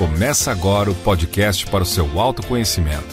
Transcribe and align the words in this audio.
Começa 0.00 0.50
agora 0.50 0.90
o 0.90 0.94
podcast 0.94 1.66
para 1.66 1.82
o 1.82 1.86
seu 1.86 2.18
autoconhecimento. 2.18 3.04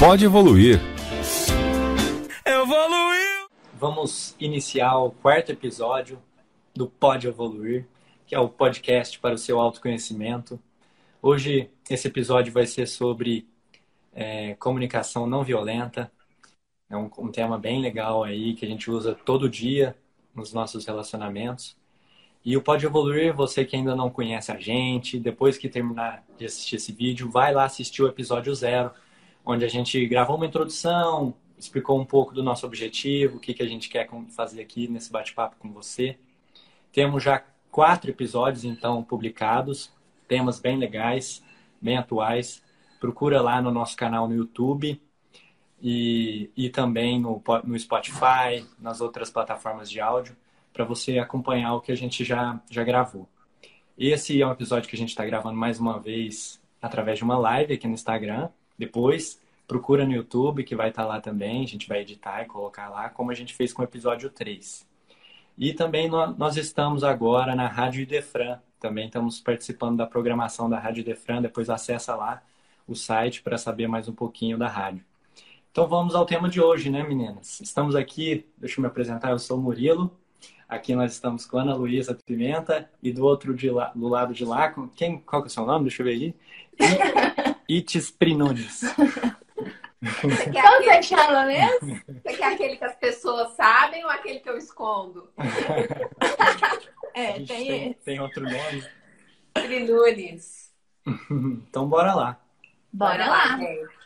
Pode 0.00 0.24
evoluir. 0.24 0.80
Evoluiu! 2.44 3.48
Vamos 3.78 4.34
iniciar 4.40 4.98
o 4.98 5.12
quarto 5.12 5.52
episódio 5.52 6.20
do 6.74 6.88
Pode 6.88 7.28
Evoluir, 7.28 7.86
que 8.26 8.34
é 8.34 8.40
o 8.40 8.48
podcast 8.48 9.16
para 9.20 9.36
o 9.36 9.38
seu 9.38 9.60
autoconhecimento. 9.60 10.58
Hoje, 11.22 11.70
esse 11.88 12.08
episódio 12.08 12.52
vai 12.52 12.66
ser 12.66 12.88
sobre 12.88 13.46
é, 14.12 14.56
comunicação 14.56 15.24
não 15.24 15.44
violenta, 15.44 16.10
é 16.90 16.96
um, 16.96 17.10
um 17.18 17.30
tema 17.30 17.58
bem 17.58 17.80
legal 17.80 18.24
aí 18.24 18.54
que 18.54 18.64
a 18.64 18.68
gente 18.68 18.90
usa 18.90 19.14
todo 19.14 19.48
dia 19.48 19.96
nos 20.34 20.52
nossos 20.52 20.86
relacionamentos. 20.86 21.76
E 22.44 22.56
o 22.56 22.62
Pode 22.62 22.86
Evoluir, 22.86 23.34
você 23.34 23.64
que 23.64 23.76
ainda 23.76 23.94
não 23.94 24.08
conhece 24.08 24.50
a 24.50 24.58
gente, 24.58 25.18
depois 25.18 25.58
que 25.58 25.68
terminar 25.68 26.24
de 26.38 26.46
assistir 26.46 26.76
esse 26.76 26.92
vídeo, 26.92 27.28
vai 27.28 27.52
lá 27.52 27.64
assistir 27.64 28.02
o 28.02 28.08
episódio 28.08 28.54
zero, 28.54 28.90
onde 29.44 29.64
a 29.64 29.68
gente 29.68 30.06
gravou 30.06 30.36
uma 30.36 30.46
introdução, 30.46 31.34
explicou 31.58 32.00
um 32.00 32.04
pouco 32.04 32.32
do 32.32 32.42
nosso 32.42 32.64
objetivo, 32.64 33.36
o 33.36 33.40
que, 33.40 33.52
que 33.52 33.62
a 33.62 33.66
gente 33.66 33.88
quer 33.88 34.08
fazer 34.30 34.62
aqui 34.62 34.88
nesse 34.88 35.10
bate-papo 35.10 35.56
com 35.58 35.70
você. 35.72 36.16
Temos 36.92 37.22
já 37.22 37.44
quatro 37.70 38.10
episódios, 38.10 38.64
então, 38.64 39.02
publicados, 39.02 39.92
temas 40.26 40.60
bem 40.60 40.78
legais, 40.78 41.42
bem 41.82 41.98
atuais. 41.98 42.62
Procura 43.00 43.42
lá 43.42 43.60
no 43.60 43.70
nosso 43.70 43.96
canal 43.96 44.28
no 44.28 44.34
YouTube, 44.34 45.00
e, 45.82 46.50
e 46.56 46.68
também 46.70 47.20
no, 47.20 47.42
no 47.64 47.78
Spotify, 47.78 48.66
nas 48.78 49.00
outras 49.00 49.30
plataformas 49.30 49.90
de 49.90 50.00
áudio, 50.00 50.36
para 50.72 50.84
você 50.84 51.18
acompanhar 51.18 51.74
o 51.74 51.80
que 51.80 51.92
a 51.92 51.96
gente 51.96 52.24
já, 52.24 52.60
já 52.70 52.84
gravou. 52.84 53.28
Esse 53.96 54.40
é 54.40 54.46
um 54.46 54.52
episódio 54.52 54.88
que 54.88 54.94
a 54.94 54.98
gente 54.98 55.10
está 55.10 55.24
gravando 55.24 55.56
mais 55.56 55.80
uma 55.80 55.98
vez 55.98 56.60
através 56.80 57.18
de 57.18 57.24
uma 57.24 57.36
live 57.36 57.74
aqui 57.74 57.86
no 57.86 57.94
Instagram. 57.94 58.48
Depois, 58.78 59.40
procura 59.66 60.06
no 60.06 60.12
YouTube, 60.12 60.62
que 60.62 60.76
vai 60.76 60.90
estar 60.90 61.02
tá 61.02 61.08
lá 61.08 61.20
também. 61.20 61.64
A 61.64 61.66
gente 61.66 61.88
vai 61.88 62.00
editar 62.00 62.42
e 62.42 62.46
colocar 62.46 62.88
lá, 62.88 63.08
como 63.08 63.30
a 63.30 63.34
gente 63.34 63.54
fez 63.54 63.72
com 63.72 63.82
o 63.82 63.84
episódio 63.84 64.30
3. 64.30 64.86
E 65.56 65.72
também 65.72 66.08
nós 66.08 66.56
estamos 66.56 67.02
agora 67.02 67.56
na 67.56 67.66
Rádio 67.66 68.02
Idefran. 68.02 68.60
Também 68.78 69.06
estamos 69.06 69.40
participando 69.40 69.96
da 69.96 70.06
programação 70.06 70.70
da 70.70 70.78
Rádio 70.78 71.00
Idefran. 71.00 71.42
Depois 71.42 71.68
acessa 71.68 72.14
lá 72.14 72.40
o 72.86 72.94
site 72.94 73.42
para 73.42 73.58
saber 73.58 73.88
mais 73.88 74.08
um 74.08 74.14
pouquinho 74.14 74.56
da 74.56 74.68
rádio. 74.68 75.04
Então 75.70 75.86
vamos 75.86 76.14
ao 76.14 76.26
tema 76.26 76.48
de 76.48 76.60
hoje, 76.60 76.90
né, 76.90 77.02
meninas? 77.02 77.60
Estamos 77.60 77.94
aqui, 77.94 78.46
deixa 78.56 78.80
eu 78.80 78.82
me 78.82 78.88
apresentar, 78.88 79.30
eu 79.30 79.38
sou 79.38 79.58
o 79.58 79.60
Murilo. 79.60 80.18
Aqui 80.68 80.94
nós 80.94 81.12
estamos 81.12 81.46
com 81.46 81.58
Ana 81.58 81.74
Luísa 81.74 82.14
Pimenta 82.26 82.90
e 83.02 83.12
do 83.12 83.24
outro 83.24 83.54
de 83.54 83.70
lá, 83.70 83.92
do 83.94 84.08
lado 84.08 84.34
de 84.34 84.44
lá, 84.44 84.70
com 84.70 84.88
quem, 84.88 85.18
qual 85.20 85.42
que 85.42 85.48
é 85.48 85.50
o 85.50 85.52
seu 85.52 85.64
nome? 85.64 85.84
Deixa 85.84 86.02
eu 86.02 86.06
ver 86.06 86.12
aí. 86.12 86.34
Itis 87.68 88.10
Prinunes. 88.10 88.82
Você 90.22 90.50
quer 90.50 90.62
Como 90.62 90.84
você 90.84 91.02
chama 91.02 91.44
mesmo? 91.46 92.00
Você 92.06 92.36
quer 92.36 92.54
aquele 92.54 92.76
que 92.76 92.84
as 92.84 92.94
pessoas 92.96 93.52
sabem 93.54 94.04
ou 94.04 94.10
aquele 94.10 94.40
que 94.40 94.48
eu 94.48 94.56
escondo? 94.56 95.30
é, 97.14 97.32
tem, 97.32 97.46
tem, 97.46 97.92
tem 98.04 98.20
outro 98.20 98.44
nome. 98.44 98.84
Prinunes. 99.52 100.72
então 101.68 101.88
bora 101.88 102.14
lá. 102.14 102.40
Bora, 102.92 103.24
bora 103.24 103.30
lá. 103.30 103.56
lá. 103.56 103.97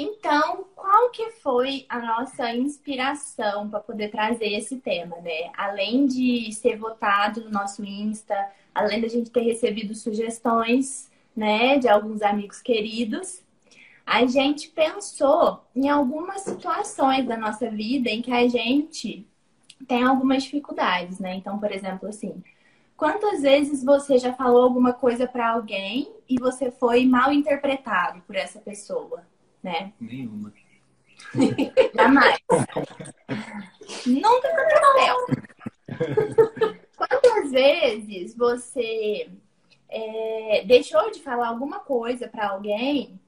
Então, 0.00 0.64
qual 0.76 1.10
que 1.10 1.28
foi 1.42 1.84
a 1.88 1.98
nossa 1.98 2.54
inspiração 2.54 3.68
para 3.68 3.80
poder 3.80 4.12
trazer 4.12 4.52
esse 4.52 4.76
tema, 4.76 5.16
né? 5.16 5.50
Além 5.56 6.06
de 6.06 6.52
ser 6.52 6.76
votado 6.76 7.40
no 7.40 7.50
nosso 7.50 7.84
Insta, 7.84 8.48
além 8.72 9.00
da 9.00 9.08
gente 9.08 9.28
ter 9.28 9.40
recebido 9.40 9.96
sugestões, 9.96 11.10
né, 11.34 11.78
de 11.78 11.88
alguns 11.88 12.22
amigos 12.22 12.62
queridos, 12.62 13.42
a 14.06 14.24
gente 14.24 14.68
pensou 14.68 15.64
em 15.74 15.88
algumas 15.88 16.42
situações 16.42 17.26
da 17.26 17.36
nossa 17.36 17.68
vida 17.68 18.08
em 18.08 18.22
que 18.22 18.30
a 18.30 18.46
gente 18.46 19.26
tem 19.88 20.04
algumas 20.04 20.44
dificuldades, 20.44 21.18
né? 21.18 21.34
Então, 21.34 21.58
por 21.58 21.72
exemplo, 21.72 22.08
assim, 22.08 22.40
quantas 22.96 23.42
vezes 23.42 23.82
você 23.82 24.16
já 24.16 24.32
falou 24.32 24.62
alguma 24.62 24.92
coisa 24.92 25.26
para 25.26 25.50
alguém 25.50 26.08
e 26.28 26.38
você 26.38 26.70
foi 26.70 27.04
mal 27.04 27.32
interpretado 27.32 28.20
por 28.20 28.36
essa 28.36 28.60
pessoa? 28.60 29.26
Né? 29.62 29.92
Nenhuma. 30.00 30.52
Jamais. 31.94 32.38
Nunca 34.06 34.48
aconteceu. 34.48 35.16
Quantas 36.96 37.50
vezes 37.50 38.34
você 38.36 39.30
é, 39.88 40.64
deixou 40.66 41.10
de 41.10 41.20
falar 41.20 41.48
alguma 41.48 41.80
coisa 41.80 42.28
para 42.28 42.50
alguém 42.50 43.18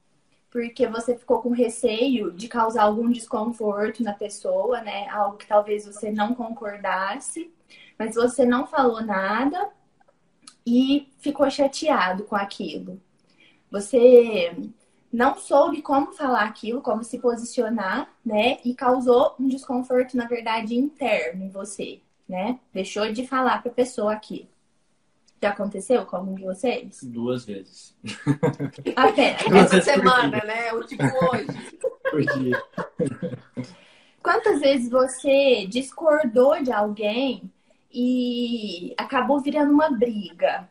porque 0.51 0.85
você 0.85 1.17
ficou 1.17 1.41
com 1.41 1.51
receio 1.51 2.33
de 2.33 2.49
causar 2.49 2.83
algum 2.83 3.09
desconforto 3.09 4.03
na 4.03 4.11
pessoa, 4.11 4.81
né? 4.81 5.07
Algo 5.07 5.37
que 5.37 5.47
talvez 5.47 5.85
você 5.85 6.11
não 6.11 6.35
concordasse, 6.35 7.49
mas 7.97 8.15
você 8.15 8.45
não 8.45 8.67
falou 8.67 9.01
nada 9.01 9.69
e 10.67 11.07
ficou 11.19 11.49
chateado 11.49 12.25
com 12.25 12.35
aquilo. 12.35 13.01
Você 13.71 14.53
não 15.11 15.35
soube 15.37 15.81
como 15.81 16.13
falar 16.13 16.43
aquilo, 16.43 16.81
como 16.81 17.03
se 17.03 17.19
posicionar, 17.19 18.09
né? 18.25 18.59
E 18.63 18.73
causou 18.73 19.35
um 19.39 19.47
desconforto, 19.47 20.15
na 20.15 20.25
verdade, 20.25 20.75
interno 20.75 21.43
em 21.43 21.49
você, 21.49 21.99
né? 22.27 22.59
Deixou 22.73 23.11
de 23.11 23.27
falar 23.27 23.61
para 23.61 23.71
a 23.71 23.75
pessoa 23.75 24.13
aqui. 24.13 24.47
Já 25.41 25.49
aconteceu 25.49 26.05
com 26.05 26.15
algum 26.15 26.35
de 26.35 26.43
vocês? 26.43 26.99
Duas 27.03 27.45
vezes. 27.45 27.95
Apenas. 28.95 29.73
Essa 29.73 29.81
semana, 29.81 30.37
né? 30.45 30.71
O 30.73 30.83
tipo 30.83 31.03
hoje. 31.03 31.47
Por 32.09 32.21
dia. 32.37 32.63
Quantas 34.21 34.59
vezes 34.59 34.89
você 34.89 35.65
discordou 35.67 36.61
de 36.61 36.71
alguém 36.71 37.51
e 37.91 38.93
acabou 38.97 39.41
virando 39.41 39.73
uma 39.73 39.89
briga? 39.89 40.69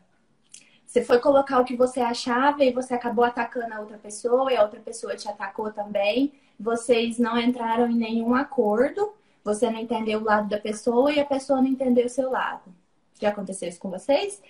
Você 0.91 1.01
foi 1.01 1.19
colocar 1.19 1.57
o 1.57 1.63
que 1.63 1.73
você 1.73 2.01
achava 2.01 2.65
e 2.65 2.73
você 2.73 2.93
acabou 2.93 3.23
atacando 3.23 3.73
a 3.73 3.79
outra 3.79 3.97
pessoa 3.97 4.51
e 4.51 4.57
a 4.57 4.61
outra 4.61 4.81
pessoa 4.81 5.15
te 5.15 5.25
atacou 5.25 5.71
também. 5.71 6.33
Vocês 6.59 7.17
não 7.17 7.39
entraram 7.39 7.89
em 7.89 7.95
nenhum 7.95 8.35
acordo, 8.35 9.13
você 9.41 9.69
não 9.69 9.79
entendeu 9.79 10.19
o 10.19 10.23
lado 10.25 10.49
da 10.49 10.59
pessoa 10.59 11.09
e 11.09 11.17
a 11.17 11.25
pessoa 11.25 11.61
não 11.61 11.69
entendeu 11.69 12.07
o 12.07 12.09
seu 12.09 12.29
lado. 12.29 12.63
Já 13.21 13.29
aconteceu 13.29 13.69
isso 13.69 13.79
com 13.79 13.89
vocês? 13.89 14.43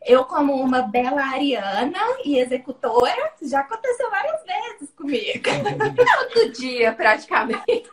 Eu, 0.00 0.24
como 0.24 0.54
uma 0.54 0.82
bela 0.82 1.24
ariana 1.24 1.98
e 2.24 2.38
executora, 2.38 3.32
já 3.42 3.58
aconteceu 3.58 4.08
várias 4.10 4.44
vezes 4.44 4.94
comigo. 4.94 5.42
Todo 6.34 6.52
dia, 6.52 6.92
praticamente. 6.92 7.90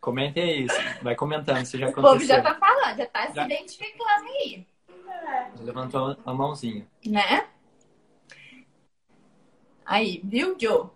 Comentem 0.00 0.64
isso. 0.64 0.76
Vai 1.02 1.14
comentando 1.14 1.66
se 1.66 1.76
já 1.76 1.88
aconteceu. 1.88 2.10
O 2.10 2.12
povo 2.14 2.24
já 2.24 2.40
tá 2.40 2.54
falando, 2.54 2.96
já 2.96 3.06
tá 3.06 3.26
já... 3.26 3.46
se 3.46 3.52
identificando 3.52 4.24
aí. 4.24 4.66
Levantou 5.60 6.16
a 6.24 6.34
mãozinha. 6.34 6.86
Né? 7.04 7.46
Aí, 9.84 10.20
viu, 10.24 10.56
Joe? 10.58 10.88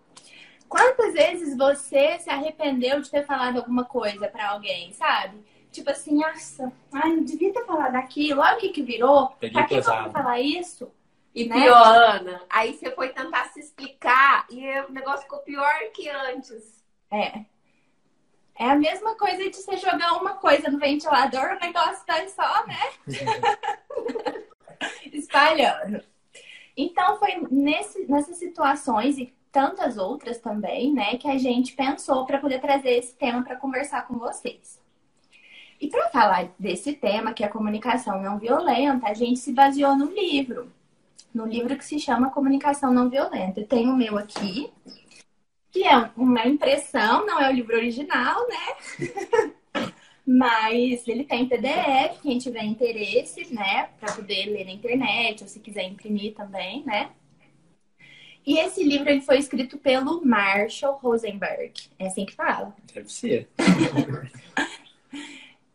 Quantas 0.67 1.13
vezes 1.13 1.57
você 1.57 2.17
se 2.19 2.29
arrependeu 2.29 3.01
de 3.01 3.09
ter 3.09 3.25
falado 3.25 3.57
alguma 3.57 3.83
coisa 3.83 4.27
para 4.27 4.51
alguém, 4.51 4.93
sabe? 4.93 5.43
Tipo 5.71 5.89
assim, 5.89 6.15
nossa, 6.15 6.71
ai, 6.93 7.15
não 7.15 7.23
devia 7.23 7.51
ter 7.53 7.65
falado 7.65 7.95
aquilo, 7.95 8.41
olha 8.41 8.55
o 8.55 8.59
que 8.59 8.69
que 8.69 8.81
virou. 8.81 9.29
Peguei 9.39 9.53
pra 9.53 9.65
que 9.65 9.75
pesado. 9.75 10.07
eu 10.07 10.11
falar 10.11 10.39
isso? 10.39 10.91
E 11.33 11.47
né? 11.47 11.55
pior, 11.55 11.95
Ana, 11.95 12.41
aí 12.49 12.73
você 12.73 12.91
foi 12.91 13.09
tentar 13.09 13.45
se 13.45 13.61
explicar 13.61 14.45
e 14.49 14.65
o 14.81 14.91
negócio 14.91 15.23
ficou 15.23 15.39
pior 15.39 15.71
que 15.93 16.09
antes. 16.09 16.83
É. 17.09 17.45
É 18.57 18.65
a 18.65 18.75
mesma 18.75 19.15
coisa 19.15 19.49
de 19.49 19.55
você 19.55 19.77
jogar 19.77 20.13
uma 20.13 20.35
coisa 20.35 20.69
no 20.69 20.77
ventilador, 20.77 21.55
o 21.55 21.59
negócio 21.59 22.05
tá 22.05 22.27
só, 22.27 22.67
né? 22.67 22.77
Espalhando. 25.11 26.03
Então, 26.75 27.17
foi 27.17 27.47
nesse, 27.49 28.05
nessas 28.07 28.37
situações 28.37 29.17
e 29.17 29.33
tantas 29.51 29.97
outras 29.97 30.37
também, 30.37 30.93
né, 30.93 31.17
que 31.17 31.27
a 31.27 31.37
gente 31.37 31.73
pensou 31.73 32.25
para 32.25 32.39
poder 32.39 32.61
trazer 32.61 32.91
esse 32.91 33.13
tema 33.15 33.43
para 33.43 33.57
conversar 33.57 34.07
com 34.07 34.17
vocês. 34.17 34.79
E 35.79 35.87
para 35.87 36.09
falar 36.09 36.49
desse 36.57 36.93
tema, 36.93 37.33
que 37.33 37.43
é 37.43 37.47
a 37.47 37.51
comunicação 37.51 38.21
não 38.21 38.37
violenta, 38.37 39.07
a 39.07 39.13
gente 39.13 39.39
se 39.39 39.51
baseou 39.51 39.95
no 39.95 40.11
livro, 40.11 40.71
no 41.33 41.45
livro 41.45 41.75
que 41.75 41.83
se 41.83 41.99
chama 41.99 42.29
Comunicação 42.29 42.93
Não 42.93 43.09
Violenta. 43.09 43.59
Eu 43.59 43.67
tenho 43.67 43.91
o 43.91 43.97
meu 43.97 44.17
aqui, 44.17 44.71
que 45.71 45.87
é 45.87 46.09
uma 46.17 46.47
impressão, 46.47 47.25
não 47.25 47.39
é 47.39 47.49
o 47.49 47.53
livro 47.53 47.75
original, 47.75 48.45
né? 48.47 49.13
Mas 50.25 51.07
ele 51.07 51.23
tem 51.23 51.47
PDF, 51.47 52.21
quem 52.21 52.37
tiver 52.37 52.63
interesse, 52.63 53.53
né, 53.53 53.89
para 53.99 54.13
poder 54.13 54.45
ler 54.45 54.65
na 54.65 54.71
internet, 54.71 55.41
ou 55.41 55.49
se 55.49 55.59
quiser 55.59 55.83
imprimir 55.83 56.33
também, 56.33 56.83
né? 56.85 57.09
E 58.45 58.57
esse 58.57 58.83
livro 58.83 59.09
ele 59.09 59.21
foi 59.21 59.37
escrito 59.37 59.77
pelo 59.77 60.25
Marshall 60.25 60.97
Rosenberg. 60.97 61.73
É 61.99 62.07
assim 62.07 62.25
que 62.25 62.33
fala? 62.33 62.75
Deve 62.91 63.11
ser. 63.11 63.47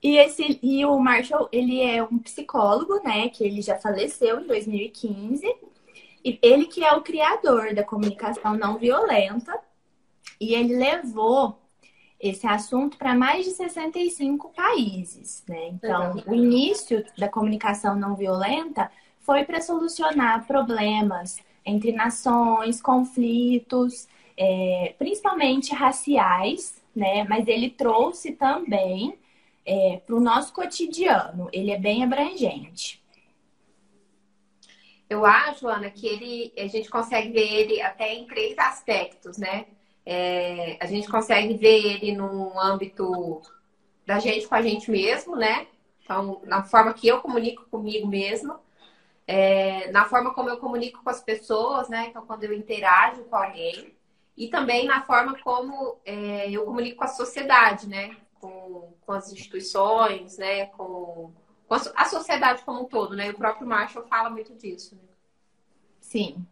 e, 0.03 0.17
esse, 0.17 0.59
e 0.63 0.85
o 0.85 0.99
Marshall, 0.99 1.49
ele 1.53 1.81
é 1.81 2.03
um 2.03 2.19
psicólogo, 2.19 3.01
né? 3.05 3.29
Que 3.29 3.45
ele 3.45 3.63
já 3.63 3.79
faleceu 3.79 4.41
em 4.41 4.49
2015. 4.49 5.47
E 6.25 6.39
ele 6.43 6.67
que 6.67 6.85
é 6.85 6.93
o 6.93 7.03
criador 7.03 7.73
da 7.73 7.85
comunicação 7.85 8.57
não 8.57 8.79
violenta. 8.79 9.61
E 10.41 10.55
ele 10.55 10.77
levou 10.77 11.59
esse 12.19 12.47
assunto 12.47 12.97
para 12.97 13.15
mais 13.15 13.45
de 13.45 13.53
65 13.53 14.51
países, 14.51 15.45
né? 15.49 15.69
Então, 15.69 16.23
o 16.27 16.35
início 16.35 17.05
da 17.17 17.29
comunicação 17.29 17.95
não 17.95 18.17
violenta 18.17 18.91
foi 19.21 19.45
para 19.45 19.61
solucionar 19.61 20.47
problemas 20.47 21.39
entre 21.65 21.93
nações, 21.93 22.81
conflitos, 22.81 24.09
é, 24.37 24.95
principalmente 24.99 25.75
raciais, 25.75 26.83
né? 26.95 27.25
Mas 27.25 27.47
ele 27.49 27.71
trouxe 27.71 28.33
também 28.33 29.19
é, 29.65 30.01
para 30.07 30.15
o 30.15 30.21
nosso 30.21 30.53
cotidiano. 30.53 31.49
Ele 31.53 31.71
é 31.71 31.79
bem 31.79 32.03
abrangente. 32.03 33.03
Eu 35.09 35.25
acho, 35.25 35.69
Ana, 35.69 35.91
que 35.91 36.07
ele, 36.07 36.53
a 36.59 36.67
gente 36.67 36.89
consegue 36.89 37.31
ver 37.31 37.53
ele 37.53 37.81
até 37.81 38.15
em 38.15 38.27
três 38.27 38.59
aspectos, 38.59 39.39
né? 39.39 39.67
É, 40.09 40.79
a 40.81 40.87
gente 40.87 41.09
consegue 41.09 41.55
ver 41.55 41.85
ele 41.85 42.17
no 42.17 42.59
âmbito 42.59 43.43
da 44.07 44.21
gente 44.21 44.47
com 44.47 44.55
a 44.55 44.63
gente 44.63 44.89
mesmo, 44.89 45.35
né? 45.35 45.67
Então, 46.05 46.41
na 46.45 46.63
forma 46.63 46.95
que 46.95 47.09
eu 47.09 47.21
comunico 47.21 47.65
comigo 47.69 48.07
mesmo, 48.07 48.57
é, 49.27 49.91
na 49.91 50.05
forma 50.05 50.33
como 50.33 50.49
eu 50.49 50.59
comunico 50.59 51.03
com 51.03 51.11
as 51.11 51.21
pessoas, 51.21 51.89
né? 51.89 52.07
Então, 52.09 52.25
quando 52.25 52.45
eu 52.45 52.53
interajo 52.53 53.25
com 53.25 53.35
alguém, 53.35 53.93
e 54.37 54.49
também 54.49 54.87
na 54.87 55.03
forma 55.03 55.37
como 55.41 55.99
é, 56.05 56.49
eu 56.49 56.65
comunico 56.65 56.99
com 56.99 57.05
a 57.05 57.09
sociedade, 57.09 57.89
né? 57.89 58.17
Com, 58.41 58.95
com 59.01 59.13
as 59.13 59.33
instituições, 59.33 60.39
né? 60.39 60.67
Com, 60.67 61.33
com 61.67 61.75
a 61.75 62.05
sociedade 62.05 62.63
como 62.63 62.83
um 62.83 62.85
todo, 62.85 63.17
né? 63.17 63.31
O 63.31 63.35
próprio 63.35 63.67
Marshall 63.67 64.07
fala 64.07 64.31
muito 64.31 64.55
disso. 64.55 64.95
Né? 64.95 65.09
Sim. 66.01 66.47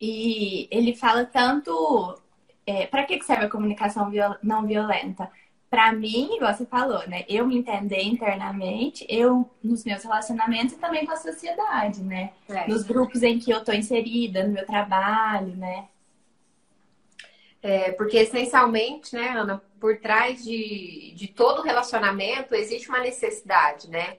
E 0.00 0.68
ele 0.70 0.94
fala 0.94 1.24
tanto 1.24 2.21
é, 2.66 2.86
para 2.86 3.04
que 3.04 3.20
serve 3.22 3.46
a 3.46 3.50
comunicação 3.50 4.10
viol 4.10 4.36
não 4.42 4.66
violenta? 4.66 5.30
Para 5.68 5.90
mim, 5.90 6.38
você 6.38 6.66
falou, 6.66 7.08
né? 7.08 7.24
Eu 7.28 7.46
me 7.46 7.56
entender 7.56 8.02
internamente, 8.02 9.06
eu 9.08 9.50
nos 9.64 9.84
meus 9.84 10.02
relacionamentos 10.02 10.74
e 10.74 10.78
também 10.78 11.06
com 11.06 11.12
a 11.12 11.16
sociedade, 11.16 12.02
né? 12.02 12.32
É. 12.48 12.68
Nos 12.68 12.82
grupos 12.82 13.22
em 13.22 13.38
que 13.38 13.50
eu 13.50 13.58
estou 13.58 13.74
inserida, 13.74 14.44
no 14.44 14.52
meu 14.52 14.66
trabalho, 14.66 15.56
né? 15.56 15.88
É, 17.62 17.92
porque 17.92 18.18
essencialmente, 18.18 19.14
né, 19.14 19.28
Ana, 19.28 19.62
por 19.80 19.96
trás 19.98 20.44
de, 20.44 21.14
de 21.16 21.28
todo 21.28 21.62
relacionamento 21.62 22.54
existe 22.54 22.88
uma 22.88 23.00
necessidade, 23.00 23.88
né? 23.88 24.18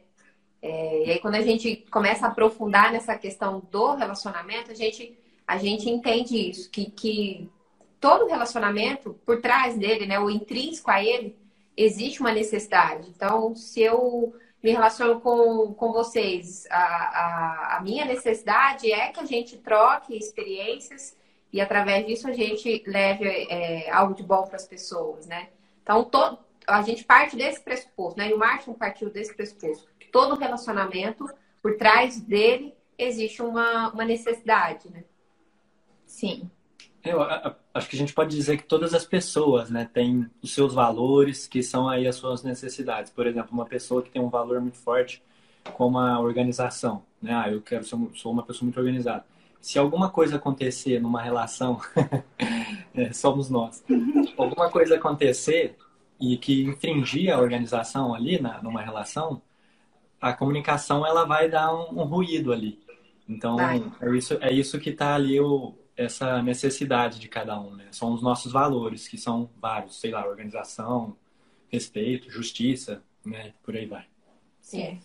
É, 0.62 1.06
e 1.06 1.12
aí 1.12 1.20
quando 1.20 1.36
a 1.36 1.42
gente 1.42 1.86
começa 1.92 2.26
a 2.26 2.30
aprofundar 2.30 2.92
nessa 2.92 3.18
questão 3.18 3.62
do 3.70 3.96
relacionamento, 3.96 4.72
a 4.72 4.74
gente, 4.74 5.16
a 5.46 5.58
gente 5.58 5.90
entende 5.90 6.50
isso, 6.50 6.72
que, 6.72 6.90
que 6.90 7.52
todo 8.04 8.28
relacionamento, 8.28 9.14
por 9.26 9.40
trás 9.40 9.78
dele, 9.78 10.06
né, 10.06 10.20
o 10.20 10.30
intrínseco 10.30 10.92
a 10.92 11.02
ele, 11.02 11.40
existe 11.78 12.20
uma 12.20 12.34
necessidade. 12.34 13.10
Então, 13.10 13.56
se 13.56 13.82
eu 13.82 14.36
me 14.62 14.72
relaciono 14.72 15.22
com, 15.22 15.74
com 15.74 15.94
vocês, 15.94 16.68
a, 16.70 16.84
a, 16.84 17.78
a 17.78 17.82
minha 17.82 18.04
necessidade 18.04 18.92
é 18.92 19.08
que 19.08 19.22
a 19.22 19.26
gente 19.26 19.58
troque 19.58 20.18
experiências 20.18 21.18
e, 21.54 21.62
através 21.62 22.06
disso, 22.06 22.28
a 22.28 22.34
gente 22.34 22.84
leve 22.86 23.26
é, 23.26 23.90
algo 23.90 24.14
de 24.14 24.22
bom 24.22 24.44
para 24.44 24.58
as 24.58 24.68
pessoas, 24.68 25.26
né? 25.26 25.48
Então, 25.82 26.04
todo, 26.04 26.40
a 26.68 26.82
gente 26.82 27.06
parte 27.06 27.38
desse 27.38 27.62
pressuposto, 27.62 28.20
né? 28.20 28.32
E 28.32 28.34
o 28.34 28.38
Martin 28.38 28.74
partiu 28.74 29.10
desse 29.10 29.34
pressuposto. 29.34 29.88
Todo 30.12 30.36
relacionamento, 30.36 31.26
por 31.62 31.78
trás 31.78 32.20
dele, 32.20 32.76
existe 32.98 33.42
uma, 33.42 33.94
uma 33.94 34.04
necessidade, 34.04 34.92
né? 34.92 35.06
Sim. 36.06 36.52
Eu 37.02 37.22
acho 37.74 37.90
que 37.90 37.96
a 37.96 38.00
gente 38.00 38.14
pode 38.14 38.36
dizer 38.36 38.58
que 38.58 38.64
todas 38.64 38.94
as 38.94 39.06
pessoas, 39.06 39.70
né, 39.70 39.90
têm 39.92 40.30
os 40.42 40.54
seus 40.54 40.74
valores, 40.74 41.48
que 41.48 41.64
são 41.64 41.90
aí 41.90 42.08
as 42.08 42.16
suas 42.16 42.44
necessidades. 42.44 43.12
Por 43.12 43.26
exemplo, 43.26 43.50
uma 43.52 43.66
pessoa 43.66 44.02
que 44.02 44.12
tem 44.12 44.22
um 44.22 44.30
valor 44.30 44.62
muito 44.62 44.78
forte, 44.78 45.24
como 45.74 45.98
a 45.98 46.20
organização, 46.20 47.04
né? 47.22 47.34
Ah, 47.34 47.50
eu 47.50 47.62
quero 47.62 47.84
ser, 47.84 47.98
sou 48.16 48.32
uma 48.32 48.44
pessoa 48.44 48.66
muito 48.66 48.78
organizada. 48.78 49.26
Se 49.62 49.80
alguma 49.80 50.10
coisa 50.10 50.36
acontecer 50.36 51.00
numa 51.02 51.22
relação, 51.22 51.80
é, 52.94 53.14
somos 53.14 53.50
nós. 53.50 53.84
Alguma 54.38 54.70
coisa 54.70 54.96
acontecer 54.96 55.78
e 56.20 56.38
que 56.38 56.64
infringir 56.64 57.34
a 57.34 57.40
organização 57.40 58.14
ali 58.14 58.40
na, 58.42 58.62
numa 58.62 58.82
relação, 58.82 59.42
a 60.22 60.34
comunicação 60.34 61.06
ela 61.08 61.26
vai 61.26 61.50
dar 61.50 61.74
um, 61.74 62.02
um 62.02 62.04
ruído 62.04 62.52
ali. 62.52 62.80
Então 63.28 63.58
é 63.60 64.18
isso, 64.18 64.38
é 64.42 64.52
isso 64.52 64.80
que 64.80 64.90
está 64.90 65.16
ali 65.16 65.40
o, 65.40 65.74
essa 65.96 66.42
necessidade 66.42 67.20
de 67.20 67.28
cada 67.28 67.60
um, 67.60 67.76
né? 67.76 67.88
São 67.92 68.14
os 68.14 68.22
nossos 68.22 68.52
valores, 68.52 69.08
que 69.08 69.18
são 69.18 69.50
vários, 69.58 70.00
sei 70.00 70.12
lá, 70.12 70.28
organização, 70.28 71.16
respeito, 71.70 72.30
justiça, 72.30 73.04
né? 73.26 73.54
Por 73.64 73.76
aí 73.76 73.86
vai. 73.86 74.06
Sim. 74.60 75.00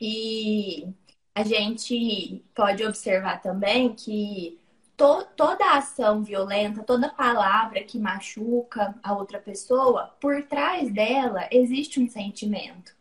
E 0.00 0.86
a 1.34 1.42
gente 1.42 2.44
pode 2.54 2.84
observar 2.84 3.40
também 3.40 3.94
que 3.94 4.58
to 4.96 5.24
toda 5.36 5.76
ação 5.76 6.22
violenta, 6.22 6.84
toda 6.84 7.08
palavra 7.08 7.82
que 7.82 7.98
machuca 7.98 8.94
a 9.02 9.14
outra 9.14 9.40
pessoa, 9.40 10.14
por 10.20 10.44
trás 10.44 10.92
dela 10.92 11.48
existe 11.50 12.00
um 12.00 12.08
sentimento, 12.08 12.94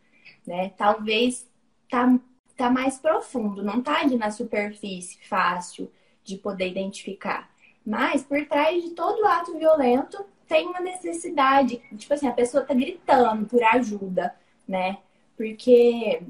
né? 0.46 0.70
Talvez 0.70 1.48
tá, 1.88 2.20
tá 2.58 2.72
mais 2.72 2.98
profundo, 2.98 3.64
não 3.64 3.82
tá 3.82 4.02
ali 4.02 4.18
na 4.18 4.32
superfície 4.32 5.20
fácil 5.28 5.92
de 6.24 6.38
poder 6.38 6.70
identificar. 6.70 7.50
Mas 7.86 8.24
por 8.24 8.46
trás 8.46 8.84
de 8.84 8.92
todo 8.92 9.26
ato 9.26 9.58
violento 9.58 10.26
tem 10.48 10.68
uma 10.68 10.80
necessidade. 10.80 11.82
Tipo 11.98 12.14
assim, 12.14 12.28
a 12.28 12.34
pessoa 12.34 12.64
tá 12.64 12.74
gritando 12.74 13.46
por 13.46 13.64
ajuda, 13.64 14.34
né? 14.68 14.98
Porque 15.36 16.22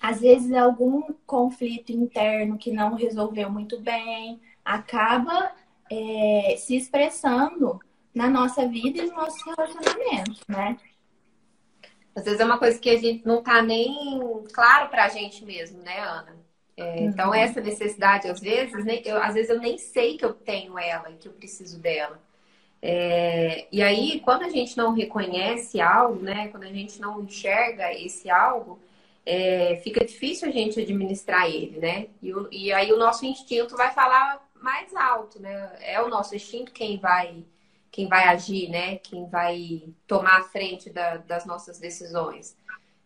às 0.00 0.20
vezes 0.20 0.52
algum 0.52 1.02
conflito 1.26 1.90
interno 1.90 2.58
que 2.58 2.70
não 2.70 2.94
resolveu 2.94 3.50
muito 3.50 3.80
bem 3.80 4.40
acaba 4.64 5.52
é, 5.90 6.56
se 6.58 6.76
expressando 6.76 7.80
na 8.14 8.28
nossa 8.28 8.66
vida 8.68 9.02
e 9.02 9.06
no 9.06 9.16
nosso 9.16 9.44
relacionamento, 9.44 10.40
né? 10.48 10.76
Às 12.14 12.24
vezes 12.24 12.38
é 12.38 12.44
uma 12.44 12.58
coisa 12.58 12.78
que 12.78 12.90
a 12.90 12.96
gente 12.96 13.26
não 13.26 13.42
tá 13.42 13.60
nem 13.60 14.22
claro 14.52 14.88
pra 14.88 15.08
gente 15.08 15.44
mesmo, 15.44 15.82
né, 15.82 15.98
Ana? 15.98 16.43
É, 16.76 16.82
uhum. 16.82 17.06
Então, 17.06 17.34
essa 17.34 17.60
necessidade, 17.60 18.28
às 18.28 18.40
vezes, 18.40 18.84
né, 18.84 19.00
eu, 19.04 19.22
às 19.22 19.34
vezes 19.34 19.50
eu 19.50 19.60
nem 19.60 19.78
sei 19.78 20.16
que 20.16 20.24
eu 20.24 20.32
tenho 20.32 20.78
ela 20.78 21.10
e 21.10 21.16
que 21.16 21.28
eu 21.28 21.32
preciso 21.32 21.78
dela. 21.78 22.20
É, 22.82 23.66
e 23.72 23.82
aí, 23.82 24.20
quando 24.20 24.42
a 24.42 24.50
gente 24.50 24.76
não 24.76 24.92
reconhece 24.92 25.80
algo, 25.80 26.20
né, 26.20 26.48
quando 26.48 26.64
a 26.64 26.72
gente 26.72 27.00
não 27.00 27.22
enxerga 27.22 27.92
esse 27.92 28.28
algo, 28.30 28.78
é, 29.24 29.80
fica 29.82 30.04
difícil 30.04 30.48
a 30.48 30.52
gente 30.52 30.78
administrar 30.78 31.48
ele, 31.48 31.78
né? 31.78 32.08
E, 32.22 32.32
e, 32.52 32.72
aí 32.72 32.92
o 32.92 32.98
nosso 32.98 33.24
instinto 33.24 33.76
vai 33.76 33.90
falar 33.92 34.46
mais 34.60 34.94
alto, 34.94 35.40
né? 35.40 35.72
É 35.80 36.00
o 36.02 36.08
nosso 36.08 36.34
instinto 36.36 36.72
quem 36.72 36.98
vai 36.98 37.44
quem 37.90 38.08
vai 38.08 38.24
agir, 38.24 38.68
né? 38.68 38.96
Quem 38.98 39.26
vai 39.28 39.84
tomar 40.06 40.40
a 40.40 40.44
frente 40.44 40.90
da, 40.90 41.16
das 41.18 41.46
nossas 41.46 41.78
decisões. 41.78 42.56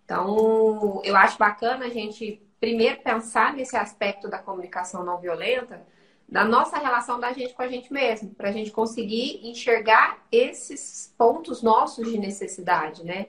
Então, 0.05 1.01
eu 1.05 1.15
acho 1.15 1.39
bacana 1.39 1.87
a 1.87 1.91
gente 1.91 2.43
primeiro 2.61 3.01
pensar 3.03 3.55
nesse 3.55 3.77
aspecto 3.77 4.29
da 4.29 4.39
comunicação 4.39 5.05
não 5.05 5.19
violenta, 5.19 5.83
da 6.29 6.45
nossa 6.45 6.79
relação 6.79 7.19
da 7.19 7.33
gente 7.33 7.55
com 7.55 7.63
a 7.63 7.69
gente 7.69 7.91
mesmo, 7.93 8.31
para 8.31 8.51
a 8.51 8.53
gente 8.53 8.71
conseguir 8.71 9.41
enxergar 9.49 10.19
esses 10.31 11.15
pontos 11.17 11.63
nossos 11.63 12.11
de 12.11 12.19
necessidade, 12.19 13.03
né? 13.03 13.27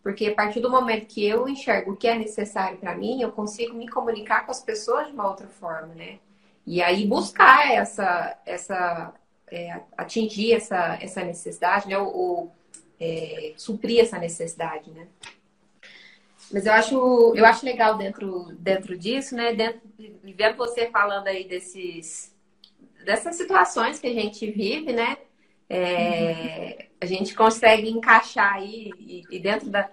Porque 0.00 0.28
a 0.28 0.34
partir 0.34 0.60
do 0.60 0.70
momento 0.70 1.06
que 1.06 1.26
eu 1.26 1.48
enxergo 1.48 1.92
o 1.92 1.96
que 1.96 2.06
é 2.06 2.16
necessário 2.16 2.78
para 2.78 2.94
mim, 2.94 3.20
eu 3.20 3.32
consigo 3.32 3.74
me 3.74 3.88
comunicar 3.88 4.44
com 4.44 4.52
as 4.52 4.62
pessoas 4.62 5.08
de 5.08 5.12
uma 5.12 5.28
outra 5.28 5.48
forma, 5.48 5.92
né? 5.94 6.20
E 6.64 6.80
aí 6.80 7.04
buscar 7.04 7.72
essa, 7.72 8.38
essa 8.46 9.12
é, 9.48 9.80
atingir 9.96 10.52
essa, 10.52 10.96
essa 11.00 11.24
necessidade, 11.24 11.88
né? 11.88 11.98
Ou, 11.98 12.16
ou 12.16 12.52
é, 13.00 13.54
suprir 13.56 14.00
essa 14.00 14.18
necessidade, 14.18 14.90
né? 14.92 15.08
Mas 16.52 16.66
eu 16.66 16.72
acho, 16.72 17.34
eu 17.34 17.44
acho 17.44 17.64
legal 17.64 17.96
dentro, 17.96 18.52
dentro 18.58 18.96
disso, 18.96 19.34
né? 19.34 19.52
Dentro, 19.54 19.80
vendo 20.22 20.56
você 20.56 20.88
falando 20.90 21.26
aí 21.26 21.46
desses, 21.48 22.34
dessas 23.04 23.36
situações 23.36 23.98
que 23.98 24.06
a 24.06 24.12
gente 24.12 24.50
vive, 24.50 24.92
né? 24.92 25.16
É, 25.68 26.86
a 27.00 27.06
gente 27.06 27.34
consegue 27.34 27.90
encaixar 27.90 28.54
aí 28.54 28.90
e, 28.98 29.24
e, 29.30 29.38
dentro 29.40 29.68
da. 29.68 29.90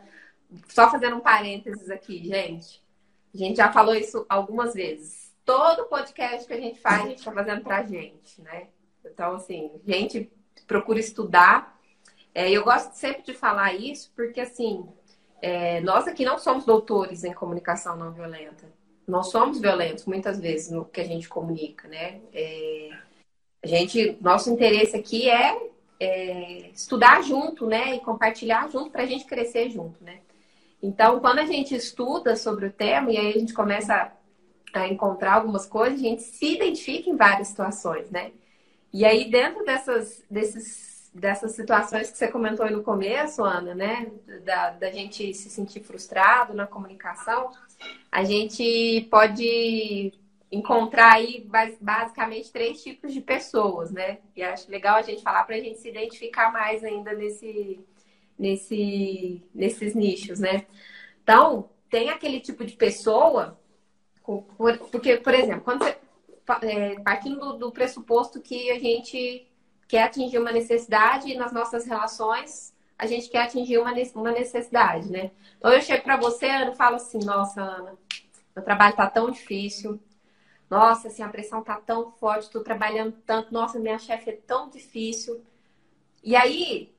Só 0.67 0.89
fazendo 0.89 1.15
um 1.15 1.22
parênteses 1.22 1.89
aqui, 1.89 2.24
gente. 2.24 2.83
A 3.33 3.38
gente 3.38 3.57
já 3.57 3.72
falou 3.72 3.95
isso 3.95 4.24
algumas 4.29 4.75
vezes. 4.75 5.33
todo 5.43 5.86
podcast 5.86 6.48
que 6.48 6.53
a 6.53 6.60
gente 6.60 6.79
faz, 6.79 7.01
a 7.01 7.07
gente 7.07 7.17
está 7.17 7.31
fazendo 7.31 7.63
pra 7.63 7.83
gente, 7.83 8.39
né? 8.41 8.67
Então, 9.03 9.36
assim, 9.36 9.72
a 9.88 9.91
gente 9.91 10.31
procura 10.67 11.00
estudar. 11.00 11.79
É, 12.36 12.50
eu 12.51 12.63
gosto 12.63 12.93
sempre 12.93 13.24
de 13.24 13.33
falar 13.33 13.74
isso, 13.74 14.12
porque, 14.15 14.39
assim, 14.39 14.88
é, 15.43 15.81
nós 15.81 16.07
aqui 16.07 16.23
não 16.23 16.38
somos 16.38 16.63
doutores 16.63 17.25
em 17.25 17.33
comunicação 17.33 17.97
não 17.97 18.13
violenta. 18.13 18.63
Nós 19.05 19.27
somos 19.27 19.59
violentos, 19.59 20.05
muitas 20.05 20.39
vezes, 20.39 20.71
no 20.71 20.85
que 20.85 21.01
a 21.01 21.03
gente 21.03 21.27
comunica, 21.27 21.85
né? 21.89 22.21
É, 22.33 22.89
a 23.62 23.67
gente, 23.67 24.17
nosso 24.21 24.50
interesse 24.50 24.95
aqui 24.95 25.29
é, 25.29 25.57
é 26.00 26.69
estudar 26.69 27.21
junto, 27.23 27.65
né? 27.67 27.93
E 27.93 28.00
compartilhar 28.00 28.69
junto 28.71 28.89
para 28.89 29.03
a 29.03 29.05
gente 29.05 29.25
crescer 29.25 29.69
junto, 29.69 30.01
né? 30.01 30.19
Então, 30.81 31.19
quando 31.19 31.39
a 31.39 31.45
gente 31.45 31.75
estuda 31.75 32.38
sobre 32.38 32.67
o 32.67 32.71
tema 32.71 33.12
e 33.12 33.17
aí 33.17 33.27
a 33.27 33.38
gente 33.38 33.53
começa 33.53 34.13
a 34.73 34.88
encontrar 34.88 35.33
algumas 35.33 35.65
coisas, 35.65 36.00
a 36.00 36.03
gente 36.03 36.21
se 36.21 36.55
identifica 36.55 37.09
em 37.09 37.17
várias 37.17 37.50
situações, 37.50 38.09
né? 38.09 38.31
E 38.93 39.03
aí, 39.03 39.29
dentro 39.29 39.65
dessas, 39.65 40.23
desses, 40.31 40.92
dessas 41.13 41.51
situações 41.51 42.10
que 42.10 42.17
você 42.17 42.27
comentou 42.27 42.65
aí 42.65 42.74
no 42.74 42.82
começo, 42.82 43.43
Ana, 43.43 43.75
né? 43.75 44.12
Da, 44.43 44.72
da 44.72 44.91
gente 44.91 45.34
se 45.34 45.50
sentir 45.50 45.82
frustrado 45.82 46.53
na 46.53 46.65
comunicação, 46.65 47.51
a 48.12 48.24
gente 48.24 49.08
pode 49.12 50.12
encontrar 50.51 51.13
aí 51.13 51.48
basicamente 51.79 52.51
três 52.51 52.82
tipos 52.84 53.13
de 53.13 53.22
pessoas, 53.22 53.91
né? 53.91 54.20
E 54.36 54.41
acho 54.41 54.70
legal 54.70 54.98
a 54.98 55.01
gente 55.01 55.22
falar 55.22 55.43
para 55.43 55.55
a 55.55 55.60
gente 55.60 55.79
se 55.79 55.89
identificar 55.89 56.51
mais 56.51 56.84
ainda 56.84 57.13
nesse, 57.13 57.79
nesse, 58.38 59.43
nesses 59.53 59.93
nichos, 59.93 60.39
né? 60.39 60.65
Então, 61.24 61.70
tem 61.89 62.10
aquele 62.10 62.39
tipo 62.39 62.65
de 62.65 62.75
pessoa, 62.75 63.60
porque, 64.91 65.17
por 65.17 65.34
exemplo, 65.34 65.62
quando 65.62 65.84
você, 65.84 65.98
é, 66.62 67.00
partindo 67.00 67.39
do, 67.39 67.53
do 67.58 67.72
pressuposto 67.72 68.41
que 68.41 68.72
a 68.72 68.79
gente 68.79 69.48
quer 69.93 70.05
atingir 70.05 70.39
uma 70.39 70.51
necessidade 70.51 71.29
e 71.29 71.35
nas 71.35 71.53
nossas 71.53 71.85
relações 71.85 72.73
a 72.97 73.05
gente 73.05 73.29
quer 73.29 73.43
atingir 73.43 73.77
uma, 73.77 73.93
uma 74.15 74.31
necessidade, 74.31 75.07
né? 75.12 75.29
Então 75.55 75.71
eu 75.71 75.81
chego 75.83 76.01
para 76.01 76.17
você, 76.17 76.47
Ana, 76.47 76.71
e 76.71 76.75
falo 76.75 76.95
assim, 76.95 77.19
nossa, 77.23 77.62
Ana, 77.62 77.95
meu 78.55 78.65
trabalho 78.65 78.95
tá 78.95 79.07
tão 79.07 79.29
difícil, 79.29 80.00
nossa, 80.67 81.09
assim, 81.09 81.21
a 81.21 81.29
pressão 81.29 81.63
tá 81.63 81.75
tão 81.75 82.12
forte, 82.13 82.50
tô 82.50 82.62
trabalhando 82.62 83.15
tanto, 83.23 83.53
nossa, 83.53 83.77
minha 83.77 84.00
chefe 84.00 84.31
é 84.31 84.39
tão 84.47 84.67
difícil. 84.67 85.43
E 86.23 86.35
aí, 86.35 86.91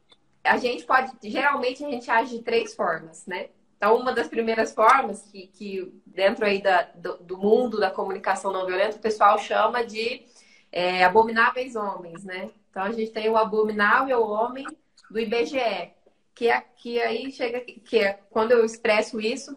a 0.44 0.56
gente 0.56 0.84
pode, 0.84 1.10
geralmente 1.24 1.84
a 1.84 1.90
gente 1.90 2.08
age 2.08 2.38
de 2.38 2.44
três 2.44 2.76
formas, 2.76 3.26
né? 3.26 3.48
Então, 3.76 3.96
uma 3.96 4.12
das 4.12 4.28
primeiras 4.28 4.72
formas 4.72 5.22
que, 5.22 5.48
que 5.48 6.00
dentro 6.06 6.44
aí 6.44 6.62
da, 6.62 6.82
do, 6.94 7.16
do, 7.16 7.38
mundo 7.38 7.80
da 7.80 7.90
comunicação 7.90 8.52
não 8.52 8.66
violenta, 8.66 8.98
o 8.98 9.00
pessoal 9.00 9.36
chama 9.36 9.84
de 9.84 10.24
é, 10.70 11.02
abomináveis 11.02 11.74
homens, 11.74 12.22
né? 12.22 12.50
Então, 12.74 12.82
a 12.82 12.90
gente 12.90 13.12
tem 13.12 13.28
o 13.28 13.36
abominável 13.36 14.20
homem 14.20 14.66
do 15.08 15.20
IBGE, 15.20 15.92
que, 16.34 16.50
é, 16.50 16.60
que 16.60 17.00
aí 17.00 17.30
chega, 17.30 17.60
que 17.60 18.00
é, 18.00 18.14
quando 18.30 18.50
eu 18.50 18.64
expresso 18.64 19.20
isso, 19.20 19.56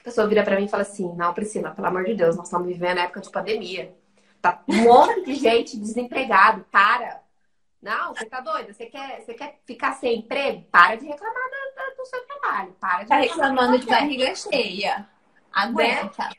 a 0.00 0.02
pessoa 0.02 0.26
vira 0.26 0.42
para 0.42 0.56
mim 0.56 0.64
e 0.64 0.68
fala 0.68 0.82
assim, 0.82 1.14
não, 1.16 1.34
Priscila, 1.34 1.72
pelo 1.72 1.86
amor 1.86 2.04
de 2.04 2.14
Deus, 2.14 2.34
nós 2.34 2.46
estamos 2.46 2.66
vivendo 2.66 2.96
a 2.96 3.02
época 3.02 3.20
de 3.20 3.28
pandemia. 3.28 3.94
Tá 4.40 4.62
um 4.66 4.84
monte 4.84 5.26
de 5.26 5.34
gente 5.34 5.76
desempregado, 5.76 6.64
para, 6.72 7.20
não, 7.82 8.14
você 8.14 8.24
tá 8.24 8.40
doida? 8.40 8.72
Você 8.72 8.86
quer, 8.86 9.20
você 9.20 9.34
quer 9.34 9.60
ficar 9.66 9.92
sem 9.92 10.20
emprego? 10.20 10.64
Para 10.70 10.96
de 10.96 11.04
reclamar 11.04 11.34
do, 11.34 11.96
do 11.98 12.06
seu 12.06 12.24
trabalho. 12.24 12.72
Para 12.80 13.02
de 13.02 13.08
tá 13.10 13.16
reclamando 13.16 13.78
de 13.78 13.86
barriga 13.86 14.34
cheia. 14.34 15.06
Aguenta. 15.52 16.24
Né? 16.24 16.32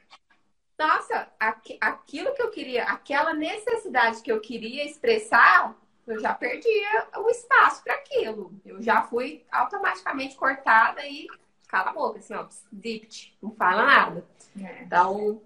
Nossa, 0.79 1.27
aqu 1.39 1.77
aquilo 1.79 2.33
que 2.33 2.41
eu 2.41 2.50
queria, 2.50 2.86
aquela 2.86 3.36
necessidade 3.36 4.24
que 4.24 4.31
eu 4.31 4.41
queria 4.41 4.83
expressar, 4.83 5.75
eu 6.08 6.20
já 6.20 6.34
perdi 6.34 6.70
o 7.18 7.30
espaço 7.30 7.84
para 7.84 7.94
aquilo. 7.94 8.54
Eu 8.66 8.82
já 8.82 9.04
fui 9.04 9.46
automaticamente 9.52 10.36
cortada 10.36 11.06
e 11.06 11.28
cala 11.68 11.90
a 11.90 11.94
boca, 11.94 12.20
assim, 12.20 12.34
ó, 12.34 12.48
dipt, 12.72 13.38
não 13.42 13.52
fala 13.52 13.86
nada. 13.86 14.26
É. 14.60 14.84
Então, 14.84 15.42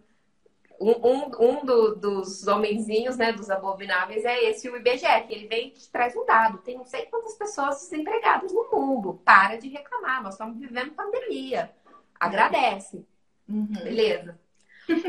um, 0.80 0.91
um, 0.91 1.32
um 1.39 1.65
do, 1.65 1.96
dos 1.96 2.48
homenzinhos, 2.48 3.18
né, 3.18 3.32
dos 3.32 3.50
abomináveis 3.50 4.25
é 4.25 4.44
esse, 4.46 4.70
o 4.70 4.75
IBGE, 4.75 5.27
que 5.27 5.34
ele 5.34 5.48
vem 5.48 5.74
e 5.75 5.89
traz 5.91 6.15
um 6.15 6.25
dado. 6.25 6.58
Tem 6.60 6.77
não 6.77 6.86
sei 6.86 7.06
quantas 7.06 7.36
pessoas 7.36 7.82
desempregadas 7.82 8.51
no 8.51 8.70
mundo. 8.72 9.22
Para 9.25 9.58
de 9.58 9.68
reclamar, 9.68 10.24
nós 10.24 10.34
estamos 10.34 10.58
vivendo 10.60 10.94
pandemia. 10.94 11.72
Agradece. 12.20 13.06
Uhum. 13.48 13.68
Beleza. 13.68 14.39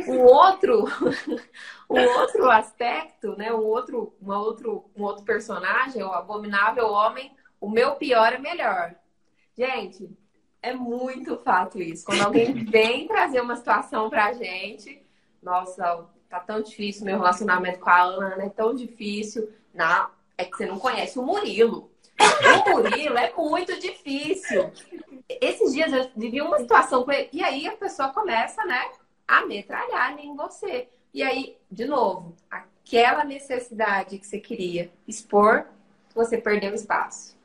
O 0.09 0.23
outro, 0.23 0.85
o 1.89 1.99
outro 1.99 2.51
aspecto, 2.51 3.37
né, 3.37 3.53
um 3.53 3.65
outro, 3.65 4.15
uma 4.21 4.39
outro, 4.39 4.91
um 4.97 5.03
outro 5.03 5.25
personagem, 5.25 6.03
o 6.03 6.13
abominável 6.13 6.87
homem, 6.89 7.35
o 7.61 7.69
meu 7.69 7.97
pior 7.97 8.33
é 8.33 8.39
melhor. 8.39 8.95
Gente, 9.57 10.11
é 10.63 10.73
muito 10.73 11.37
fato 11.39 11.81
isso. 11.81 12.05
Quando 12.05 12.23
alguém 12.23 12.53
vem 12.65 13.07
trazer 13.07 13.41
uma 13.41 13.57
situação 13.57 14.09
pra 14.09 14.33
gente, 14.33 15.05
nossa, 15.43 16.07
tá 16.29 16.41
tão 16.41 16.63
difícil 16.63 17.05
meu 17.05 17.19
relacionamento 17.19 17.81
com 17.81 17.91
a 17.91 18.03
Ana, 18.03 18.45
é 18.45 18.49
tão 18.49 18.75
difícil. 18.75 19.53
Não, 19.75 20.09
é 20.39 20.45
que 20.45 20.57
você 20.57 20.67
não 20.67 20.79
conhece 20.79 21.19
o 21.19 21.23
Murilo. 21.23 21.91
O 22.21 22.71
Murilo 22.71 23.19
é 23.19 23.33
muito 23.37 23.79
difícil. 23.79 24.71
Esses 25.29 25.73
dias 25.73 25.93
eu 25.93 26.11
vivi 26.17 26.41
uma 26.41 26.59
situação 26.59 27.05
com 27.05 27.13
ele, 27.13 27.29
e 27.33 27.43
aí 27.43 27.67
a 27.67 27.77
pessoa 27.77 28.11
começa, 28.11 28.65
né, 28.65 28.91
a 29.33 29.47
metralhar 29.47 30.19
em 30.19 30.37
você. 30.37 30.89
E 31.15 31.23
aí, 31.23 31.57
de 31.71 31.87
novo, 31.87 32.37
aquela 32.51 33.25
necessidade 33.25 34.19
que 34.19 34.27
você 34.27 34.39
queria 34.39 34.91
expor, 35.09 35.65
você 36.15 36.37
perdeu 36.37 36.75
espaço. 36.75 37.37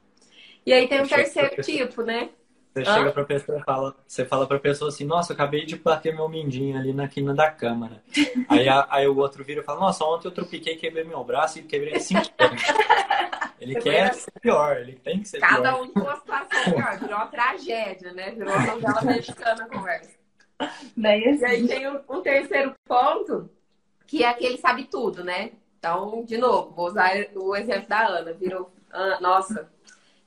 E 0.66 0.74
aí 0.74 0.88
tem 0.88 1.02
um 1.02 1.08
terceiro 1.08 1.62
tipo, 1.62 2.04
né? 2.04 2.30
Você 2.74 2.82
Hã? 2.82 2.94
chega 2.94 3.12
pra 3.12 3.24
pessoa 3.24 3.58
e 3.58 3.64
fala, 3.64 3.96
você 4.06 4.26
fala 4.26 4.46
pra 4.46 4.60
pessoa 4.60 4.90
assim, 4.90 5.06
nossa, 5.06 5.32
eu 5.32 5.36
acabei 5.36 5.66
de 5.66 5.78
bater 5.78 6.14
meu 6.14 6.28
mindinho 6.28 6.78
ali 6.78 6.94
na 6.94 7.08
quina 7.08 7.34
da 7.34 7.50
câmara. 7.50 8.04
aí, 8.50 8.68
a, 8.68 8.86
aí 8.90 9.08
o 9.08 9.18
outro 9.18 9.44
vira 9.44 9.62
e 9.62 9.64
fala, 9.64 9.80
nossa, 9.80 10.04
ontem 10.04 10.28
eu 10.28 10.32
tropiquei, 10.32 10.76
quebrei 10.76 11.06
meu 11.06 11.24
braço 11.24 11.60
e 11.60 11.64
quebrei 11.64 12.00
cinco 12.00 12.28
Ele 13.60 13.74
você 13.74 13.82
quer 13.82 14.14
ser 14.14 14.32
pior, 14.40 14.78
ele 14.78 14.94
tem 14.94 15.20
que 15.20 15.28
ser 15.28 15.40
Cada 15.40 15.56
pior. 15.56 15.64
Cada 15.64 15.82
um 15.82 15.88
com 15.88 16.00
uma 16.02 16.16
situação 16.18 16.64
pior, 16.74 17.00
virou 17.00 17.16
uma 17.16 17.26
tragédia, 17.26 18.14
né? 18.14 18.32
Virou 18.32 18.54
uma 18.54 18.76
novela 18.76 19.02
mexicana 19.02 19.64
a 19.64 19.68
conversa. 19.68 20.17
Bem 20.96 21.30
assim. 21.30 21.42
E 21.42 21.46
aí 21.46 21.68
tem 21.68 21.90
um, 21.90 22.00
um 22.10 22.22
terceiro 22.22 22.74
ponto, 22.86 23.50
que 24.06 24.24
é 24.24 24.34
que 24.34 24.46
ele 24.46 24.58
sabe 24.58 24.86
tudo, 24.86 25.24
né? 25.24 25.52
Então, 25.78 26.24
de 26.26 26.38
novo, 26.38 26.72
vou 26.72 26.88
usar 26.88 27.12
o 27.36 27.56
exemplo 27.56 27.88
da 27.88 28.08
Ana. 28.08 28.34
Virou, 28.34 28.72
nossa, 29.22 29.70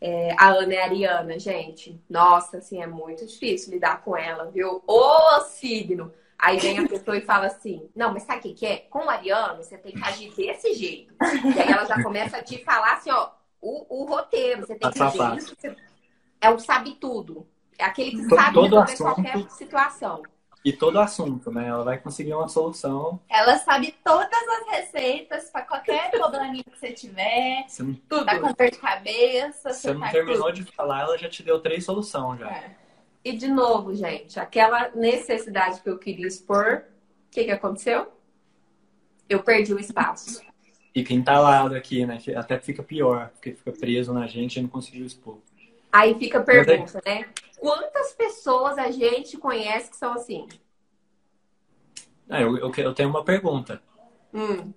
é, 0.01 0.35
a 0.39 0.51
Ana 0.51 0.75
é 0.75 0.83
ariana, 0.83 1.39
gente. 1.39 2.01
Nossa, 2.09 2.59
assim, 2.59 2.83
é 2.83 2.87
muito 2.87 3.27
difícil 3.27 3.73
lidar 3.73 4.03
com 4.03 4.17
ela, 4.17 4.51
viu? 4.51 4.83
O 4.87 5.41
signo. 5.41 6.13
Aí 6.39 6.59
vem 6.59 6.79
a 6.79 6.89
pessoa 6.89 7.19
e 7.19 7.21
fala 7.21 7.49
assim: 7.49 7.91
Não, 7.95 8.13
mas 8.13 8.23
sabe 8.23 8.39
o 8.39 8.43
que, 8.43 8.55
que 8.55 8.67
é? 8.67 8.77
Com 8.79 9.01
o 9.01 9.11
ariano, 9.11 9.63
você 9.63 9.77
tem 9.77 9.93
que 9.93 10.03
agir 10.03 10.35
desse 10.35 10.73
jeito. 10.73 11.13
E 11.55 11.61
aí 11.61 11.71
ela 11.71 11.85
já 11.85 12.03
começa 12.03 12.39
a 12.39 12.43
te 12.43 12.65
falar 12.65 12.95
assim: 12.95 13.11
Ó, 13.11 13.31
o, 13.61 14.03
o 14.03 14.05
roteiro, 14.07 14.67
você 14.67 14.75
tem 14.75 14.91
que 14.91 15.03
agir 15.03 15.37
isso. 15.37 15.57
É 16.41 16.49
o 16.49 16.59
sabe 16.59 16.95
tudo. 16.95 17.47
É 17.81 17.85
aquele 17.85 18.11
que 18.11 18.35
sabe 18.35 18.61
resolver 18.61 18.97
qualquer 18.97 19.51
situação 19.51 20.23
e 20.65 20.73
todo 20.73 21.01
assunto, 21.01 21.51
né? 21.51 21.69
Ela 21.69 21.83
vai 21.85 21.99
conseguir 21.99 22.35
uma 22.35 22.49
solução. 22.49 23.19
Ela 23.29 23.57
sabe 23.59 23.95
todas 24.05 24.31
as 24.31 24.71
receitas 24.71 25.51
para 25.51 25.63
qualquer 25.63 26.11
probleminha 26.13 26.63
que 26.63 26.79
você 26.79 26.93
tiver. 26.93 27.65
Você 27.67 27.83
não, 27.83 27.95
tudo. 27.95 28.27
Tá 28.27 28.39
com 28.39 28.53
dor 28.53 28.71
de 28.71 28.79
cabeça. 28.79 29.73
Você, 29.73 29.89
você 29.89 29.95
não 29.95 30.11
terminou 30.11 30.53
tudo. 30.53 30.65
de 30.65 30.73
falar, 30.73 31.03
ela 31.03 31.17
já 31.17 31.29
te 31.29 31.43
deu 31.43 31.61
três 31.61 31.85
soluções 31.85 32.41
já. 32.41 32.51
É. 32.51 32.77
E 33.25 33.33
de 33.33 33.49
novo, 33.49 33.95
gente, 33.95 34.39
aquela 34.39 34.91
necessidade 34.91 35.81
que 35.81 35.89
eu 35.89 35.99
queria 35.99 36.27
expor, 36.27 36.85
o 37.29 37.31
que, 37.31 37.45
que 37.45 37.51
aconteceu? 37.51 38.13
Eu 39.29 39.43
perdi 39.43 39.73
o 39.73 39.79
espaço. 39.79 40.43
Fica 40.93 41.15
entalado 41.15 41.75
aqui, 41.75 42.05
né? 42.05 42.19
Até 42.37 42.59
fica 42.59 42.83
pior, 42.83 43.29
porque 43.31 43.53
fica 43.53 43.73
preso 43.73 44.13
na 44.13 44.27
gente 44.27 44.59
e 44.59 44.63
não 44.63 44.69
conseguiu 44.69 45.07
expor. 45.07 45.39
Aí 45.93 46.15
fica 46.19 46.39
a 46.39 46.43
pergunta, 46.43 47.01
né? 47.05 47.27
Quantas 47.61 48.13
pessoas 48.13 48.79
a 48.79 48.91
gente 48.91 49.37
conhece 49.37 49.91
que 49.91 49.97
são 49.97 50.15
assim? 50.15 50.49
Ah, 52.29 52.41
eu, 52.41 52.57
eu, 52.57 52.73
eu, 52.75 52.95
tenho 52.95 53.11
uma 53.11 53.23
pergunta. 53.23 53.83
Hum. 54.33 54.73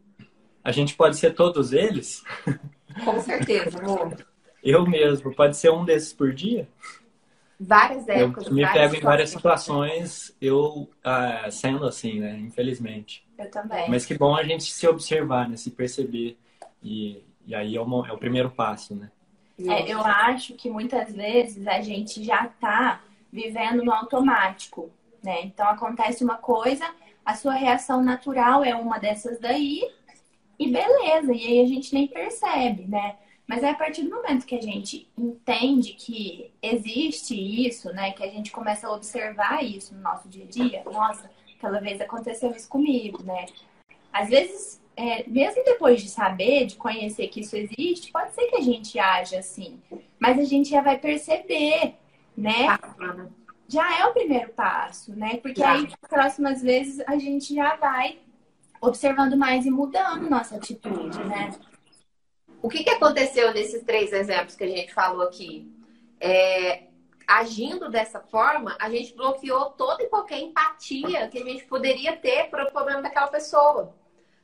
A 0.61 0.71
gente 0.71 0.93
pode 0.95 1.15
ser 1.15 1.33
todos 1.33 1.71
eles? 1.71 2.23
Com 3.05 3.21
certeza, 3.21 3.79
amor. 3.79 4.13
Eu 4.63 4.87
mesmo. 4.87 5.35
Pode 5.35 5.57
ser 5.57 5.69
um 5.71 5.83
desses 5.83 6.13
por 6.13 6.31
dia? 6.33 6.69
Várias 7.59 8.07
épocas. 8.07 8.47
Eu 8.47 8.53
me 8.53 8.65
pego 8.65 8.95
em 8.95 9.01
várias 9.01 9.29
situações, 9.29 10.33
eu 10.39 10.89
ah, 11.03 11.51
sendo 11.51 11.85
assim, 11.85 12.21
né? 12.21 12.37
Infelizmente. 12.39 13.27
Eu 13.37 13.51
também. 13.51 13.89
Mas 13.89 14.05
que 14.05 14.17
bom 14.17 14.33
a 14.33 14.41
gente 14.41 14.63
se 14.63 14.87
observar, 14.87 15.49
né? 15.49 15.57
Se 15.57 15.69
perceber. 15.69 16.37
E, 16.81 17.21
e 17.45 17.53
aí 17.53 17.75
é, 17.75 17.81
uma, 17.81 18.07
é 18.07 18.13
o 18.13 18.17
primeiro 18.17 18.49
passo, 18.49 18.95
né? 18.95 19.11
É, 19.59 19.91
eu 19.91 20.01
acho 20.01 20.55
que 20.55 20.69
muitas 20.69 21.13
vezes 21.13 21.67
a 21.67 21.79
gente 21.81 22.23
já 22.23 22.45
está 22.45 23.01
vivendo 23.31 23.83
no 23.83 23.91
automático, 23.91 24.89
né? 25.23 25.43
Então 25.43 25.67
acontece 25.67 26.23
uma 26.23 26.37
coisa, 26.37 26.85
a 27.25 27.35
sua 27.35 27.53
reação 27.53 28.03
natural 28.03 28.63
é 28.63 28.75
uma 28.75 28.97
dessas 28.97 29.39
daí, 29.39 29.81
e 30.59 30.71
beleza, 30.71 31.33
e 31.33 31.45
aí 31.45 31.61
a 31.61 31.67
gente 31.67 31.93
nem 31.93 32.07
percebe, 32.07 32.85
né? 32.87 33.15
Mas 33.45 33.61
é 33.61 33.69
a 33.69 33.75
partir 33.75 34.03
do 34.03 34.15
momento 34.15 34.45
que 34.45 34.55
a 34.55 34.61
gente 34.61 35.07
entende 35.17 35.93
que 35.93 36.51
existe 36.61 37.35
isso, 37.35 37.91
né? 37.93 38.11
Que 38.11 38.23
a 38.23 38.29
gente 38.29 38.51
começa 38.51 38.87
a 38.87 38.93
observar 38.93 39.63
isso 39.63 39.93
no 39.93 40.01
nosso 40.01 40.29
dia 40.29 40.45
a 40.45 40.47
dia. 40.47 40.83
Nossa, 40.85 41.29
aquela 41.55 41.79
vez 41.79 41.99
aconteceu 41.99 42.51
isso 42.51 42.69
comigo, 42.69 43.21
né? 43.23 43.45
Às 44.11 44.29
vezes, 44.29 44.81
é, 44.95 45.27
mesmo 45.27 45.63
depois 45.63 46.01
de 46.01 46.09
saber, 46.09 46.65
de 46.65 46.75
conhecer 46.75 47.27
que 47.27 47.41
isso 47.41 47.55
existe, 47.55 48.11
pode 48.11 48.33
ser 48.33 48.45
que 48.47 48.55
a 48.55 48.61
gente 48.61 48.99
age 48.99 49.35
assim. 49.35 49.81
Mas 50.19 50.39
a 50.39 50.43
gente 50.43 50.69
já 50.69 50.81
vai 50.81 50.97
perceber, 50.97 51.95
né? 52.37 52.77
Já 53.67 53.99
é 53.99 54.05
o 54.05 54.13
primeiro 54.13 54.49
passo, 54.49 55.15
né? 55.15 55.37
Porque 55.37 55.61
já. 55.61 55.73
aí, 55.73 55.83
nas 55.83 56.09
próximas 56.09 56.61
vezes, 56.61 57.03
a 57.07 57.17
gente 57.17 57.55
já 57.55 57.75
vai 57.75 58.19
observando 58.81 59.35
mais 59.35 59.65
e 59.65 59.71
mudando 59.71 60.29
nossa 60.29 60.57
atitude, 60.57 61.23
né? 61.23 61.51
O 62.61 62.69
que, 62.69 62.83
que 62.83 62.89
aconteceu 62.89 63.53
nesses 63.53 63.83
três 63.83 64.13
exemplos 64.13 64.55
que 64.55 64.63
a 64.63 64.67
gente 64.67 64.93
falou 64.93 65.23
aqui? 65.23 65.69
É, 66.19 66.83
agindo 67.27 67.89
dessa 67.89 68.19
forma, 68.19 68.77
a 68.79 68.89
gente 68.89 69.15
bloqueou 69.15 69.71
toda 69.71 70.03
e 70.03 70.07
qualquer 70.07 70.39
empatia 70.39 71.27
que 71.29 71.39
a 71.39 71.43
gente 71.43 71.65
poderia 71.65 72.15
ter 72.15 72.49
para 72.49 72.65
o 72.65 72.71
problema 72.71 73.01
daquela 73.01 73.27
pessoa. 73.27 73.93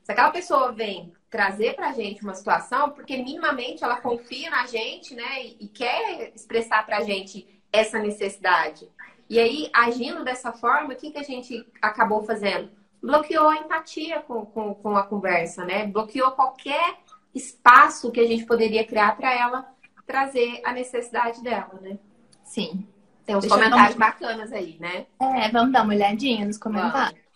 Se 0.10 0.14
aquela 0.14 0.32
pessoa 0.32 0.72
vem 0.72 1.14
trazer 1.30 1.76
para 1.76 1.90
a 1.90 1.94
gente 1.94 2.24
uma 2.24 2.34
situação, 2.34 2.90
porque 2.90 3.16
minimamente 3.16 3.84
ela 3.84 4.02
confia 4.02 4.50
na 4.50 4.66
gente, 4.66 5.14
né, 5.14 5.46
e, 5.46 5.58
e 5.60 5.68
quer 5.68 6.34
expressar 6.34 6.84
para 6.84 6.98
a 6.98 7.04
gente 7.04 7.62
essa 7.72 8.00
necessidade. 8.00 8.90
E 9.30 9.38
aí, 9.38 9.70
agindo 9.72 10.24
dessa 10.24 10.52
forma, 10.52 10.94
o 10.94 10.96
que, 10.96 11.12
que 11.12 11.20
a 11.20 11.24
gente 11.24 11.64
acabou 11.80 12.24
fazendo? 12.24 12.72
Bloqueou 13.00 13.50
a 13.50 13.58
empatia 13.58 14.20
com, 14.22 14.48
com, 14.48 14.74
com 14.74 14.98
a 14.98 15.04
conversa, 15.04 15.64
né? 15.64 15.86
Bloqueou 15.86 16.32
qualquer 16.32 16.96
espaço 17.36 18.12
que 18.12 18.20
a 18.20 18.26
gente 18.26 18.48
poderia 18.48 18.84
criar 18.84 19.16
para 19.16 19.32
ela 19.32 19.72
trazer 20.08 20.60
a 20.66 20.74
necessidade 20.74 21.44
dela, 21.44 21.78
né? 21.80 22.00
Sim. 22.44 22.84
Tem 23.28 23.36
uns 23.36 23.42
Deixa 23.42 23.56
comentários 23.56 23.96
bacanas 23.96 24.52
aí, 24.52 24.76
né? 24.80 25.06
É, 25.22 25.52
vamos 25.52 25.72
dar 25.72 25.84
uma 25.84 25.94
olhadinha 25.94 26.48
nos 26.48 26.58
comentários. 26.58 27.12
Vamos. 27.12 27.29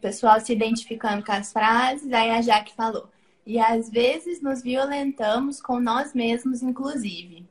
Pessoal 0.00 0.40
se 0.40 0.52
identificando 0.52 1.24
com 1.24 1.32
as 1.32 1.52
frases, 1.52 2.12
aí 2.12 2.30
a 2.30 2.42
Jaque 2.42 2.74
falou. 2.74 3.08
E 3.46 3.58
às 3.58 3.88
vezes 3.88 4.40
nos 4.42 4.62
violentamos 4.62 5.60
com 5.60 5.78
nós 5.80 6.12
mesmos, 6.14 6.62
inclusive. 6.62 7.44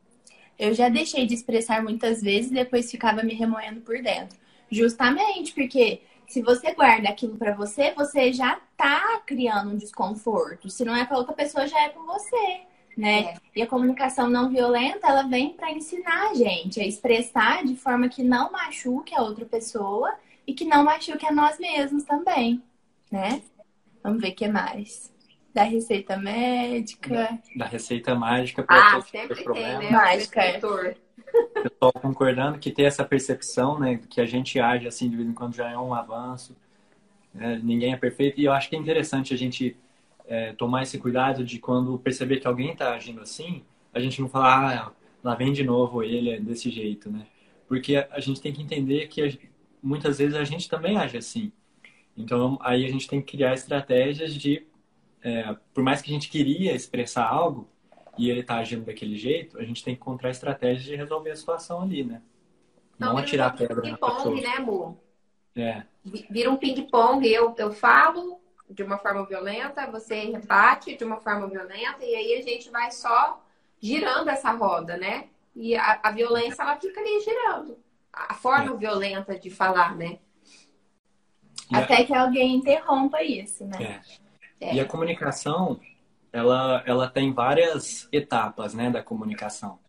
Eu 0.58 0.74
já 0.74 0.90
deixei 0.90 1.26
de 1.26 1.34
expressar 1.34 1.84
muitas 1.84 2.22
vezes 2.22 2.52
e 2.52 2.56
depois 2.56 2.92
ficava 2.92 3.24
me 3.24 3.34
remoendo 3.34 3.82
por 3.82 4.02
dentro. 4.02 4.38
Justamente 4.70 5.54
porque 5.54 6.02
se 6.28 6.42
você 6.42 6.74
guarda 6.74 7.10
aquilo 7.10 7.38
para 7.38 7.54
você, 7.54 7.94
você 7.94 8.34
já 8.34 8.60
tá 8.76 9.22
criando 9.26 9.72
um 9.72 9.78
desconforto. 9.78 10.70
Se 10.70 10.84
não 10.84 10.96
é 10.96 11.06
para 11.06 11.18
outra 11.18 11.34
pessoa, 11.34 11.68
já 11.68 11.80
é 11.82 11.90
com 11.90 12.06
você, 12.06 12.62
né? 12.98 13.20
É. 13.22 13.36
E 13.56 13.62
a 13.62 13.68
comunicação 13.68 14.30
não 14.30 14.50
violenta, 14.50 15.08
ela 15.08 15.24
vem 15.24 15.54
para 15.54 15.72
ensinar 15.72 16.32
a 16.32 16.34
gente 16.34 16.80
a 16.80 16.86
expressar 16.86 17.64
de 17.64 17.76
forma 17.76 18.10
que 18.10 18.24
não 18.24 18.52
machuque 18.52 19.14
a 19.16 19.22
outra 19.22 19.46
pessoa 19.46 20.14
e 20.48 20.54
que 20.54 20.66
não 20.66 20.84
machuque 20.84 21.26
a 21.26 21.32
nós 21.32 21.58
mesmos 21.60 22.04
também, 22.04 22.62
né? 23.12 23.42
Vamos 24.04 24.22
ver 24.22 24.30
o 24.30 24.36
que 24.36 24.48
mais. 24.48 25.14
Da 25.54 25.64
receita 25.64 26.18
médica. 26.18 27.40
Da, 27.56 27.66
receita 27.66 28.14
mágica 28.14 28.62
para 28.62 28.98
ah, 28.98 29.02
sempre 29.02 29.44
tem, 29.44 29.80
né? 29.80 29.90
Mágica. 29.90 30.42
É. 30.42 30.60
Pessoal 30.60 31.94
concordando 32.02 32.60
que 32.60 32.72
ter 32.72 32.84
essa 32.84 33.04
percepção, 33.04 33.80
né, 33.80 34.00
que 34.10 34.22
a 34.22 34.26
gente 34.26 34.60
age 34.60 34.88
assim 34.88 35.10
de 35.10 35.16
vez 35.16 35.28
em 35.28 35.34
quando 35.34 35.56
já 35.56 35.70
é 35.70 35.78
um 35.78 35.94
avanço. 35.94 36.56
Né? 37.34 37.60
Ninguém 37.64 37.94
é 37.94 37.98
perfeito 37.98 38.40
e 38.40 38.46
eu 38.46 38.52
acho 38.52 38.70
que 38.70 38.76
é 38.76 38.80
interessante 38.80 39.34
a 39.34 39.38
gente 39.38 39.76
é, 40.28 40.54
tomar 40.54 40.84
esse 40.84 40.98
cuidado 40.98 41.44
de 41.44 41.60
quando 41.60 41.98
perceber 42.00 42.38
que 42.38 42.48
alguém 42.48 42.72
está 42.72 42.94
agindo 42.94 43.22
assim, 43.22 43.64
a 43.94 44.00
gente 44.00 44.22
não 44.22 44.28
falar, 44.28 44.76
ah, 44.76 44.92
lá 45.24 45.36
vem 45.36 45.52
de 45.52 45.64
novo 45.64 46.04
ele 46.04 46.32
é 46.32 46.40
desse 46.40 46.70
jeito, 46.70 47.10
né? 47.10 47.26
Porque 47.68 47.96
a, 47.96 48.20
gente 48.20 48.42
tem 48.42 48.54
que 48.54 48.62
entender 48.62 49.08
que 49.08 49.22
a, 49.22 49.30
muitas 49.86 50.18
vezes 50.18 50.36
a 50.36 50.44
gente 50.44 50.68
também 50.68 50.98
age 50.98 51.18
assim. 51.18 51.52
Então 52.18 52.58
aí 52.62 52.86
a 52.86 52.90
gente 52.90 53.08
tem 53.08 53.22
que 53.22 53.38
criar 53.38 53.54
estratégias 53.54 54.34
de, 54.34 54.66
é, 55.22 55.56
por 55.74 55.84
mais 55.84 56.02
que 56.02 56.10
a 56.10 56.14
gente 56.14 56.30
queria 56.30 56.74
expressar 56.74 57.28
algo, 57.28 57.70
e 58.18 58.30
ele 58.30 58.44
tá 58.44 58.56
agindo 58.56 58.86
daquele 58.86 59.18
jeito, 59.18 59.60
a 59.60 59.64
gente 59.64 59.84
tem 59.84 59.94
que 59.94 60.02
encontrar 60.02 60.30
estratégias 60.30 60.84
de 60.84 60.96
resolver 60.96 61.32
a 61.32 61.36
situação 61.36 61.82
ali, 61.82 62.04
né? 62.04 62.22
Não, 62.98 63.10
não 63.10 63.18
atirar 63.18 63.56
pedra 63.56 63.76
na 63.76 63.98
pessoa. 63.98 64.36
né, 64.36 64.56
amor? 64.58 64.98
É. 65.56 65.84
Vira 66.30 66.50
um 66.50 66.56
ping-pong. 66.56 67.28
Eu, 67.28 67.54
eu 67.58 67.74
falo 67.74 68.40
de 68.70 68.84
uma 68.84 68.98
forma 68.98 69.26
violenta, 69.26 69.86
você 69.92 70.16
rebate 70.32 70.96
de 70.96 71.04
uma 71.04 71.18
forma 71.18 71.48
violenta, 71.48 72.04
e 72.04 72.16
aí 72.16 72.40
a 72.40 72.42
gente 72.42 72.70
vai 72.70 72.90
só 72.92 73.44
girando 73.82 74.30
essa 74.30 74.52
roda, 74.52 74.98
né? 74.98 75.28
E 75.56 75.76
a, 75.76 76.00
a 76.02 76.12
violência, 76.12 76.62
ela 76.62 76.78
fica 76.78 77.00
ali 77.00 77.20
girando. 77.20 77.78
A 78.16 78.34
forma 78.34 78.74
é. 78.74 78.78
violenta 78.78 79.38
de 79.38 79.50
falar, 79.50 79.96
né? 79.96 80.20
Até 81.72 82.04
que 82.04 82.14
alguém 82.14 82.56
interrompa 82.56 83.22
isso, 83.24 83.66
né? 83.66 84.02
É. 84.12 84.26
É. 84.60 84.76
E 84.76 84.80
a 84.80 84.86
comunicação, 84.86 85.80
ela, 86.32 86.84
ela 86.86 87.10
tem 87.10 87.34
várias 87.34 88.08
etapas 88.12 88.74
né, 88.74 88.90
da 88.90 89.04
comunicação. 89.04 89.80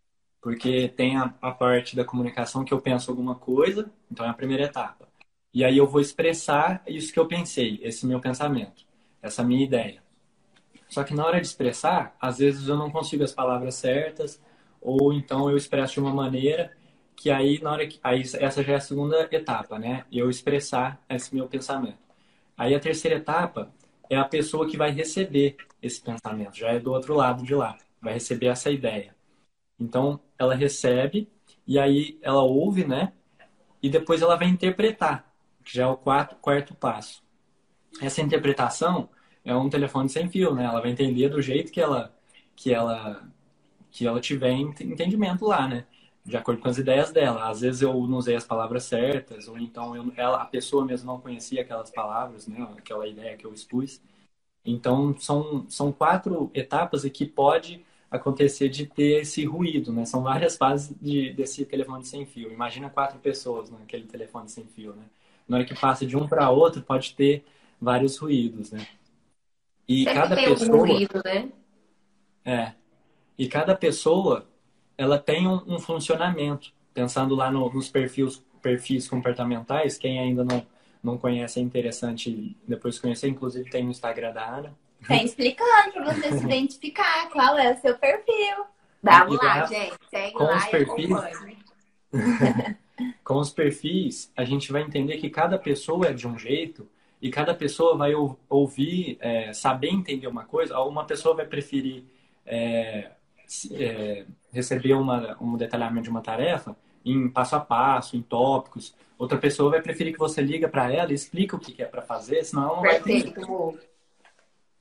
Porque 0.40 0.88
tem 0.88 1.16
a, 1.16 1.32
a 1.40 1.50
parte 1.50 1.96
da 1.96 2.04
comunicação 2.04 2.64
que 2.64 2.72
eu 2.72 2.80
penso 2.80 3.10
alguma 3.10 3.34
coisa, 3.34 3.90
então 4.10 4.26
é 4.26 4.28
a 4.28 4.34
primeira 4.34 4.64
etapa. 4.64 5.08
E 5.52 5.64
aí 5.64 5.78
eu 5.78 5.86
vou 5.86 6.00
expressar 6.00 6.82
isso 6.86 7.12
que 7.12 7.18
eu 7.18 7.26
pensei, 7.26 7.80
esse 7.82 8.06
meu 8.06 8.20
pensamento, 8.20 8.84
essa 9.22 9.42
minha 9.42 9.64
ideia. 9.64 10.02
Só 10.88 11.02
que 11.02 11.14
na 11.14 11.24
hora 11.24 11.40
de 11.40 11.46
expressar, 11.46 12.14
às 12.20 12.38
vezes 12.38 12.68
eu 12.68 12.76
não 12.76 12.90
consigo 12.90 13.24
as 13.24 13.32
palavras 13.32 13.74
certas, 13.76 14.40
ou 14.80 15.12
então 15.12 15.50
eu 15.50 15.56
expresso 15.56 15.94
de 15.94 16.00
uma 16.00 16.12
maneira 16.12 16.75
que 17.16 17.31
aí 17.31 17.61
na 17.62 17.72
hora 17.72 17.87
que 17.87 17.98
aí 18.02 18.22
essa 18.22 18.62
já 18.62 18.74
é 18.74 18.76
a 18.76 18.81
segunda 18.81 19.29
etapa, 19.33 19.79
né? 19.79 20.05
Eu 20.12 20.31
expressar 20.31 21.00
esse 21.09 21.35
meu 21.35 21.48
pensamento. 21.48 21.98
Aí 22.57 22.74
a 22.74 22.81
terceira 22.81 23.16
etapa 23.16 23.72
é 24.11 24.16
a 24.16 24.24
pessoa 24.24 24.68
que 24.68 24.76
vai 24.76 24.90
receber 24.90 25.57
esse 25.83 26.00
pensamento, 26.00 26.57
já 26.57 26.68
é 26.70 26.79
do 26.79 26.92
outro 26.92 27.14
lado 27.14 27.42
de 27.44 27.55
lá, 27.55 27.76
vai 28.00 28.14
receber 28.14 28.46
essa 28.46 28.70
ideia. 28.70 29.14
Então, 29.79 30.20
ela 30.38 30.55
recebe 30.55 31.29
e 31.66 31.79
aí 31.79 32.18
ela 32.22 32.42
ouve, 32.42 32.85
né? 32.87 33.12
E 33.83 33.90
depois 33.90 34.22
ela 34.22 34.37
vai 34.37 34.48
interpretar, 34.48 35.33
que 35.64 35.74
já 35.76 35.85
é 35.85 35.87
o 35.87 35.96
quarto, 35.96 36.37
quarto 36.37 36.74
passo. 36.74 37.22
Essa 38.00 38.22
interpretação 38.22 39.09
é 39.44 39.55
um 39.55 39.70
telefone 39.70 40.09
sem 40.09 40.29
fio, 40.29 40.55
né? 40.55 40.64
Ela 40.64 40.81
vai 40.81 40.90
entender 40.90 41.29
do 41.29 41.40
jeito 41.42 41.72
que 41.72 41.81
ela 41.81 42.14
que 42.55 42.72
ela 42.72 43.29
que 43.90 44.07
ela 44.07 44.20
tiver 44.20 44.52
entendimento 44.52 45.46
lá, 45.46 45.66
né? 45.68 45.87
De 46.26 46.36
acordo 46.36 46.60
com 46.60 46.68
as 46.68 46.76
ideias 46.76 47.12
dela. 47.12 47.48
Às 47.48 47.60
vezes 47.60 47.82
eu 47.82 47.94
não 48.06 48.18
usei 48.18 48.34
as 48.34 48.44
palavras 48.44 48.82
certas, 48.82 49.46
ou 49.46 49.56
então 49.56 49.94
eu, 49.94 50.12
ela, 50.16 50.42
a 50.42 50.44
pessoa 50.44 50.84
mesmo 50.84 51.06
não 51.06 51.20
conhecia 51.20 51.62
aquelas 51.62 51.88
palavras, 51.90 52.48
né? 52.48 52.66
Aquela 52.76 53.06
ideia 53.06 53.36
que 53.36 53.46
eu 53.46 53.54
expus. 53.54 54.00
Então, 54.64 55.16
são, 55.18 55.64
são 55.68 55.92
quatro 55.92 56.50
etapas 56.52 57.04
e 57.04 57.10
que 57.10 57.24
pode 57.24 57.84
acontecer 58.10 58.68
de 58.68 58.86
ter 58.86 59.22
esse 59.22 59.44
ruído, 59.44 59.92
né? 59.92 60.04
São 60.04 60.22
várias 60.22 60.56
fases 60.56 60.92
de, 61.00 61.32
desse 61.32 61.64
telefone 61.64 62.04
sem 62.04 62.26
fio. 62.26 62.50
Imagina 62.50 62.90
quatro 62.90 63.20
pessoas 63.20 63.70
naquele 63.70 64.04
telefone 64.04 64.48
sem 64.48 64.64
fio, 64.64 64.92
né? 64.94 65.04
Na 65.48 65.58
hora 65.58 65.66
que 65.66 65.78
passa 65.78 66.04
de 66.04 66.16
um 66.16 66.26
para 66.26 66.50
outro, 66.50 66.82
pode 66.82 67.14
ter 67.14 67.44
vários 67.80 68.18
ruídos, 68.18 68.72
né? 68.72 68.84
E 69.86 70.02
Sempre 70.02 70.14
cada 70.14 70.34
pessoa... 70.34 70.78
Ruído, 70.78 71.22
né? 71.24 71.52
É. 72.44 72.72
E 73.38 73.48
cada 73.48 73.76
pessoa, 73.76 74.46
ela 74.96 75.18
tem 75.18 75.46
um, 75.46 75.62
um 75.66 75.78
funcionamento. 75.78 76.72
Pensando 76.92 77.35
lá 77.35 77.50
no, 77.50 77.70
nos 77.72 77.88
perfis, 77.88 78.42
perfis 78.62 79.06
comportamentais, 79.06 79.98
quem 79.98 80.18
ainda 80.18 80.44
não 80.44 80.66
não 81.06 81.16
conhece, 81.16 81.61
é 81.61 81.62
interessante 81.62 82.56
depois 82.66 82.98
conhecer. 82.98 83.28
Inclusive 83.28 83.70
tem 83.70 83.85
no 83.85 83.90
Instagram 83.90 84.32
da 84.32 84.44
Ana. 84.44 84.74
Tem 85.06 85.24
explicando 85.24 85.92
para 85.92 86.12
você 86.12 86.38
se 86.38 86.44
identificar 86.44 87.30
qual 87.30 87.56
é 87.56 87.72
o 87.72 87.80
seu 87.80 87.96
perfil. 87.96 88.64
Vamos 89.02 89.37
lá, 89.37 89.66
gente. 89.66 89.94
Segue 90.11 90.32
com 90.32 90.44
lá 90.44 90.56
os 90.56 90.64
perfis, 90.64 91.11
Com 93.22 93.38
os 93.38 93.50
perfis, 93.50 94.32
a 94.37 94.44
gente 94.44 94.72
vai 94.72 94.82
entender 94.82 95.18
que 95.18 95.30
cada 95.30 95.59
pessoa 95.59 96.09
é 96.09 96.12
de 96.12 96.26
um 96.26 96.38
jeito 96.38 96.88
e 97.20 97.30
cada 97.30 97.54
pessoa 97.54 97.96
vai 97.96 98.12
ouvir, 98.48 99.18
é, 99.20 99.52
saber 99.52 99.88
entender 99.88 100.26
uma 100.26 100.44
coisa. 100.44 100.78
Uma 100.80 101.04
pessoa 101.04 101.37
vai 101.37 101.46
preferir 101.46 102.04
é, 102.44 103.11
é, 103.72 104.24
receber 104.52 104.94
uma, 104.94 105.37
um 105.40 105.56
detalhamento 105.56 106.04
de 106.04 106.11
uma 106.11 106.22
tarefa 106.22 106.76
em 107.04 107.28
passo 107.28 107.56
a 107.56 107.61
passo, 107.61 108.16
em 108.16 108.22
tópicos. 108.22 108.94
Outra 109.18 109.38
pessoa 109.38 109.70
vai 109.70 109.80
preferir 109.80 110.12
que 110.12 110.18
você 110.18 110.42
liga 110.42 110.68
para 110.68 110.92
ela 110.92 111.12
e 111.12 111.14
explica 111.14 111.56
o 111.56 111.61
que 111.61 111.80
é 111.80 111.87
para 111.87 112.02
fazer, 112.02 112.44
senão 112.44 112.64
ela 112.64 112.74
não 112.74 112.82
vai 112.82 112.96
entender. 112.96 113.35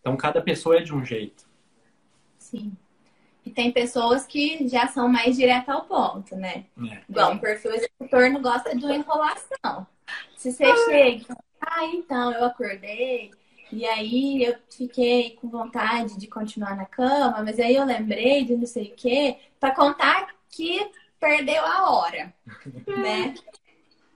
Então, 0.01 0.17
cada 0.17 0.41
pessoa 0.41 0.77
é 0.77 0.81
de 0.81 0.93
um 0.93 1.03
jeito. 1.03 1.47
Sim. 2.37 2.75
E 3.45 3.51
tem 3.51 3.71
pessoas 3.71 4.25
que 4.25 4.67
já 4.67 4.87
são 4.87 5.07
mais 5.07 5.35
direto 5.35 5.69
ao 5.69 5.85
ponto, 5.85 6.35
né? 6.35 6.65
É. 6.91 7.01
Bom, 7.07 7.35
o 7.35 7.39
perfil 7.39 7.71
executor 7.73 8.29
não 8.31 8.41
gosta 8.41 8.75
de 8.75 8.83
uma 8.83 8.95
enrolação. 8.95 9.87
Se 10.35 10.51
você 10.51 10.65
chega, 10.85 11.37
Ah, 11.59 11.85
então, 11.85 12.31
eu 12.33 12.45
acordei 12.45 13.31
e 13.71 13.85
aí 13.85 14.43
eu 14.43 14.55
fiquei 14.69 15.31
com 15.31 15.49
vontade 15.49 16.17
de 16.17 16.27
continuar 16.27 16.75
na 16.75 16.85
cama, 16.85 17.43
mas 17.43 17.59
aí 17.59 17.75
eu 17.75 17.85
lembrei 17.85 18.43
de 18.43 18.55
não 18.55 18.65
sei 18.65 18.91
o 18.91 18.95
quê, 18.95 19.37
para 19.59 19.75
contar 19.75 20.35
que 20.49 20.89
perdeu 21.19 21.63
a 21.65 21.91
hora, 21.91 22.33
né? 22.87 23.33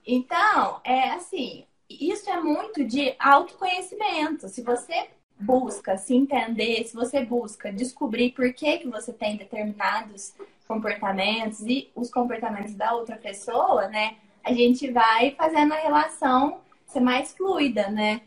Então, 0.06 0.80
é 0.84 1.10
assim, 1.10 1.64
isso 1.88 2.30
é 2.30 2.40
muito 2.40 2.84
de 2.84 3.14
autoconhecimento. 3.18 4.48
Se 4.48 4.62
você 4.62 5.08
busca 5.38 5.96
se 5.96 6.14
entender, 6.14 6.84
se 6.84 6.94
você 6.94 7.24
busca 7.24 7.72
descobrir 7.72 8.32
por 8.32 8.52
que, 8.52 8.78
que 8.78 8.88
você 8.88 9.12
tem 9.12 9.36
determinados 9.36 10.34
comportamentos 10.68 11.60
e 11.62 11.90
os 11.94 12.10
comportamentos 12.10 12.74
da 12.74 12.92
outra 12.92 13.16
pessoa, 13.16 13.88
né? 13.88 14.16
A 14.44 14.52
gente 14.52 14.90
vai 14.90 15.32
fazendo 15.32 15.72
a 15.72 15.78
relação 15.78 16.60
ser 16.86 17.00
mais 17.00 17.32
fluida, 17.32 17.88
né? 17.90 18.22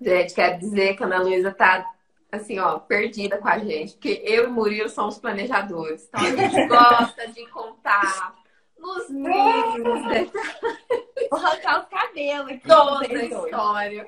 Gente, 0.00 0.34
quero 0.34 0.58
dizer 0.58 0.96
que 0.96 1.02
a 1.02 1.06
Ana 1.06 1.22
Luísa 1.22 1.52
tá 1.52 1.90
assim, 2.30 2.58
ó, 2.58 2.78
perdida 2.78 3.38
com 3.38 3.48
a 3.48 3.58
gente, 3.58 3.92
porque 3.92 4.22
eu 4.24 4.44
e 4.44 4.46
o 4.46 4.52
Murilo 4.52 4.88
somos 4.88 5.18
planejadores. 5.18 6.08
Então 6.08 6.20
a 6.20 6.30
gente 6.30 6.66
gosta 6.66 7.28
de 7.28 7.46
contar 7.46 8.34
nos 8.78 9.08
mínimos 9.08 10.08
detalhes. 10.08 10.32
Vou 11.30 11.38
arrancar 11.38 11.80
o 11.80 11.86
cabelo 11.86 12.48
aqui. 12.50 12.68
Toda 12.68 13.06
a 13.06 13.24
história. 13.24 14.06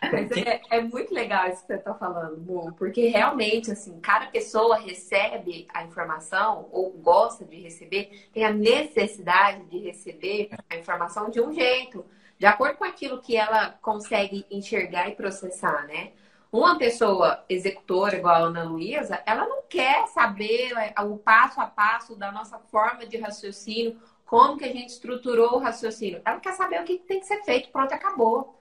Mas 0.00 0.30
é, 0.32 0.60
é, 0.70 0.80
muito 0.80 1.12
legal 1.12 1.48
isso 1.48 1.62
que 1.62 1.68
você 1.68 1.74
está 1.74 1.94
falando, 1.94 2.38
Mu, 2.38 2.72
porque 2.74 3.08
realmente, 3.08 3.70
assim, 3.70 3.98
cada 4.00 4.26
pessoa 4.26 4.78
recebe 4.78 5.66
a 5.72 5.84
informação 5.84 6.68
ou 6.70 6.92
gosta 6.92 7.44
de 7.44 7.60
receber, 7.60 8.28
tem 8.32 8.44
a 8.44 8.52
necessidade 8.52 9.64
de 9.64 9.78
receber 9.78 10.50
a 10.68 10.76
informação 10.76 11.30
de 11.30 11.40
um 11.40 11.52
jeito, 11.52 12.04
de 12.38 12.46
acordo 12.46 12.76
com 12.76 12.84
aquilo 12.84 13.20
que 13.20 13.36
ela 13.36 13.70
consegue 13.80 14.44
enxergar 14.50 15.08
e 15.08 15.14
processar, 15.14 15.86
né? 15.86 16.12
Uma 16.52 16.78
pessoa 16.78 17.44
executora 17.48 18.16
igual 18.16 18.34
a 18.34 18.46
Ana 18.46 18.64
Luísa, 18.64 19.22
ela 19.26 19.46
não 19.46 19.62
quer 19.68 20.06
saber 20.08 20.72
é, 20.76 20.94
o 21.02 21.16
passo 21.18 21.60
a 21.60 21.66
passo 21.66 22.16
da 22.16 22.30
nossa 22.30 22.58
forma 22.58 23.04
de 23.06 23.18
raciocínio, 23.18 24.00
como 24.24 24.56
que 24.56 24.64
a 24.64 24.72
gente 24.72 24.90
estruturou 24.90 25.54
o 25.54 25.58
raciocínio. 25.58 26.20
Ela 26.24 26.40
quer 26.40 26.52
saber 26.52 26.80
o 26.80 26.84
que 26.84 26.98
tem 26.98 27.20
que 27.20 27.26
ser 27.26 27.42
feito, 27.44 27.70
pronto, 27.70 27.92
acabou. 27.92 28.58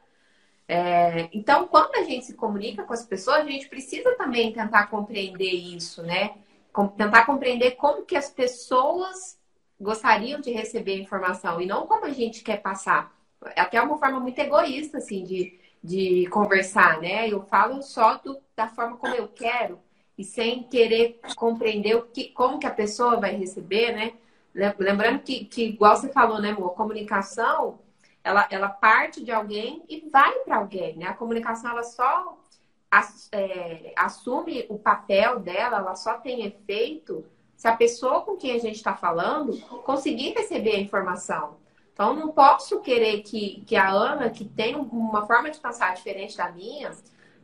É, 0.67 1.29
então, 1.31 1.67
quando 1.67 1.95
a 1.95 2.03
gente 2.03 2.25
se 2.25 2.33
comunica 2.33 2.83
com 2.83 2.93
as 2.93 3.05
pessoas, 3.05 3.41
a 3.41 3.45
gente 3.45 3.69
precisa 3.69 4.15
também 4.15 4.51
tentar 4.51 4.87
compreender 4.87 5.51
isso, 5.51 6.01
né? 6.01 6.35
tentar 6.97 7.25
compreender 7.25 7.71
como 7.71 8.05
que 8.05 8.17
as 8.17 8.29
pessoas 8.29 9.39
gostariam 9.79 10.41
de 10.41 10.51
receber 10.51 10.93
a 10.93 11.01
informação 11.01 11.61
e 11.61 11.65
não 11.65 11.87
como 11.87 12.05
a 12.05 12.09
gente 12.09 12.43
quer 12.43 12.61
passar. 12.61 13.15
Até 13.55 13.81
uma 13.81 13.97
forma 13.97 14.19
muito 14.19 14.39
egoísta, 14.39 14.97
assim, 14.97 15.23
de, 15.23 15.59
de 15.83 16.27
conversar, 16.27 16.99
né? 16.99 17.29
Eu 17.29 17.43
falo 17.43 17.81
só 17.81 18.15
do, 18.17 18.39
da 18.55 18.67
forma 18.67 18.97
como 18.97 19.13
eu 19.13 19.27
quero 19.27 19.79
e 20.17 20.23
sem 20.23 20.63
querer 20.63 21.19
compreender 21.35 21.95
o 21.95 22.03
que, 22.03 22.29
como 22.29 22.59
que 22.59 22.67
a 22.67 22.71
pessoa 22.71 23.19
vai 23.19 23.35
receber, 23.35 23.93
né? 23.93 24.13
Lembrando 24.79 25.19
que, 25.19 25.45
que 25.45 25.65
igual 25.65 25.97
você 25.97 26.09
falou, 26.09 26.41
né, 26.41 26.51
amor? 26.51 26.69
Comunicação 26.75 27.79
ela, 28.25 28.47
ela 28.49 28.69
parte 28.69 29.23
de 29.23 29.31
alguém 29.31 29.83
e 29.87 30.09
vai 30.09 30.33
para 30.39 30.57
alguém, 30.57 30.97
né? 30.97 31.05
A 31.05 31.13
comunicação, 31.13 31.69
ela 31.69 31.83
só 31.83 32.39
é, 33.31 33.93
assume 33.95 34.65
o 34.67 34.79
papel 34.79 35.39
dela, 35.39 35.77
ela 35.77 35.95
só 35.95 36.15
tem 36.15 36.43
efeito 36.43 37.23
se 37.55 37.67
a 37.67 37.75
pessoa 37.75 38.21
com 38.21 38.35
quem 38.35 38.55
a 38.55 38.57
gente 38.57 38.77
está 38.77 38.95
falando 38.95 39.55
conseguir 39.83 40.33
receber 40.33 40.75
a 40.75 40.79
informação. 40.79 41.57
Então, 41.95 42.13
não 42.13 42.33
posso 42.33 42.81
querer 42.81 43.21
que, 43.21 43.63
que 43.65 43.73
a 43.77 43.89
Ana, 43.89 44.29
que 44.29 44.43
tem 44.43 44.75
uma 44.75 45.25
forma 45.25 45.49
de 45.49 45.57
pensar 45.57 45.95
diferente 45.95 46.35
da 46.35 46.51
minha, 46.51 46.91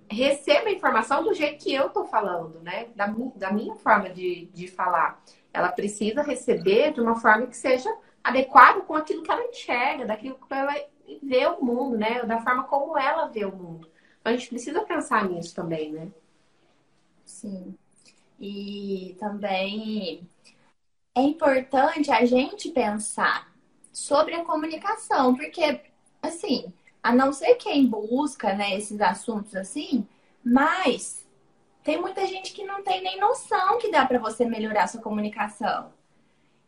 receba 0.10 0.68
a 0.68 0.74
informação 0.74 1.24
do 1.24 1.34
jeito 1.34 1.64
que 1.64 1.74
eu 1.74 1.88
estou 1.88 2.04
falando, 2.04 2.60
né? 2.60 2.90
Da, 2.94 3.08
da 3.38 3.54
minha 3.54 3.76
forma 3.76 4.10
de, 4.10 4.48
de 4.54 4.68
falar. 4.68 5.24
Ela 5.54 5.72
precisa 5.72 6.22
receber 6.22 6.92
de 6.92 7.00
uma 7.00 7.16
forma 7.16 7.48
que 7.48 7.56
seja 7.56 7.90
adequado 8.22 8.82
com 8.86 8.94
aquilo 8.94 9.24
que 9.24 9.32
ela 9.32 9.46
enxerga, 9.46 10.06
daquilo 10.06 10.36
que 10.36 10.54
ela 10.54 10.76
vê 11.24 11.48
o 11.48 11.64
mundo, 11.64 11.98
né? 11.98 12.22
Da 12.24 12.42
forma 12.42 12.66
como 12.66 12.98
ela 12.98 13.28
vê 13.28 13.46
o 13.46 13.56
mundo. 13.56 13.90
Então, 14.20 14.34
a 14.34 14.36
gente 14.36 14.50
precisa 14.50 14.82
pensar 14.82 15.30
nisso 15.30 15.56
também, 15.56 15.94
né? 15.94 16.10
Sim. 17.24 17.74
E 18.38 19.16
também 19.18 20.28
é 21.16 21.22
importante 21.22 22.12
a 22.12 22.26
gente 22.26 22.70
pensar 22.70 23.51
sobre 23.91 24.36
a 24.36 24.43
comunicação, 24.43 25.36
porque, 25.36 25.82
assim, 26.21 26.71
a 27.01 27.13
não 27.13 27.34
ser 27.34 27.56
quem 27.56 27.86
busca 27.86 28.54
né, 28.54 28.75
esses 28.75 29.01
assuntos 29.01 29.56
assim, 29.56 30.08
mas 30.43 31.25
tem 31.84 31.99
muita 31.99 32.25
gente 32.25 32.54
que 32.54 32.63
não 32.63 32.84
tem 32.84 33.01
nem 33.01 33.19
noção 33.19 33.77
que 33.80 33.91
dá 33.91 34.06
para 34.06 34.19
você 34.19 34.45
melhorar 34.45 34.88
sua 34.88 35.01
comunicação. 35.01 35.91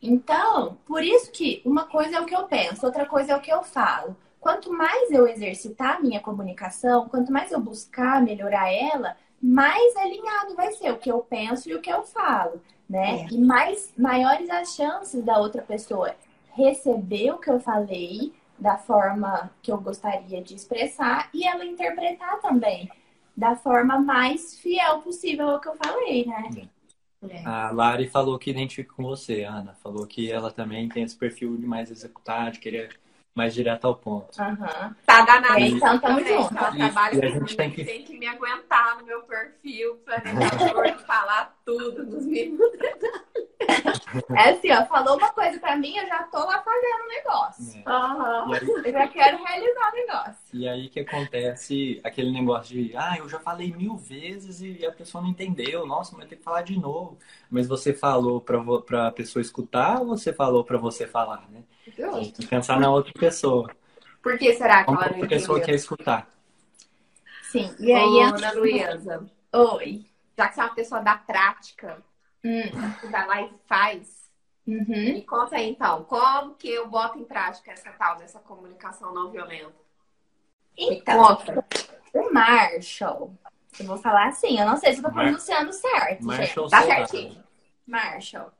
Então, 0.01 0.77
por 0.85 1.03
isso 1.03 1.31
que 1.31 1.61
uma 1.63 1.85
coisa 1.85 2.17
é 2.17 2.19
o 2.19 2.25
que 2.25 2.35
eu 2.35 2.43
penso, 2.43 2.85
outra 2.85 3.05
coisa 3.05 3.33
é 3.33 3.35
o 3.35 3.41
que 3.41 3.51
eu 3.51 3.63
falo. 3.63 4.17
Quanto 4.39 4.73
mais 4.73 5.09
eu 5.11 5.25
exercitar 5.25 5.97
a 5.97 5.99
minha 6.01 6.19
comunicação, 6.19 7.07
quanto 7.07 7.31
mais 7.31 7.51
eu 7.51 7.61
buscar 7.61 8.21
melhorar 8.21 8.69
ela, 8.73 9.15
mais 9.41 9.95
alinhado 9.95 10.55
vai 10.55 10.71
ser 10.73 10.91
o 10.91 10.97
que 10.97 11.09
eu 11.09 11.19
penso 11.19 11.69
e 11.69 11.75
o 11.75 11.81
que 11.81 11.89
eu 11.89 12.03
falo, 12.03 12.61
né? 12.89 13.21
É. 13.21 13.27
E 13.33 13.37
mais 13.37 13.93
maiores 13.97 14.49
as 14.49 14.75
chances 14.75 15.23
da 15.23 15.37
outra 15.37 15.61
pessoa 15.61 16.13
receber 16.55 17.31
o 17.31 17.37
que 17.37 17.49
eu 17.49 17.59
falei 17.59 18.33
da 18.57 18.77
forma 18.77 19.51
que 19.61 19.71
eu 19.71 19.77
gostaria 19.77 20.41
de 20.41 20.55
expressar 20.55 21.29
e 21.33 21.45
ela 21.45 21.65
interpretar 21.65 22.39
também 22.39 22.89
da 23.35 23.55
forma 23.55 23.99
mais 23.99 24.59
fiel 24.59 25.01
possível 25.01 25.49
ao 25.49 25.59
que 25.59 25.67
eu 25.67 25.75
falei, 25.75 26.25
né? 26.25 26.49
É. 26.57 26.83
É. 27.29 27.45
A 27.45 27.71
Lari 27.71 28.07
falou 28.09 28.37
que 28.37 28.49
identifica 28.49 28.93
com 28.93 29.03
você, 29.03 29.43
Ana. 29.43 29.73
Falou 29.81 30.05
que 30.05 30.31
ela 30.31 30.51
também 30.51 30.89
tem 30.89 31.03
esse 31.03 31.15
perfil 31.15 31.55
de 31.57 31.65
mais 31.65 31.89
executar, 31.89 32.51
de 32.51 32.59
querer 32.59 32.99
mais 33.35 33.53
direto 33.53 33.85
ao 33.85 33.95
ponto. 33.95 34.37
Uhum. 34.39 34.93
Tá 35.05 35.21
danado. 35.25 35.55
É, 35.55 35.67
então, 35.67 35.99
tamo 35.99 36.19
junto. 36.19 36.55
Ela 36.55 36.71
trabalha 36.71 37.15
e 37.15 37.25
a 37.25 37.29
gente 37.29 37.57
tem 37.57 37.71
que... 37.71 37.83
tem 37.83 38.03
que 38.03 38.17
me 38.17 38.27
aguentar 38.27 38.97
no 38.97 39.05
meu 39.05 39.21
perfil, 39.23 39.95
planejador, 40.05 40.99
falar 41.07 41.57
tudo 41.65 42.05
dos 42.05 42.25
minutos. 42.25 42.79
É 44.35 44.49
assim, 44.51 44.71
ó, 44.71 44.85
falou 44.85 45.17
uma 45.17 45.31
coisa 45.31 45.59
pra 45.59 45.75
mim, 45.75 45.95
eu 45.97 46.07
já 46.07 46.23
tô 46.23 46.37
lá 46.37 46.61
fazendo 46.61 47.03
o 47.03 47.07
negócio. 47.07 47.83
É. 47.85 47.89
Uhum. 47.89 48.53
Aí, 48.53 48.67
eu 48.85 48.91
já 48.91 49.07
quero 49.07 49.43
realizar 49.43 49.91
o 49.91 49.95
negócio. 49.95 50.35
E 50.53 50.67
aí 50.67 50.89
que 50.89 50.99
acontece 50.99 52.01
aquele 52.03 52.31
negócio 52.31 52.75
de, 52.75 52.95
ah, 52.95 53.15
eu 53.17 53.27
já 53.27 53.39
falei 53.39 53.73
mil 53.73 53.95
vezes 53.97 54.61
e 54.61 54.85
a 54.85 54.91
pessoa 54.91 55.21
não 55.21 55.29
entendeu, 55.29 55.85
nossa, 55.85 56.15
vai 56.15 56.25
ter 56.25 56.35
que 56.35 56.43
falar 56.43 56.61
de 56.61 56.79
novo. 56.79 57.17
Mas 57.49 57.67
você 57.67 57.93
falou 57.93 58.39
pra, 58.41 58.61
pra 58.81 59.11
pessoa 59.11 59.41
escutar 59.41 60.01
ou 60.01 60.07
você 60.07 60.31
falou 60.31 60.63
pra 60.63 60.77
você 60.77 61.07
falar, 61.07 61.47
né? 61.49 61.63
Tem 61.95 62.31
que 62.31 62.47
pensar 62.47 62.79
na 62.79 62.91
outra 62.91 63.13
pessoa. 63.13 63.69
Por 64.21 64.37
que 64.37 64.53
será 64.53 64.83
que 64.83 64.89
ela 64.89 65.09
não 65.09 65.23
a 65.23 65.27
pessoa 65.27 65.59
quer 65.59 65.75
escutar? 65.75 66.27
Sim, 67.43 67.75
e 67.79 67.91
aí... 67.91 68.03
Ô, 68.03 68.21
Ana 68.21 68.51
Luísa. 68.53 69.25
Oi. 69.53 70.05
Já 70.37 70.47
que 70.47 70.55
você 70.55 70.61
é 70.61 70.63
uma 70.63 70.73
pessoa 70.73 71.01
da 71.01 71.15
prática, 71.15 72.01
Hum. 72.43 73.09
Vai 73.09 73.27
lá 73.27 73.41
e 73.41 73.51
faz. 73.65 74.23
Uhum. 74.65 74.85
Me 74.87 75.21
conta 75.23 75.57
aí, 75.57 75.69
então, 75.69 76.03
como 76.05 76.55
que 76.55 76.69
eu 76.69 76.87
boto 76.87 77.19
em 77.19 77.25
prática 77.25 77.71
essa 77.71 77.91
tal 77.91 78.17
dessa 78.17 78.39
comunicação 78.39 79.13
não 79.13 79.29
violenta? 79.29 79.73
Então, 80.77 81.37
o 82.13 82.33
Marshall, 82.33 83.37
eu 83.79 83.85
vou 83.85 83.97
falar 83.97 84.29
assim, 84.29 84.59
eu 84.59 84.65
não 84.65 84.77
sei 84.77 84.93
se 84.93 84.99
eu 84.99 85.03
tô 85.03 85.11
pronunciando 85.11 85.73
certo, 85.73 86.25
Marshall 86.25 86.69
gente. 86.69 86.71
Tá 86.71 86.81
certinho. 86.83 87.43
Marshall. 87.85 88.51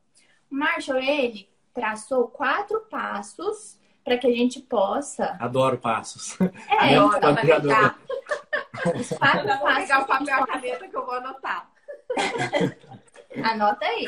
O 0.52 0.56
Marshall, 0.56 1.00
ele 1.00 1.50
traçou 1.74 2.28
quatro 2.28 2.82
passos 2.82 3.80
para 4.04 4.17
que 4.17 4.28
a 4.28 4.32
gente 4.32 4.60
possa. 4.60 5.38
Adoro 5.39 5.78
passos. 5.78 6.38
É, 6.69 6.96
adoro, 6.98 7.54
adoro. 7.54 7.96
Os 9.00 9.10
quatro 9.17 9.48
passos. 9.48 9.60
Vou 9.60 9.76
pegar 9.76 10.02
o 10.02 10.06
papel 10.06 10.28
e 10.28 10.32
a 10.32 10.46
caneta 10.46 10.88
que 10.88 10.98
eu 10.98 11.06
vou 11.06 11.15
anotar. 11.15 11.72
Anota 13.41 13.86
aí. 13.86 14.08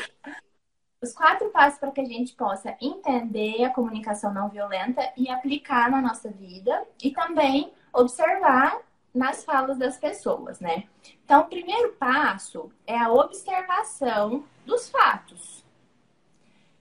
Os 1.02 1.12
quatro 1.12 1.50
passos 1.50 1.78
para 1.78 1.90
que 1.90 2.00
a 2.00 2.04
gente 2.04 2.34
possa 2.34 2.76
entender 2.80 3.64
a 3.64 3.70
comunicação 3.70 4.32
não 4.32 4.48
violenta 4.48 5.12
e 5.16 5.28
aplicar 5.28 5.90
na 5.90 6.00
nossa 6.00 6.30
vida 6.30 6.86
e 7.02 7.10
também 7.10 7.72
observar 7.92 8.80
nas 9.14 9.44
falas 9.44 9.78
das 9.78 9.96
pessoas, 9.96 10.60
né? 10.60 10.84
Então, 11.24 11.42
o 11.42 11.46
primeiro 11.46 11.92
passo 11.94 12.70
é 12.86 12.98
a 12.98 13.10
observação 13.10 14.44
dos 14.64 14.88
fatos. 14.88 15.64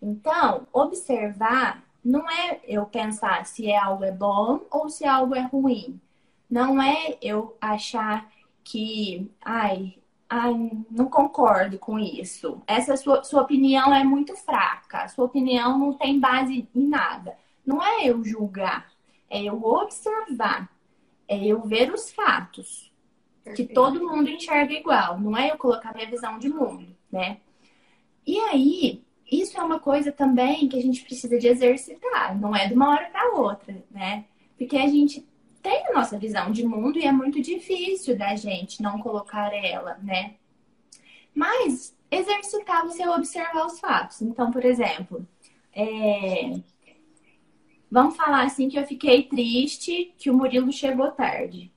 Então, 0.02 0.68
observar 0.72 1.84
não 2.04 2.30
é 2.30 2.60
eu 2.66 2.86
pensar 2.86 3.46
se 3.46 3.70
é 3.70 3.78
algo 3.78 4.04
é 4.04 4.12
bom 4.12 4.62
ou 4.70 4.90
se 4.90 5.06
algo 5.06 5.34
é 5.34 5.42
ruim. 5.42 6.00
Não 6.50 6.82
é 6.82 7.18
eu 7.22 7.58
achar 7.60 8.30
que, 8.64 9.32
ai, 9.42 9.98
Ai, 10.30 10.54
não 10.90 11.06
concordo 11.06 11.78
com 11.78 12.00
isso. 12.00 12.62
Essa 12.68 12.98
sua, 12.98 13.24
sua 13.24 13.44
opinião 13.44 13.94
é 13.94 14.04
muito 14.04 14.36
fraca. 14.36 15.08
Sua 15.08 15.26
opinião 15.26 15.78
não 15.78 15.94
tem 15.94 16.20
base 16.20 16.68
em 16.76 16.88
nada. 16.88 17.38
Não 17.66 17.84
é 17.84 18.06
eu 18.06 18.24
julgar. 18.24 18.92
é 19.30 19.44
eu 19.44 19.62
observar, 19.64 20.70
é 21.28 21.46
eu 21.46 21.62
ver 21.62 21.92
os 21.94 22.12
fatos, 22.12 22.92
que 23.56 23.66
todo 23.66 24.08
mundo 24.08 24.30
enxerga 24.30 24.74
igual, 24.74 25.20
não 25.20 25.36
é 25.38 25.52
eu 25.52 25.58
colocar 25.58 25.94
minha 25.94 26.10
visão 26.10 26.40
de 26.40 26.50
mundo, 26.50 26.88
né? 27.12 27.40
E 28.26 28.40
aí, 28.40 29.04
isso 29.32 29.58
é 29.60 29.64
uma 29.64 29.80
coisa 29.80 30.12
também 30.12 30.68
que 30.68 30.78
a 30.78 30.82
gente 30.82 31.04
precisa 31.04 31.38
de 31.38 31.48
exercitar, 31.48 32.40
não 32.40 32.56
é 32.56 32.68
de 32.68 32.74
uma 32.74 32.90
hora 32.90 33.10
para 33.10 33.34
outra, 33.34 33.84
né? 33.92 34.26
Porque 34.58 34.78
a 34.78 34.88
gente 34.88 35.26
tem 35.66 35.88
a 35.88 35.94
nossa 35.94 36.16
visão 36.20 36.52
de 36.52 36.64
mundo 36.64 37.00
e 37.00 37.06
é 37.06 37.12
muito 37.12 37.42
difícil 37.42 38.16
da 38.16 38.36
gente 38.36 38.84
não 38.84 39.00
colocar 39.00 39.52
ela, 39.52 39.98
né? 40.04 40.36
Mas 41.34 41.98
exercitar 42.12 42.86
você 42.86 43.08
observar 43.08 43.66
os 43.66 43.80
fatos. 43.80 44.22
Então, 44.22 44.52
por 44.52 44.64
exemplo, 44.64 45.28
é... 45.74 46.52
vamos 47.90 48.16
falar 48.16 48.44
assim 48.44 48.70
que 48.70 48.78
eu 48.78 48.86
fiquei 48.86 49.24
triste 49.24 50.14
que 50.20 50.30
o 50.30 50.36
Murilo 50.36 50.72
chegou 50.72 51.12
tarde, 51.12 51.72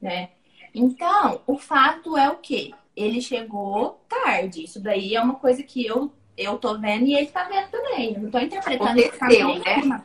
né? 0.00 0.30
Então, 0.74 1.42
o 1.46 1.58
fato 1.58 2.16
é 2.16 2.30
o 2.30 2.36
quê? 2.36 2.72
Ele 2.96 3.20
chegou 3.20 4.02
tarde. 4.08 4.64
Isso 4.64 4.80
daí 4.80 5.14
é 5.14 5.20
uma 5.20 5.34
coisa 5.34 5.62
que 5.62 5.84
eu 5.84 6.10
eu 6.36 6.58
tô 6.58 6.78
vendo 6.78 7.04
e 7.04 7.14
ele 7.14 7.26
tá 7.26 7.44
vendo 7.44 7.68
também. 7.68 8.14
Eu 8.14 8.22
não 8.22 8.30
tô 8.30 8.38
interpretando 8.38 8.98
Aconteceu, 8.98 9.58
né? 9.58 10.02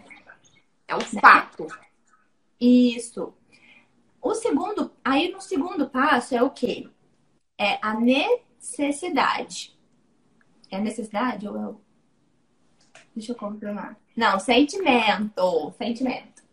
É 0.89 0.95
um 0.95 0.99
fato. 0.99 1.67
Isso. 2.59 3.33
O 4.21 4.33
segundo, 4.33 4.91
aí 5.03 5.31
no 5.31 5.41
segundo 5.41 5.89
passo 5.89 6.35
é 6.35 6.43
o 6.43 6.49
quê? 6.49 6.89
É 7.57 7.79
a 7.81 7.99
necessidade. 7.99 9.77
É 10.69 10.77
a 10.77 10.81
necessidade 10.81 11.47
ou 11.47 11.57
é 11.57 11.67
o... 11.67 11.81
Deixa 13.15 13.31
eu 13.31 13.35
confirmar. 13.35 13.97
Não, 14.15 14.39
sentimento. 14.39 15.73
Sentimento. 15.77 16.43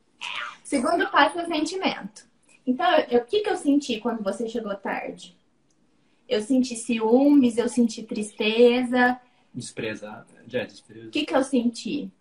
Segundo 0.62 1.10
passo 1.10 1.38
é 1.38 1.44
o 1.44 1.46
sentimento. 1.46 2.26
Então, 2.66 2.86
o 2.98 3.24
que, 3.24 3.40
que 3.40 3.50
eu 3.50 3.56
senti 3.56 4.00
quando 4.00 4.22
você 4.22 4.48
chegou 4.48 4.74
tarde? 4.74 5.36
Eu 6.28 6.42
senti 6.42 6.74
ciúmes, 6.74 7.56
eu 7.56 7.68
senti 7.68 8.02
tristeza, 8.02 9.20
Desprezada. 9.56 10.26
Já 10.46 10.64
desprezada. 10.64 11.08
O 11.08 11.10
que, 11.10 11.24
que 11.24 11.34
eu 11.34 11.42
senti? 11.42 12.12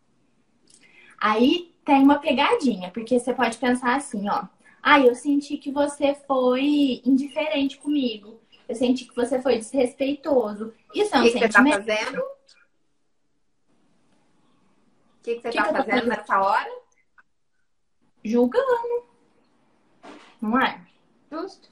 Aí 1.20 1.75
tem 1.86 2.04
uma 2.04 2.20
pegadinha, 2.20 2.90
porque 2.92 3.20
você 3.20 3.34
pode 3.34 3.58
pensar 3.58 3.96
assim, 3.96 4.28
ó. 4.30 4.46
Ah, 4.82 5.00
eu 5.00 5.16
senti 5.16 5.58
que 5.58 5.72
você 5.72 6.14
foi 6.28 7.02
indiferente 7.06 7.78
comigo. 7.78 8.40
Eu 8.68 8.76
senti 8.76 9.06
que 9.06 9.16
você 9.16 9.42
foi 9.42 9.58
desrespeitoso. 9.58 10.74
Isso 10.94 11.16
é 11.16 11.20
um 11.20 11.24
que 11.24 11.32
que 11.32 11.40
sentimento. 11.40 11.84
você 11.84 11.96
tá 11.96 11.98
fazendo? 12.06 12.20
O 12.22 12.36
que, 15.24 15.36
que 15.36 15.42
você 15.42 15.50
Que 15.50 15.58
tá 15.58 15.64
que 15.64 15.72
fazendo 15.72 15.90
fazendo? 15.90 16.08
nessa 16.08 16.42
hora? 16.42 16.72
Julgando. 18.24 19.06
Não 20.42 20.60
é? 20.60 20.82
Justo. 21.32 21.70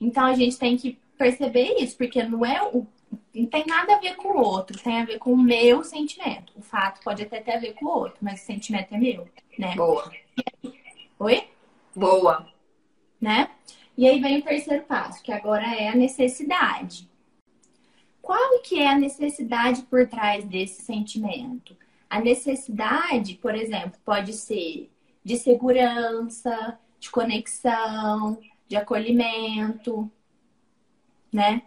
Então 0.00 0.24
a 0.26 0.34
gente 0.34 0.58
tem 0.58 0.76
que 0.76 0.98
perceber 1.16 1.76
isso, 1.80 1.96
porque 1.96 2.22
não 2.22 2.44
é 2.44 2.62
o. 2.62 2.86
Não 3.34 3.46
tem 3.46 3.64
nada 3.66 3.96
a 3.96 3.98
ver 3.98 4.14
com 4.14 4.28
o 4.28 4.42
outro, 4.42 4.80
tem 4.80 5.00
a 5.00 5.04
ver 5.04 5.18
com 5.18 5.32
o 5.32 5.36
meu 5.36 5.82
sentimento. 5.82 6.52
O 6.56 6.62
fato 6.62 7.02
pode 7.02 7.22
até 7.22 7.40
ter 7.40 7.52
a 7.52 7.58
ver 7.58 7.74
com 7.74 7.86
o 7.86 7.88
outro, 7.88 8.18
mas 8.22 8.42
o 8.42 8.46
sentimento 8.46 8.94
é 8.94 8.98
meu, 8.98 9.28
né? 9.58 9.74
Boa. 9.74 10.10
Oi? 11.18 11.48
Boa. 11.94 12.48
né? 13.20 13.50
E 13.96 14.06
aí 14.06 14.20
vem 14.20 14.38
o 14.38 14.42
terceiro 14.42 14.84
passo, 14.84 15.22
que 15.22 15.32
agora 15.32 15.66
é 15.74 15.88
a 15.88 15.94
necessidade. 15.94 17.08
Qual 18.20 18.60
que 18.62 18.80
é 18.80 18.88
a 18.88 18.98
necessidade 18.98 19.82
por 19.82 20.06
trás 20.08 20.44
desse 20.44 20.82
sentimento? 20.82 21.76
A 22.08 22.20
necessidade, 22.20 23.34
por 23.34 23.54
exemplo, 23.54 23.98
pode 24.04 24.32
ser 24.32 24.90
de 25.24 25.36
segurança, 25.36 26.78
de 26.98 27.10
conexão, 27.10 28.38
de 28.68 28.76
acolhimento, 28.76 30.10
né? 31.32 31.62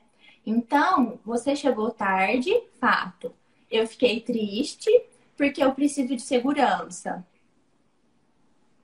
Então, 0.48 1.20
você 1.26 1.58
chegou 1.58 1.92
tarde, 1.92 2.58
fato. 2.80 3.34
Eu 3.70 3.86
fiquei 3.86 4.22
triste 4.22 4.90
porque 5.36 5.62
eu 5.62 5.74
preciso 5.74 6.16
de 6.16 6.22
segurança, 6.22 7.28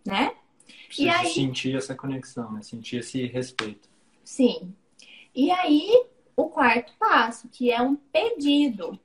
né? 0.05 0.35
Precisa 0.87 1.19
aí? 1.19 1.29
sentir 1.29 1.77
essa 1.77 1.95
conexão, 1.95 2.51
né? 2.51 2.61
Sentir 2.61 2.97
esse 2.97 3.25
respeito. 3.27 3.87
Sim. 4.25 4.75
E 5.33 5.49
aí, 5.51 6.03
o 6.35 6.49
quarto 6.49 6.91
passo, 6.99 7.47
que 7.47 7.71
é 7.71 7.81
um 7.81 7.95
pedido, 7.95 8.99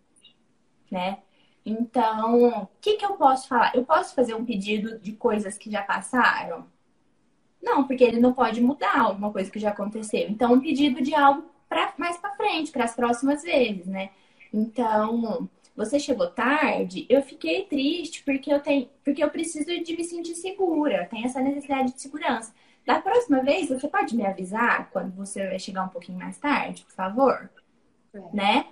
né? 0.91 1.23
Então, 1.65 2.63
o 2.63 2.69
que, 2.81 2.97
que 2.97 3.05
eu 3.05 3.13
posso 3.13 3.47
falar? 3.47 3.73
Eu 3.77 3.85
posso 3.85 4.17
fazer 4.17 4.35
um 4.35 4.45
pedido 4.45 4.99
de 4.99 5.13
coisas 5.13 5.57
que 5.57 5.71
já 5.71 5.83
passaram? 5.83 6.67
Não, 7.63 7.87
porque 7.87 8.03
ele 8.03 8.19
não 8.19 8.33
pode 8.33 8.61
mudar 8.61 8.99
alguma 8.99 9.31
coisa 9.31 9.49
que 9.49 9.61
já 9.61 9.71
aconteceu. 9.71 10.29
Então, 10.29 10.55
um 10.55 10.61
pedido 10.61 11.01
de 11.01 11.15
algo 11.15 11.57
pra, 11.69 11.93
mais 11.97 12.17
para 12.17 12.35
frente, 12.37 12.73
para 12.73 12.85
as 12.85 12.95
próximas 12.95 13.43
vezes, 13.43 13.87
né? 13.87 14.11
Então, 14.53 15.49
você 15.77 16.01
chegou 16.01 16.29
tarde, 16.29 17.07
eu 17.09 17.23
fiquei 17.23 17.65
triste 17.65 18.23
porque 18.25 18.53
eu 18.53 18.61
tenho, 18.61 18.89
porque 19.05 19.23
eu 19.23 19.31
preciso 19.31 19.67
de 19.83 19.97
me 19.97 20.03
sentir 20.03 20.35
segura, 20.35 21.03
eu 21.03 21.09
tenho 21.09 21.27
essa 21.27 21.41
necessidade 21.41 21.93
de 21.93 22.01
segurança. 22.01 22.53
Da 22.85 23.01
próxima 23.01 23.43
vez, 23.43 23.69
você 23.69 23.87
pode 23.87 24.17
me 24.17 24.27
avisar 24.27 24.91
quando 24.91 25.15
você 25.15 25.47
vai 25.47 25.59
chegar 25.59 25.85
um 25.85 25.89
pouquinho 25.89 26.19
mais 26.19 26.39
tarde, 26.39 26.85
por 26.85 26.95
favor? 26.95 27.51
É. 28.15 28.21
Né? 28.33 28.67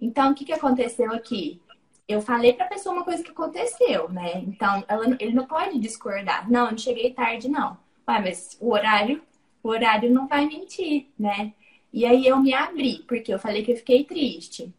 Então, 0.00 0.32
o 0.32 0.34
que, 0.34 0.44
que 0.44 0.52
aconteceu 0.52 1.12
aqui? 1.12 1.62
Eu 2.08 2.20
falei 2.20 2.52
pra 2.52 2.66
pessoa 2.66 2.96
uma 2.96 3.04
coisa 3.04 3.22
que 3.22 3.30
aconteceu, 3.30 4.08
né? 4.08 4.38
Então, 4.38 4.84
ela, 4.88 5.16
ele 5.20 5.32
não 5.32 5.46
pode 5.46 5.78
discordar. 5.78 6.50
Não, 6.50 6.64
eu 6.66 6.70
não 6.72 6.78
cheguei 6.78 7.14
tarde, 7.14 7.48
não. 7.48 7.78
Ué, 8.08 8.20
mas 8.20 8.58
o 8.60 8.72
horário, 8.72 9.22
o 9.62 9.68
horário 9.68 10.12
não 10.12 10.26
vai 10.26 10.44
mentir, 10.44 11.06
né? 11.16 11.54
E 11.92 12.06
aí 12.06 12.26
eu 12.26 12.38
me 12.40 12.54
abri, 12.54 13.04
porque 13.06 13.32
eu 13.32 13.38
falei 13.38 13.64
que 13.64 13.72
eu 13.72 13.76
fiquei 13.76 14.04
triste. 14.04 14.72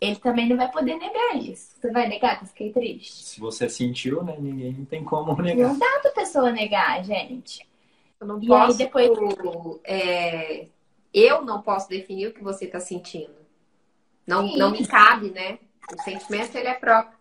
Ele 0.00 0.16
também 0.16 0.48
não 0.48 0.56
vai 0.56 0.68
poder 0.70 0.96
negar 0.96 1.36
isso. 1.36 1.76
Você 1.80 1.90
vai 1.92 2.08
negar 2.08 2.38
que 2.38 2.44
eu 2.44 2.48
fiquei 2.48 2.72
triste? 2.72 3.22
Se 3.22 3.38
você 3.40 3.68
sentiu, 3.68 4.24
né? 4.24 4.36
Ninguém 4.38 4.72
não 4.72 4.84
tem 4.84 5.04
como 5.04 5.40
negar. 5.40 5.68
Não 5.68 5.78
dá 5.78 6.00
pra 6.02 6.10
pessoa 6.10 6.50
negar, 6.50 7.04
gente. 7.04 7.64
Eu 8.20 8.26
não 8.26 8.42
E 8.42 8.52
aí, 8.52 8.66
posso. 8.66 8.78
depois- 8.78 9.10
é, 9.84 10.66
eu 11.14 11.42
não 11.42 11.62
posso 11.62 11.88
definir 11.88 12.28
o 12.28 12.34
que 12.34 12.42
você 12.42 12.64
está 12.64 12.80
sentindo. 12.80 13.34
Não, 14.26 14.48
Sim. 14.48 14.58
não 14.58 14.70
me 14.72 14.84
cabe, 14.86 15.30
né? 15.30 15.58
O 15.96 16.02
sentimento 16.02 16.56
ele 16.56 16.68
é 16.68 16.74
próprio. 16.74 17.16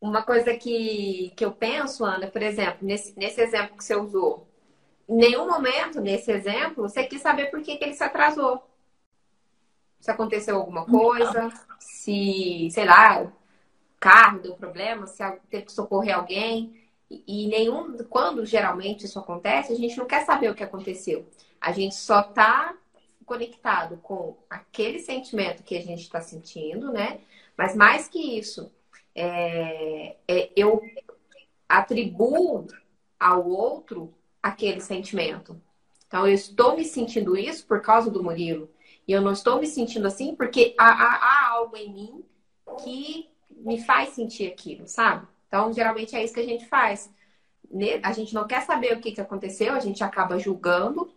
Uma 0.00 0.22
coisa 0.22 0.54
que, 0.56 1.32
que 1.36 1.44
eu 1.44 1.52
penso, 1.52 2.04
Ana, 2.04 2.26
por 2.26 2.42
exemplo, 2.42 2.78
nesse, 2.82 3.18
nesse 3.18 3.40
exemplo 3.40 3.76
que 3.76 3.84
você 3.84 3.96
usou, 3.96 4.45
em 5.08 5.16
nenhum 5.16 5.46
momento 5.46 6.00
nesse 6.00 6.30
exemplo 6.32 6.88
você 6.88 7.04
quis 7.04 7.22
saber 7.22 7.46
por 7.46 7.62
que, 7.62 7.76
que 7.76 7.84
ele 7.84 7.94
se 7.94 8.04
atrasou. 8.04 8.62
Se 10.00 10.10
aconteceu 10.10 10.56
alguma 10.56 10.84
coisa, 10.84 11.52
se, 11.78 12.68
sei 12.70 12.84
lá, 12.84 13.22
o 13.22 13.32
carro 13.98 14.40
deu 14.40 14.54
problema, 14.54 15.06
se 15.06 15.24
teve 15.50 15.64
que 15.64 15.72
socorrer 15.72 16.16
alguém. 16.16 16.80
E 17.10 17.46
nenhum, 17.48 17.96
quando 18.08 18.44
geralmente 18.44 19.06
isso 19.06 19.18
acontece, 19.18 19.72
a 19.72 19.76
gente 19.76 19.96
não 19.96 20.06
quer 20.06 20.24
saber 20.24 20.50
o 20.50 20.54
que 20.54 20.64
aconteceu. 20.64 21.26
A 21.60 21.72
gente 21.72 21.94
só 21.94 22.22
tá 22.22 22.76
conectado 23.24 23.98
com 23.98 24.36
aquele 24.48 24.98
sentimento 25.00 25.62
que 25.62 25.76
a 25.76 25.82
gente 25.82 26.02
está 26.02 26.20
sentindo, 26.20 26.92
né? 26.92 27.20
Mas 27.56 27.74
mais 27.74 28.08
que 28.08 28.38
isso, 28.38 28.70
é, 29.14 30.16
é, 30.28 30.50
eu 30.54 30.80
atribuo 31.68 32.66
ao 33.18 33.48
outro 33.48 34.12
aquele 34.48 34.80
sentimento. 34.80 35.60
Então, 36.06 36.26
eu 36.26 36.34
estou 36.34 36.76
me 36.76 36.84
sentindo 36.84 37.36
isso 37.36 37.66
por 37.66 37.80
causa 37.80 38.10
do 38.10 38.22
Murilo. 38.22 38.70
E 39.06 39.12
eu 39.12 39.20
não 39.20 39.32
estou 39.32 39.60
me 39.60 39.66
sentindo 39.66 40.06
assim 40.06 40.34
porque 40.34 40.74
há, 40.78 40.86
há- 40.86 41.16
há 41.16 41.50
algo 41.50 41.76
em 41.76 41.92
mim 41.92 42.24
que 42.82 43.28
me 43.50 43.80
faz 43.82 44.10
sentir 44.10 44.46
aquilo, 44.48 44.86
sabe? 44.88 45.26
Então, 45.48 45.72
geralmente 45.72 46.14
é 46.16 46.24
isso 46.24 46.34
que 46.34 46.40
a 46.40 46.44
gente 46.44 46.66
faz. 46.66 47.10
A 48.02 48.12
gente 48.12 48.34
não 48.34 48.46
quer 48.46 48.62
saber 48.62 48.96
o 48.96 49.00
que, 49.00 49.12
que 49.12 49.20
aconteceu, 49.20 49.74
a 49.74 49.80
gente 49.80 50.02
acaba 50.02 50.38
julgando 50.38 51.12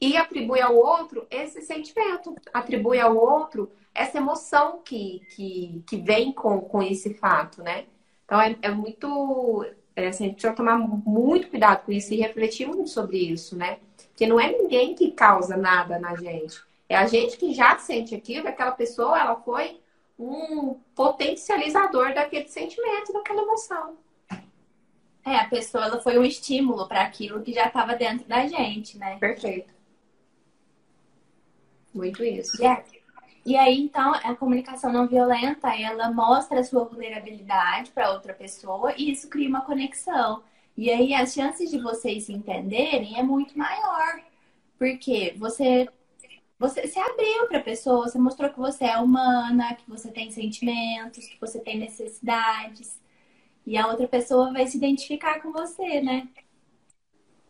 e 0.00 0.16
atribui 0.16 0.60
ao 0.60 0.76
outro 0.76 1.26
esse 1.30 1.62
sentimento, 1.62 2.36
atribui 2.54 3.00
ao 3.00 3.16
outro 3.16 3.70
essa 3.94 4.18
emoção 4.18 4.82
que, 4.84 5.20
que, 5.34 5.82
que 5.86 5.96
vem 5.98 6.32
com, 6.32 6.60
com 6.60 6.82
esse 6.82 7.14
fato, 7.14 7.62
né? 7.62 7.86
Então, 8.24 8.40
é, 8.40 8.56
é 8.62 8.70
muito. 8.70 9.66
É, 9.98 10.06
assim, 10.06 10.24
a 10.24 10.26
gente 10.28 10.34
precisa 10.36 10.54
tomar 10.54 10.78
muito 10.78 11.48
cuidado 11.50 11.84
com 11.84 11.90
isso 11.90 12.14
e 12.14 12.18
refletir 12.18 12.68
muito 12.68 12.88
sobre 12.88 13.18
isso, 13.18 13.56
né? 13.56 13.78
Porque 14.10 14.28
não 14.28 14.38
é 14.38 14.52
ninguém 14.52 14.94
que 14.94 15.10
causa 15.10 15.56
nada 15.56 15.98
na 15.98 16.14
gente. 16.14 16.62
É 16.88 16.96
a 16.96 17.04
gente 17.08 17.36
que 17.36 17.52
já 17.52 17.76
sente 17.78 18.14
aquilo, 18.14 18.46
aquela 18.46 18.70
pessoa, 18.70 19.18
ela 19.18 19.34
foi 19.40 19.80
um 20.16 20.74
potencializador 20.94 22.14
daquele 22.14 22.46
sentimento, 22.46 23.12
daquela 23.12 23.42
emoção. 23.42 23.96
É, 25.26 25.34
a 25.34 25.48
pessoa 25.48 25.86
ela 25.86 26.00
foi 26.00 26.16
um 26.16 26.24
estímulo 26.24 26.86
para 26.86 27.02
aquilo 27.02 27.42
que 27.42 27.52
já 27.52 27.66
estava 27.66 27.96
dentro 27.96 28.24
da 28.28 28.46
gente, 28.46 28.96
né? 28.96 29.18
Perfeito. 29.18 29.74
Muito 31.92 32.22
isso. 32.22 32.62
E, 32.62 32.66
a- 32.66 32.84
e 33.48 33.56
aí, 33.56 33.80
então, 33.80 34.12
a 34.12 34.34
comunicação 34.34 34.92
não 34.92 35.08
violenta, 35.08 35.68
ela 35.74 36.10
mostra 36.12 36.60
a 36.60 36.64
sua 36.64 36.84
vulnerabilidade 36.84 37.90
para 37.92 38.12
outra 38.12 38.34
pessoa 38.34 38.92
e 38.94 39.10
isso 39.10 39.26
cria 39.30 39.48
uma 39.48 39.62
conexão. 39.62 40.42
E 40.76 40.90
aí 40.90 41.14
as 41.14 41.32
chances 41.32 41.70
de 41.70 41.78
vocês 41.78 42.24
se 42.24 42.32
entenderem 42.34 43.18
é 43.18 43.22
muito 43.22 43.56
maior. 43.56 44.20
Porque 44.78 45.34
você 45.38 45.88
você 46.58 46.86
se 46.88 46.98
abriu 46.98 47.46
para 47.48 47.58
a 47.58 47.62
pessoa, 47.62 48.06
você 48.06 48.18
mostrou 48.18 48.50
que 48.50 48.58
você 48.58 48.84
é 48.84 48.98
humana, 48.98 49.74
que 49.76 49.88
você 49.88 50.10
tem 50.10 50.30
sentimentos, 50.30 51.26
que 51.26 51.40
você 51.40 51.58
tem 51.58 51.78
necessidades. 51.78 53.00
E 53.64 53.78
a 53.78 53.86
outra 53.86 54.06
pessoa 54.06 54.52
vai 54.52 54.66
se 54.66 54.76
identificar 54.76 55.40
com 55.40 55.52
você, 55.52 56.02
né? 56.02 56.28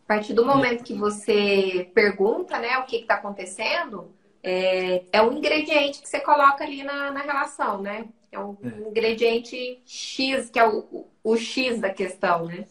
A 0.04 0.06
partir 0.06 0.32
do 0.32 0.46
momento 0.46 0.84
que 0.84 0.94
você 0.94 1.90
pergunta, 1.92 2.56
né, 2.60 2.78
o 2.78 2.86
que 2.86 2.96
está 2.98 3.14
acontecendo, 3.14 4.14
é, 4.42 5.04
é 5.12 5.22
um 5.22 5.32
ingrediente 5.32 6.00
que 6.00 6.08
você 6.08 6.20
coloca 6.20 6.64
ali 6.64 6.82
na, 6.82 7.10
na 7.10 7.20
relação, 7.20 7.82
né? 7.82 8.08
É 8.30 8.38
um, 8.38 8.56
é. 8.62 8.88
ingrediente 8.88 9.80
X, 9.84 10.50
que 10.50 10.58
é 10.58 10.66
o, 10.66 10.78
o, 10.90 11.06
o, 11.24 11.36
X 11.36 11.80
da 11.80 11.90
questão, 11.90 12.44
né? 12.44 12.66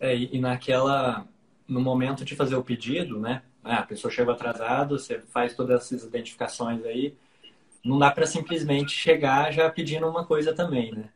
É, 0.00 0.16
e 0.16 0.38
naquela. 0.38 1.26
No 1.66 1.80
momento 1.80 2.24
de 2.24 2.34
fazer 2.34 2.56
o 2.56 2.64
pedido, 2.64 3.18
né? 3.20 3.42
Ah, 3.64 3.78
a 3.78 3.82
pessoa 3.82 4.10
chegou 4.10 4.34
atrasado, 4.34 4.98
você 4.98 5.20
faz 5.20 5.54
todas 5.54 5.80
essas 5.80 6.04
identificações 6.04 6.84
aí. 6.84 7.14
Não 7.84 7.98
dá 7.98 8.10
para 8.10 8.26
simplesmente 8.26 8.90
chegar 8.90 9.52
já 9.52 9.70
pedindo 9.70 10.06
uma 10.08 10.26
coisa 10.26 10.52
também, 10.52 10.92
né? 10.92 11.08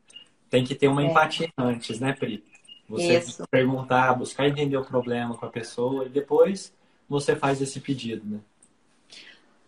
Tem 0.48 0.64
que 0.64 0.74
ter 0.74 0.88
uma 0.88 1.02
é. 1.02 1.06
empatia 1.06 1.50
antes, 1.58 1.98
né, 1.98 2.12
Pri? 2.12 2.44
Você 2.88 3.18
Isso. 3.18 3.42
perguntar, 3.50 4.14
buscar 4.14 4.46
entender 4.46 4.76
o 4.76 4.84
problema 4.84 5.36
com 5.36 5.44
a 5.44 5.50
pessoa 5.50 6.06
e 6.06 6.08
depois 6.08 6.72
você 7.08 7.36
faz 7.36 7.60
esse 7.60 7.80
pedido, 7.80 8.26
né? 8.28 8.40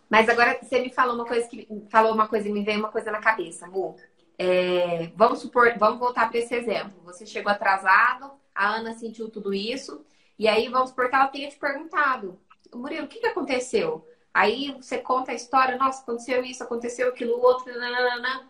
Mas 0.09 0.27
agora 0.27 0.57
você 0.61 0.79
me 0.79 0.89
falou 0.89 1.15
uma 1.15 1.25
coisa 1.25 1.47
que 1.47 1.67
falou 1.89 2.13
uma 2.13 2.27
coisa 2.27 2.49
e 2.49 2.51
me 2.51 2.63
veio 2.63 2.79
uma 2.79 2.91
coisa 2.91 3.11
na 3.11 3.19
cabeça, 3.19 3.65
amor. 3.65 3.95
É, 4.37 5.11
vamos 5.15 5.39
supor, 5.39 5.77
vamos 5.77 5.99
voltar 5.99 6.29
para 6.29 6.39
esse 6.39 6.55
exemplo. 6.55 6.99
Você 7.03 7.25
chegou 7.25 7.51
atrasado, 7.51 8.31
a 8.55 8.75
Ana 8.75 8.93
sentiu 8.93 9.29
tudo 9.29 9.53
isso, 9.53 10.03
e 10.37 10.47
aí 10.47 10.67
vamos 10.67 10.89
supor 10.89 11.09
que 11.09 11.15
ela 11.15 11.27
tenha 11.27 11.49
te 11.49 11.57
perguntado, 11.57 12.39
Murilo, 12.73 13.05
o 13.05 13.07
que, 13.07 13.19
que 13.19 13.27
aconteceu? 13.27 14.07
Aí 14.33 14.75
você 14.79 14.99
conta 14.99 15.31
a 15.31 15.35
história, 15.35 15.77
nossa, 15.77 16.01
aconteceu 16.01 16.43
isso, 16.43 16.63
aconteceu 16.63 17.09
aquilo, 17.09 17.39
outro, 17.39 17.71
nananana. 17.77 18.49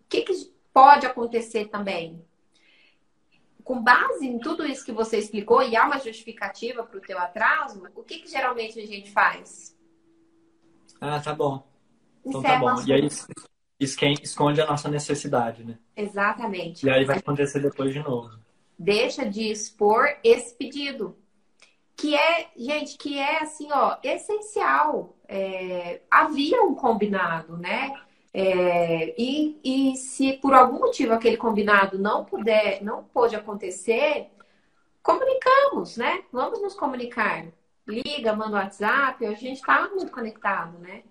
O 0.00 0.04
que, 0.08 0.22
que 0.22 0.52
pode 0.72 1.06
acontecer 1.06 1.68
também? 1.68 2.24
Com 3.72 3.82
base 3.82 4.26
em 4.26 4.38
tudo 4.38 4.66
isso 4.66 4.84
que 4.84 4.92
você 4.92 5.16
explicou, 5.16 5.62
e 5.62 5.74
há 5.74 5.86
uma 5.86 5.98
justificativa 5.98 6.84
para 6.84 6.98
o 6.98 7.00
teu 7.00 7.18
atraso, 7.18 7.82
o 7.96 8.02
que, 8.02 8.18
que 8.18 8.28
geralmente 8.28 8.78
a 8.78 8.86
gente 8.86 9.10
faz? 9.10 9.74
Ah, 11.00 11.18
tá 11.18 11.34
bom. 11.34 11.66
Então 12.22 12.42
tá 12.42 12.58
bom. 12.58 12.74
E 12.86 12.92
aí 12.92 13.08
esconde 13.80 14.60
a 14.60 14.66
nossa 14.66 14.90
necessidade, 14.90 15.64
né? 15.64 15.78
Exatamente. 15.96 16.84
E 16.84 16.90
aí 16.90 17.06
vai 17.06 17.16
acontecer 17.16 17.60
depois 17.60 17.94
de 17.94 18.00
novo. 18.00 18.38
Deixa 18.78 19.24
de 19.24 19.50
expor 19.50 20.18
esse 20.22 20.54
pedido 20.54 21.16
que 21.96 22.14
é, 22.14 22.50
gente, 22.54 22.98
que 22.98 23.18
é 23.18 23.42
assim, 23.42 23.68
ó, 23.72 23.96
essencial. 24.02 25.16
É, 25.26 26.02
havia 26.10 26.62
um 26.62 26.74
combinado, 26.74 27.56
né? 27.56 27.90
É, 28.34 29.14
e, 29.20 29.60
e 29.62 29.96
se 29.96 30.34
por 30.34 30.54
algum 30.54 30.78
motivo 30.78 31.12
aquele 31.12 31.36
combinado 31.36 31.98
não 31.98 32.24
puder, 32.24 32.82
não 32.82 33.04
pôde 33.04 33.36
acontecer, 33.36 34.28
comunicamos, 35.02 35.96
né? 35.96 36.24
Vamos 36.32 36.62
nos 36.62 36.74
comunicar. 36.74 37.46
Liga, 37.86 38.34
manda 38.34 38.56
WhatsApp, 38.56 39.26
a 39.26 39.34
gente 39.34 39.58
está 39.58 39.88
muito 39.88 40.12
conectado, 40.12 40.78
né? 40.78 41.02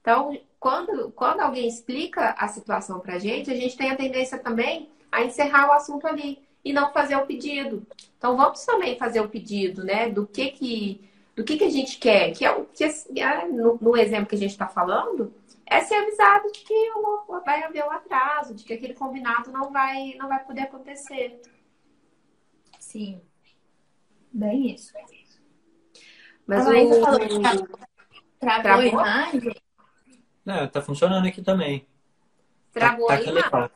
Então, 0.00 0.38
quando, 0.58 1.10
quando 1.12 1.40
alguém 1.40 1.68
explica 1.68 2.34
a 2.38 2.48
situação 2.48 3.00
pra 3.00 3.18
gente, 3.18 3.50
a 3.50 3.56
gente 3.56 3.76
tem 3.76 3.90
a 3.90 3.96
tendência 3.96 4.38
também 4.38 4.88
a 5.10 5.22
encerrar 5.24 5.68
o 5.68 5.72
assunto 5.72 6.06
ali 6.06 6.38
e 6.64 6.72
não 6.72 6.92
fazer 6.92 7.16
o 7.16 7.26
pedido. 7.26 7.86
Então 8.16 8.36
vamos 8.36 8.64
também 8.64 8.98
fazer 8.98 9.20
o 9.20 9.28
pedido, 9.28 9.84
né? 9.84 10.08
Do 10.08 10.26
que 10.26 10.50
que 10.50 11.10
do 11.36 11.44
que, 11.44 11.56
que 11.56 11.64
a 11.64 11.70
gente 11.70 11.98
quer, 11.98 12.32
que 12.32 12.44
é 12.44 12.50
o 12.50 12.66
que 12.66 12.84
é, 12.84 13.48
no, 13.48 13.78
no 13.80 13.96
exemplo 13.96 14.26
que 14.26 14.34
a 14.34 14.38
gente 14.38 14.50
está 14.50 14.66
falando, 14.66 15.32
é 15.70 15.80
ser 15.82 15.94
avisado 15.94 16.50
de 16.50 16.60
que 16.60 16.90
vai 17.44 17.62
haver 17.62 17.84
um 17.84 17.90
atraso, 17.92 18.54
de 18.54 18.64
que 18.64 18.74
aquele 18.74 18.92
combinado 18.92 19.52
não 19.52 19.70
vai 19.70 20.14
não 20.18 20.28
vai 20.28 20.44
poder 20.44 20.62
acontecer. 20.62 21.40
Sim, 22.80 23.22
bem 24.32 24.74
isso. 24.74 24.92
Mas 26.44 26.66
ah, 26.66 26.70
o... 26.70 27.04
falou 27.04 27.20
que 27.20 27.38
travou, 27.38 27.68
travou 28.40 28.82
a 28.82 28.86
imagem? 28.86 29.54
Não, 30.44 30.68
tá 30.68 30.82
funcionando 30.82 31.28
aqui 31.28 31.40
também. 31.40 31.86
Travou 32.72 33.06
tá, 33.06 33.18
tá 33.18 33.20
a 33.20 33.24
imagem? 33.24 33.70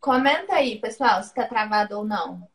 Comenta 0.00 0.54
aí, 0.54 0.78
pessoal, 0.78 1.20
se 1.24 1.34
tá 1.34 1.44
travado 1.48 1.98
ou 1.98 2.04
não. 2.04 2.48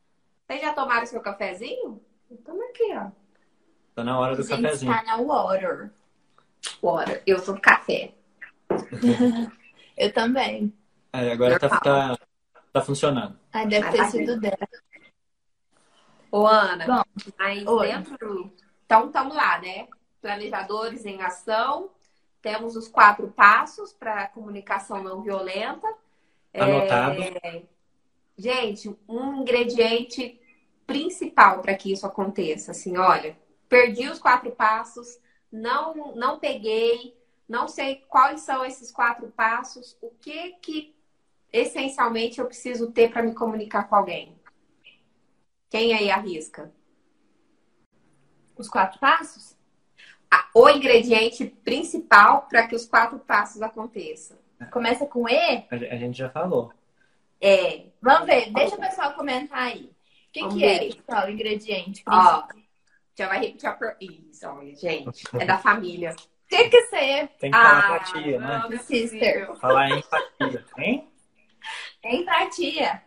Vocês 0.46 0.62
já 0.62 0.72
tomaram 0.72 1.04
seu 1.04 1.20
cafezinho? 1.20 2.00
Estamos 2.30 2.62
aqui, 2.70 2.94
ó. 2.94 3.10
Tá 3.94 4.02
na 4.02 4.18
hora 4.18 4.34
do 4.34 4.42
Gente, 4.42 4.62
cafezinho. 4.62 4.90
Tá 4.90 5.02
na 5.02 5.16
water. 5.18 5.92
Water. 6.80 7.22
Eu 7.26 7.38
sou 7.38 7.60
café. 7.60 8.14
eu 9.96 10.12
também. 10.12 10.72
Aí, 11.12 11.30
agora 11.30 11.58
tá, 11.58 11.68
tá, 11.68 12.18
tá, 12.72 12.80
funcionando. 12.80 13.38
Ah, 13.52 13.64
deve 13.64 13.90
ter 13.90 14.04
sido 14.06 14.40
dela. 14.40 14.56
Ô, 16.30 16.46
Ana, 16.46 16.86
Bom, 16.86 17.32
aí 17.38 17.66
oi. 17.66 17.88
dentro. 17.88 18.52
Então, 18.86 19.06
estamos 19.06 19.36
lá, 19.36 19.60
né? 19.60 19.88
Planejadores 20.20 21.04
em 21.04 21.20
ação. 21.20 21.90
Temos 22.40 22.74
os 22.74 22.88
quatro 22.88 23.28
passos 23.28 23.92
para 23.92 24.28
comunicação 24.28 25.02
não 25.02 25.22
violenta. 25.22 25.86
Anotado. 26.54 27.22
É, 27.22 27.62
gente, 28.36 28.94
um 29.08 29.40
ingrediente 29.40 30.40
principal 30.86 31.60
para 31.60 31.74
que 31.74 31.92
isso 31.92 32.06
aconteça, 32.06 32.72
assim, 32.72 32.96
olha, 32.98 33.36
perdi 33.68 34.08
os 34.08 34.18
quatro 34.18 34.50
passos, 34.50 35.18
não 35.50 36.14
não 36.14 36.38
peguei, 36.38 37.16
não 37.48 37.68
sei 37.68 37.96
quais 38.08 38.40
são 38.42 38.64
esses 38.64 38.90
quatro 38.90 39.28
passos, 39.28 39.96
o 40.00 40.10
que 40.10 40.52
que 40.62 40.94
essencialmente 41.52 42.40
eu 42.40 42.46
preciso 42.46 42.90
ter 42.92 43.10
para 43.10 43.22
me 43.22 43.34
comunicar 43.34 43.88
com 43.88 43.96
alguém? 43.96 44.40
Quem 45.68 45.94
aí 45.94 46.10
arrisca? 46.10 46.72
Os 48.56 48.68
quatro 48.68 48.98
passos? 49.00 49.56
o 50.54 50.68
ingrediente 50.68 51.46
principal 51.46 52.46
para 52.48 52.66
que 52.66 52.74
os 52.74 52.86
quatro 52.86 53.18
passos 53.18 53.62
aconteçam. 53.62 54.36
Começa 54.70 55.06
com 55.06 55.28
E? 55.28 55.64
A 55.70 55.96
gente 55.96 56.18
já 56.18 56.30
falou. 56.30 56.72
É. 57.40 57.86
Vamos 58.00 58.26
ver, 58.26 58.52
deixa 58.52 58.76
o 58.76 58.80
pessoal 58.80 59.14
comentar 59.14 59.58
aí. 59.58 59.84
O 59.84 60.32
que, 60.32 60.48
que 60.48 60.64
é, 60.64 60.94
pessoal, 60.94 61.26
o 61.26 61.30
ingrediente? 61.30 62.02
Ó, 62.06 62.44
já 63.18 63.28
vai 63.28 63.40
repetir 63.40 63.68
a. 63.68 63.96
Isso, 64.00 64.46
gente. 64.80 65.24
É 65.38 65.44
da 65.44 65.58
família. 65.58 66.14
Tem 66.52 66.68
que 66.68 66.82
ser. 66.82 67.28
Tem 67.38 67.50
que 67.50 67.56
falar 67.56 67.78
ah, 67.78 67.96
empatia, 67.96 68.38
né? 68.38 68.78
Sister. 68.78 69.56
Falar 69.56 69.90
empatia, 69.90 70.64
hein? 70.76 71.08
Empatia. 72.04 73.02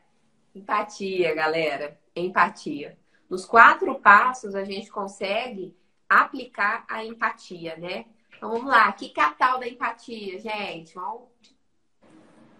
Empatia, 0.55 1.36
galera. 1.36 1.99
Empatia. 2.15 2.97
Nos 3.29 3.45
quatro 3.45 3.93
passos, 3.99 4.55
a 4.55 4.63
gente 4.63 4.89
consegue 4.89 5.77
aplicar 6.10 6.86
a 6.89 7.05
empatia, 7.05 7.77
né? 7.77 8.05
Então 8.36 8.49
vamos 8.49 8.65
lá, 8.65 8.89
o 8.89 8.93
que, 8.93 9.10
que 9.10 9.19
é 9.19 9.23
a 9.23 9.31
tal 9.31 9.60
da 9.60 9.67
empatia, 9.67 10.39
gente? 10.39 10.97
O 10.97 11.27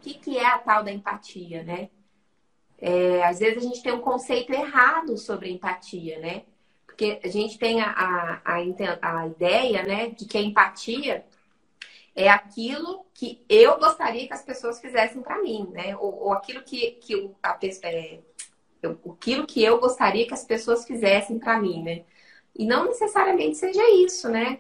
que, 0.02 0.14
que 0.14 0.38
é 0.38 0.46
a 0.46 0.60
tal 0.60 0.84
da 0.84 0.92
empatia, 0.92 1.64
né? 1.64 1.90
É, 2.78 3.26
às 3.26 3.40
vezes 3.40 3.58
a 3.58 3.68
gente 3.68 3.82
tem 3.82 3.92
um 3.92 4.02
conceito 4.02 4.54
errado 4.54 5.18
sobre 5.18 5.52
empatia, 5.52 6.20
né? 6.20 6.44
Porque 6.96 7.20
a 7.22 7.28
gente 7.28 7.60
tem 7.60 7.82
a, 7.82 7.92
a, 7.92 8.42
a, 8.46 9.20
a 9.20 9.28
ideia, 9.28 9.84
né, 9.84 10.12
de 10.12 10.24
que 10.26 10.38
a 10.38 10.42
empatia 10.42 11.26
é 12.16 12.30
aquilo 12.30 13.06
que 13.14 13.44
eu 13.50 13.78
gostaria 13.78 14.26
que 14.26 14.34
as 14.34 14.42
pessoas 14.42 14.80
fizessem 14.80 15.22
para 15.22 15.42
mim, 15.42 15.68
né? 15.74 15.98
Ou, 15.98 16.24
ou, 16.24 16.32
aquilo 16.32 16.64
que, 16.64 16.92
que 16.92 17.30
a, 17.44 17.60
é, 17.84 18.20
eu, 18.82 18.98
aquilo 19.12 19.46
que 19.46 19.62
eu 19.62 19.78
gostaria 19.78 20.26
que 20.26 20.34
as 20.34 20.46
pessoas 20.46 20.86
fizessem 20.88 21.38
para 21.38 21.60
mim, 21.60 21.84
né? 21.84 22.06
E 22.56 22.66
não 22.66 22.86
necessariamente 22.86 23.58
seja 23.58 23.84
isso, 23.92 24.30
né? 24.30 24.60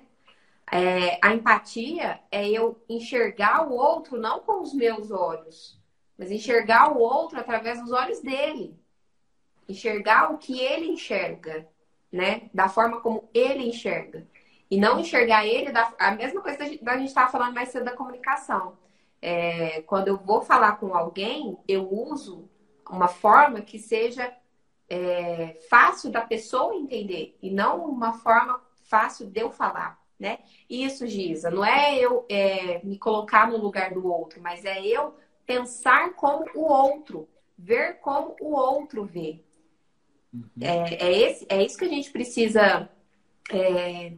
É, 0.70 1.18
a 1.22 1.34
empatia 1.34 2.20
é 2.30 2.50
eu 2.50 2.78
enxergar 2.90 3.66
o 3.66 3.74
outro 3.74 4.20
não 4.20 4.42
com 4.42 4.62
os 4.62 4.74
meus 4.74 5.10
olhos, 5.10 5.80
mas 6.18 6.32
enxergar 6.32 6.92
o 6.92 7.00
outro 7.00 7.40
através 7.40 7.80
dos 7.80 7.94
olhos 7.94 8.20
dele. 8.20 8.78
Enxergar 9.70 10.34
o 10.34 10.38
que 10.38 10.60
ele 10.60 10.88
enxerga, 10.88 11.66
né? 12.16 12.50
Da 12.54 12.68
forma 12.70 13.02
como 13.02 13.30
ele 13.34 13.68
enxerga. 13.68 14.28
E 14.70 14.78
não 14.78 15.00
enxergar 15.00 15.46
ele 15.46 15.72
da 15.72 15.94
a 16.00 16.12
mesma 16.12 16.42
coisa 16.42 16.58
da 16.82 16.98
gente 16.98 17.08
estar 17.08 17.28
falando 17.28 17.54
mais 17.54 17.70
cedo 17.70 17.86
da 17.86 17.96
comunicação. 17.96 18.78
É, 19.22 19.82
quando 19.84 20.08
eu 20.08 20.18
vou 20.18 20.42
falar 20.42 20.74
com 20.74 20.96
alguém, 20.96 21.58
eu 21.68 21.92
uso 21.92 22.50
uma 22.90 23.08
forma 23.08 23.62
que 23.62 23.80
seja 23.80 24.34
é, 24.90 25.60
fácil 25.70 26.12
da 26.12 26.22
pessoa 26.22 26.76
entender 26.76 27.38
e 27.42 27.50
não 27.50 27.86
uma 27.86 28.14
forma 28.14 28.62
fácil 28.84 29.28
de 29.28 29.42
eu 29.42 29.52
falar 29.52 30.04
né? 30.20 30.40
Isso, 30.70 31.06
Giza, 31.08 31.52
não 31.52 31.64
é 31.64 31.98
eu 31.98 32.26
é, 32.30 32.82
me 32.84 32.98
colocar 32.98 33.50
no 33.50 33.58
lugar 33.58 33.94
do 33.94 34.08
outro, 34.08 34.42
mas 34.42 34.64
é 34.66 34.86
eu 34.86 35.14
pensar 35.46 36.14
como 36.14 36.46
o 36.56 36.62
outro, 36.62 37.28
ver 37.58 38.00
como 38.00 38.36
o 38.40 38.54
outro 38.54 39.04
vê. 39.04 39.44
Uhum. 40.36 40.50
É, 40.60 41.06
é, 41.06 41.22
esse, 41.22 41.46
é 41.48 41.64
isso 41.64 41.78
que 41.78 41.86
a 41.86 41.90
gente 41.90 42.12
precisa 42.12 42.90
é, 43.50 44.14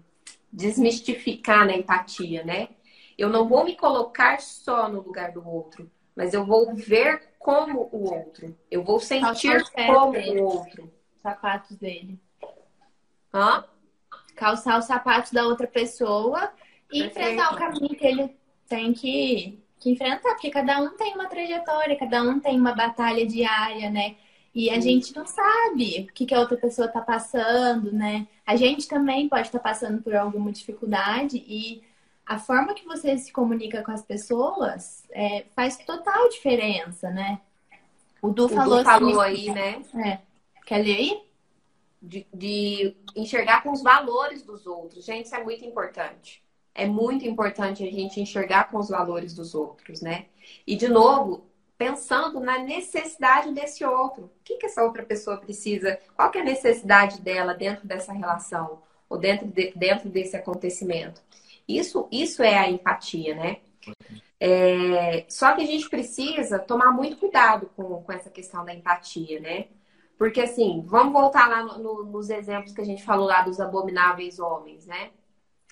desmistificar 0.52 1.66
na 1.66 1.76
empatia, 1.76 2.44
né? 2.44 2.70
Eu 3.18 3.30
não 3.30 3.48
vou 3.48 3.64
me 3.64 3.76
colocar 3.76 4.40
só 4.40 4.90
no 4.90 5.02
lugar 5.02 5.32
do 5.32 5.48
outro, 5.48 5.90
mas 6.16 6.34
eu 6.34 6.46
vou 6.46 6.74
ver 6.74 7.36
como 7.40 7.90
o 7.92 8.14
outro. 8.14 8.58
Eu 8.70 8.84
vou 8.84 9.00
sentir 9.00 9.64
como 9.88 10.12
dele. 10.12 10.42
o 10.42 10.44
outro. 10.44 10.94
Sapatos 11.22 11.78
dele. 11.78 12.20
Hã? 13.34 13.66
Calçar 14.36 14.78
os 14.80 14.86
sapatos 14.86 15.32
da 15.32 15.46
outra 15.46 15.68
pessoa 15.68 16.52
e 16.92 17.04
Perfeito. 17.04 17.10
enfrentar 17.10 17.54
o 17.54 17.58
caminho 17.58 17.96
que 17.96 18.06
ele 18.06 18.38
tem 18.68 18.94
que, 18.94 19.60
que 19.80 19.92
enfrentar, 19.92 20.30
porque 20.34 20.52
cada 20.52 20.80
um 20.80 20.96
tem 20.96 21.14
uma 21.16 21.28
trajetória, 21.28 21.98
cada 21.98 22.22
um 22.22 22.40
tem 22.40 22.60
uma 22.60 22.74
batalha 22.74 23.26
diária, 23.26 23.90
né? 23.90 24.16
E 24.58 24.72
a 24.72 24.80
gente 24.80 25.16
não 25.16 25.28
sabe 25.28 26.08
o 26.10 26.14
que, 26.14 26.26
que 26.26 26.34
a 26.34 26.40
outra 26.40 26.58
pessoa 26.58 26.88
está 26.88 27.00
passando, 27.00 27.92
né? 27.92 28.28
A 28.44 28.56
gente 28.56 28.88
também 28.88 29.30
pode 29.30 29.44
estar 29.44 29.60
tá 29.60 29.70
passando 29.70 30.02
por 30.02 30.16
alguma 30.16 30.52
dificuldade 30.52 31.38
e 31.48 31.84
a 32.26 32.40
forma 32.40 32.74
que 32.74 32.84
você 32.84 33.16
se 33.20 33.32
comunica 33.32 33.84
com 33.84 33.92
as 33.92 34.02
pessoas 34.02 35.04
é, 35.12 35.46
faz 35.56 35.78
total 35.78 36.28
diferença, 36.30 37.12
né? 37.12 37.40
O 38.20 38.30
Du, 38.30 38.46
o 38.46 38.50
falou, 38.50 38.80
Du 38.80 38.84
falou 38.84 39.22
assim, 39.22 39.48
aí, 39.48 39.54
né? 39.54 39.84
É. 40.04 40.20
Quer 40.66 40.80
ler 40.80 40.96
aí? 40.96 41.22
De, 42.02 42.26
de 42.34 42.96
enxergar 43.16 43.62
com 43.62 43.72
os 43.72 43.84
valores 43.84 44.42
dos 44.42 44.66
outros. 44.66 45.06
Gente, 45.06 45.26
isso 45.26 45.36
é 45.36 45.44
muito 45.44 45.64
importante. 45.66 46.42
É 46.74 46.88
muito 46.88 47.28
importante 47.28 47.84
a 47.84 47.92
gente 47.92 48.20
enxergar 48.20 48.72
com 48.72 48.80
os 48.80 48.90
valores 48.90 49.36
dos 49.36 49.54
outros, 49.54 50.02
né? 50.02 50.26
E, 50.66 50.76
de 50.76 50.88
novo, 50.88 51.46
pensando 51.78 52.40
na 52.40 52.60
necessidade 52.60 53.52
desse 53.54 53.86
outro. 53.86 54.26
O 54.26 54.32
que, 54.44 54.58
que 54.58 54.66
essa 54.66 54.84
outra 54.84 55.04
pessoa 55.04 55.38
precisa? 55.38 56.00
Qual 56.16 56.32
é 56.34 56.40
a 56.40 56.44
necessidade 56.44 57.22
dela 57.22 57.54
dentro 57.54 57.88
dessa 57.88 58.12
relação? 58.12 58.82
Ou 59.10 59.18
dentro, 59.18 59.48
de, 59.48 59.72
dentro 59.76 60.10
desse 60.10 60.36
acontecimento? 60.36 61.22
Isso, 61.68 62.08
isso 62.12 62.42
é 62.42 62.58
a 62.58 62.70
empatia, 62.70 63.36
né? 63.36 63.58
É, 64.40 65.26
só 65.30 65.54
que 65.54 65.62
a 65.62 65.66
gente 65.66 65.90
precisa 65.90 66.60
tomar 66.60 66.92
muito 66.92 67.18
cuidado 67.18 67.70
com, 67.76 68.02
com 68.02 68.12
essa 68.12 68.30
questão 68.30 68.66
da 68.66 68.74
empatia, 68.74 69.40
né? 69.40 69.68
Porque 70.18 70.42
assim, 70.42 70.84
vamos 70.86 71.14
voltar 71.14 71.48
lá 71.48 71.64
no, 71.64 71.78
no, 71.78 72.04
nos 72.06 72.30
exemplos 72.30 72.74
que 72.74 72.82
a 72.82 72.86
gente 72.86 73.04
falou 73.04 73.28
lá 73.28 73.42
dos 73.42 73.60
abomináveis 73.60 74.40
homens, 74.40 74.86
né? 74.86 75.12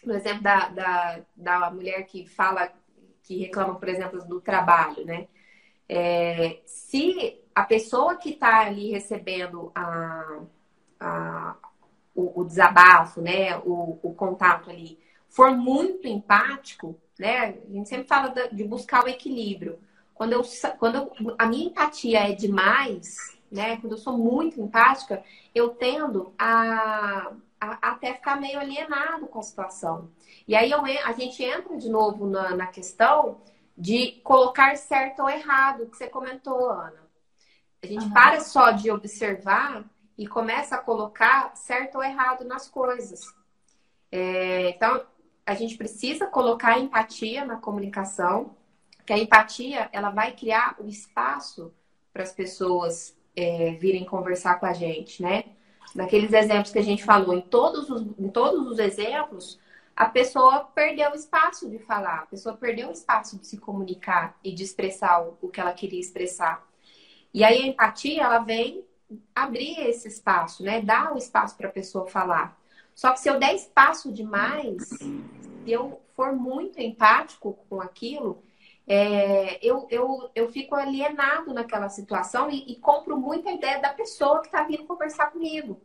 No 0.04 0.14
exemplo 0.14 0.44
da, 0.44 0.70
da, 0.70 1.20
da 1.36 1.72
mulher 1.72 2.04
que 2.04 2.28
fala, 2.28 2.72
que 3.24 3.38
reclama, 3.40 3.76
por 3.76 3.90
exemplo, 3.90 4.24
do 4.26 4.40
trabalho, 4.40 5.04
né? 5.04 5.28
É, 5.88 6.62
se 6.66 7.42
a 7.54 7.64
pessoa 7.64 8.18
que 8.18 8.32
está 8.32 8.62
ali 8.62 8.92
recebendo 8.92 9.72
a, 9.74 10.42
a, 11.00 11.56
o, 12.14 12.42
o, 12.42 12.44
desabafo, 12.44 13.22
né? 13.22 13.58
O, 13.60 13.98
o 14.04 14.14
contato 14.14 14.70
ali, 14.70 15.00
for 15.30 15.52
muito 15.52 16.08
empático, 16.08 17.00
né? 17.18 17.58
A 17.70 17.74
gente 17.74 17.90
sempre 17.90 18.08
fala 18.08 18.34
de 18.52 18.64
buscar 18.64 19.06
o 19.06 19.10
equilíbrio. 19.10 19.80
Quando, 20.14 20.34
eu, 20.34 20.42
quando 20.80 20.96
eu, 20.96 21.36
a 21.38 21.46
minha 21.46 21.68
empatia 21.68 22.30
é 22.30 22.34
demais, 22.34 23.38
né? 23.52 23.78
Quando 23.78 23.94
eu 23.94 23.98
sou 23.98 24.18
muito 24.18 24.60
empática, 24.60 25.24
eu 25.54 25.70
tendo 25.70 26.34
a, 26.38 27.32
a, 27.60 27.90
até 27.90 28.14
ficar 28.14 28.40
meio 28.40 28.60
alienado 28.60 29.28
com 29.28 29.40
a 29.40 29.44
situação. 29.44 30.10
E 30.48 30.56
aí 30.56 30.72
eu, 30.72 30.82
a 30.82 31.12
gente 31.14 31.44
entra 31.44 31.78
de 31.78 31.90
novo 31.90 32.28
na, 32.28 32.56
na 32.56 32.68
questão 32.68 33.38
de 33.78 34.22
colocar 34.24 34.76
certo 34.78 35.22
ou 35.22 35.30
errado, 35.30 35.88
que 35.88 35.98
você 35.98 36.08
comentou, 36.08 36.70
Ana. 36.70 37.06
A 37.84 37.88
gente 37.88 38.06
uhum. 38.06 38.14
para 38.14 38.40
só 38.40 38.72
de 38.72 38.90
observar 38.90 39.84
e 40.18 40.26
começa 40.26 40.76
a 40.76 40.82
colocar 40.82 41.56
certo 41.56 41.96
ou 41.96 42.04
errado 42.04 42.46
nas 42.46 42.68
coisas. 42.68 43.22
É, 44.12 44.70
então, 44.70 45.06
a 45.46 45.54
gente 45.54 45.78
precisa 45.78 46.26
colocar 46.26 46.80
empatia 46.80 47.46
na 47.46 47.58
comunicação, 47.58 48.56
que 49.06 49.14
a 49.14 49.20
empatia 49.20 49.90
ela 49.92 50.10
vai 50.10 50.32
criar 50.32 50.76
o 50.80 50.88
espaço 50.88 51.72
para 52.12 52.24
as 52.24 52.32
pessoas 52.32 53.16
é, 53.36 53.72
virem 53.74 54.06
conversar 54.06 54.60
com 54.60 54.66
a 54.66 54.74
gente, 54.74 55.22
né? 55.22 55.44
Naqueles 55.94 56.34
exemplos 56.34 56.72
que 56.72 56.80
a 56.80 56.84
gente 56.84 57.04
falou, 57.04 57.36
em 57.36 57.42
todos 57.42 57.90
os, 57.90 58.02
em 58.18 58.30
todos 58.30 58.68
os 58.68 58.80
exemplos, 58.80 59.60
a 59.96 60.06
pessoa 60.08 60.66
perdeu 60.76 61.12
o 61.12 61.16
espaço 61.16 61.70
de 61.70 61.80
falar, 61.80 62.20
a 62.20 62.26
pessoa 62.26 62.58
perdeu 62.58 62.90
o 62.90 62.92
espaço 62.92 63.40
de 63.40 63.48
se 63.48 63.58
comunicar 63.58 64.38
e 64.44 64.52
de 64.54 64.64
expressar 64.64 65.22
o, 65.42 65.48
que 65.48 65.60
ela 65.60 65.72
queria 65.72 66.00
expressar. 66.00 66.68
E 67.34 67.44
aí 67.44 67.62
a 67.64 67.68
empatia, 67.68 68.24
ela 68.24 68.40
vem 68.40 68.84
abrir 69.34 69.80
esse 69.88 70.08
espaço, 70.08 70.64
né? 70.64 70.82
Dar 70.82 71.14
o 71.14 71.18
espaço 71.18 71.56
para 71.56 71.70
a 71.70 71.72
pessoa 71.72 72.08
falar. 72.08 72.60
Só 72.94 73.12
que 73.12 73.20
se 73.20 73.30
eu 73.30 73.40
der 73.40 73.56
espaço 73.56 74.12
demais, 74.12 74.90
se 74.90 75.24
eu 75.66 76.02
for 76.16 76.34
muito 76.34 76.80
empático 76.82 77.58
com 77.70 77.80
aquilo, 77.80 78.44
é, 78.88 79.66
eu, 79.66 79.88
eu, 79.90 80.30
eu 80.36 80.52
fico 80.52 80.76
alienado 80.76 81.54
naquela 81.54 81.90
situação 81.90 82.50
e, 82.50 82.72
e 82.72 82.76
compro 82.76 83.18
muito 83.18 83.48
a 83.48 83.54
ideia 83.54 83.80
da 83.80 83.94
pessoa 83.94 84.42
que 84.42 84.48
está 84.48 84.64
vindo 84.64 84.86
conversar 84.86 85.32
comigo. 85.32 85.82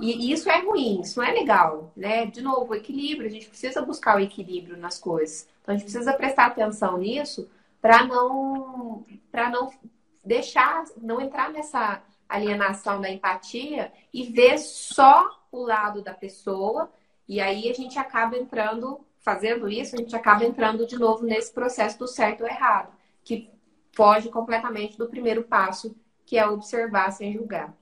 E, 0.00 0.28
e, 0.28 0.32
isso 0.32 0.48
é 0.48 0.60
ruim, 0.60 1.00
isso 1.00 1.18
não 1.18 1.26
é 1.26 1.32
legal, 1.32 1.92
né? 1.96 2.26
De 2.26 2.40
novo, 2.40 2.72
o 2.72 2.74
equilíbrio, 2.74 3.28
a 3.28 3.32
gente 3.32 3.48
precisa 3.48 3.82
buscar 3.82 4.16
o 4.16 4.20
equilíbrio 4.20 4.76
nas 4.76 4.98
coisas. 4.98 5.48
Então 5.62 5.74
a 5.74 5.78
gente 5.78 5.90
precisa 5.90 6.12
prestar 6.12 6.46
atenção 6.46 6.98
nisso 6.98 7.50
para 7.80 8.04
não 8.04 9.04
para 9.30 9.50
não 9.50 9.70
deixar, 10.24 10.84
não 10.96 11.20
entrar 11.20 11.50
nessa 11.50 12.02
alienação 12.28 13.00
da 13.00 13.10
empatia 13.10 13.92
e 14.12 14.24
ver 14.24 14.58
só 14.58 15.28
o 15.50 15.62
lado 15.62 16.02
da 16.02 16.12
pessoa, 16.12 16.90
e 17.26 17.40
aí 17.40 17.70
a 17.70 17.74
gente 17.74 17.98
acaba 17.98 18.36
entrando, 18.36 19.00
fazendo 19.20 19.68
isso, 19.68 19.94
a 19.94 19.98
gente 19.98 20.14
acaba 20.14 20.44
entrando 20.44 20.86
de 20.86 20.98
novo 20.98 21.24
nesse 21.24 21.52
processo 21.52 21.98
do 21.98 22.06
certo 22.06 22.42
ou 22.42 22.48
errado, 22.48 22.92
que 23.24 23.50
foge 23.92 24.28
completamente 24.28 24.96
do 24.98 25.08
primeiro 25.08 25.42
passo, 25.42 25.96
que 26.26 26.36
é 26.36 26.46
observar 26.46 27.10
sem 27.10 27.32
julgar. 27.32 27.74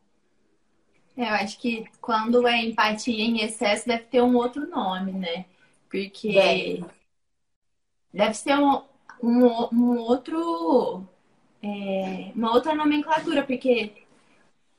É, 1.17 1.23
eu 1.23 1.35
acho 1.35 1.59
que 1.59 1.85
quando 2.01 2.47
é 2.47 2.63
empatia 2.63 3.25
em 3.25 3.41
excesso 3.41 3.87
deve 3.87 4.05
ter 4.05 4.23
um 4.23 4.37
outro 4.37 4.69
nome, 4.69 5.13
né? 5.13 5.47
Porque 5.89 6.33
deve, 6.33 6.85
deve 8.13 8.35
ser 8.35 8.59
um, 8.59 8.83
um, 9.23 9.69
um 9.73 9.99
outro. 9.99 11.07
É, 11.63 12.33
uma 12.35 12.53
outra 12.53 12.75
nomenclatura, 12.75 13.43
porque, 13.43 13.93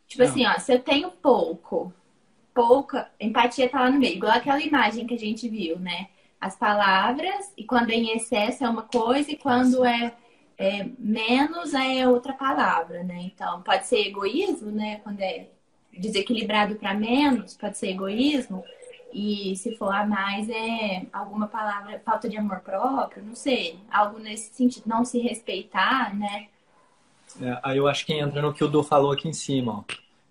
tipo 0.08 0.24
Não. 0.24 0.30
assim, 0.30 0.46
ó, 0.46 0.60
se 0.60 0.74
eu 0.74 0.80
tenho 0.82 1.12
pouco 1.12 1.94
pouca, 2.54 3.12
empatia 3.20 3.70
tá 3.70 3.82
lá 3.82 3.92
no 3.92 4.00
meio, 4.00 4.16
igual 4.16 4.34
aquela 4.34 4.60
imagem 4.62 5.06
que 5.06 5.14
a 5.14 5.20
gente 5.20 5.48
viu, 5.48 5.78
né? 5.80 6.10
As 6.42 6.56
palavras, 6.56 7.54
e 7.56 7.64
quando 7.64 7.92
é 7.92 7.96
em 7.96 8.16
excesso 8.18 8.64
é 8.64 8.70
uma 8.70 8.82
coisa, 8.84 9.32
e 9.32 9.38
quando 9.38 9.86
é, 9.86 10.16
é 10.58 10.84
menos 10.98 11.74
é 11.76 12.08
outra 12.08 12.34
palavra, 12.34 13.04
né? 13.04 13.22
Então, 13.22 13.62
pode 13.62 13.86
ser 13.86 14.08
egoísmo, 14.08 14.72
né? 14.72 14.98
Quando 15.04 15.22
é 15.22 15.50
desequilibrado 16.00 16.76
para 16.76 16.94
menos, 16.94 17.56
pode 17.56 17.78
ser 17.78 17.90
egoísmo. 17.90 18.64
E 19.14 19.56
se 19.56 19.76
for 19.78 19.94
a 19.94 20.06
mais, 20.06 20.50
é 20.50 21.06
alguma 21.12 21.48
palavra, 21.48 22.02
falta 22.06 22.30
de 22.30 22.38
amor 22.38 22.60
próprio, 22.60 23.24
não 23.24 23.36
sei, 23.36 23.80
algo 23.90 24.20
nesse 24.20 24.54
sentido, 24.54 24.84
não 24.86 25.06
se 25.06 25.20
respeitar, 25.20 26.16
né? 26.16 26.48
É, 27.42 27.60
aí 27.64 27.78
eu 27.78 27.88
acho 27.88 28.06
que 28.06 28.14
entra 28.14 28.42
no 28.42 28.54
que 28.54 28.64
o 28.64 28.68
Du 28.68 28.84
falou 28.84 29.12
aqui 29.12 29.28
em 29.28 29.34
cima, 29.34 29.80
ó, 29.80 29.84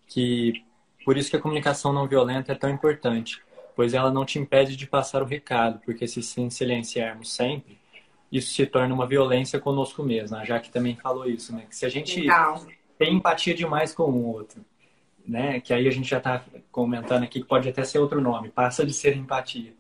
que 0.07 0.65
por 1.05 1.17
isso 1.17 1.31
que 1.31 1.37
a 1.37 1.41
comunicação 1.41 1.93
não 1.93 2.07
violenta 2.07 2.53
é 2.53 2.55
tão 2.55 2.71
importante, 2.71 3.41
pois 3.75 3.95
ela 3.95 4.11
não 4.11 4.25
te 4.25 4.39
impede 4.39 4.77
de 4.77 4.87
passar 4.87 5.23
o 5.23 5.27
recado, 5.27 5.81
porque 5.85 6.07
se 6.07 6.23
silenciarmos 6.23 7.33
sempre, 7.33 7.79
isso 8.31 8.53
se 8.53 8.67
torna 8.67 8.95
uma 8.95 9.07
violência 9.07 9.61
conosco 9.61 10.03
mesmo. 10.03 10.37
A 10.37 10.45
Jaque 10.45 10.71
também 10.71 10.97
falou 10.97 11.27
isso, 11.29 11.55
né? 11.55 11.65
Que 11.69 11.77
se 11.77 11.87
a 11.87 11.89
gente 11.89 12.21
Legal. 12.21 12.65
tem 12.99 13.15
empatia 13.15 13.55
demais 13.55 13.95
com 13.95 14.05
o 14.05 14.27
outro, 14.27 14.65
né? 15.27 15.61
Que 15.61 15.73
aí 15.73 15.89
a 15.89 15.91
gente 15.91 16.09
já 16.09 16.19
está 16.19 16.45
comentando 16.71 17.25
aqui 17.25 17.41
que 17.41 17.47
pode 17.47 17.69
até 17.69 17.85
ser 17.85 17.99
outro 17.99 18.21
nome, 18.21 18.49
passa 18.49 18.85
de 18.85 18.93
ser 18.93 19.17
empatia. 19.17 19.73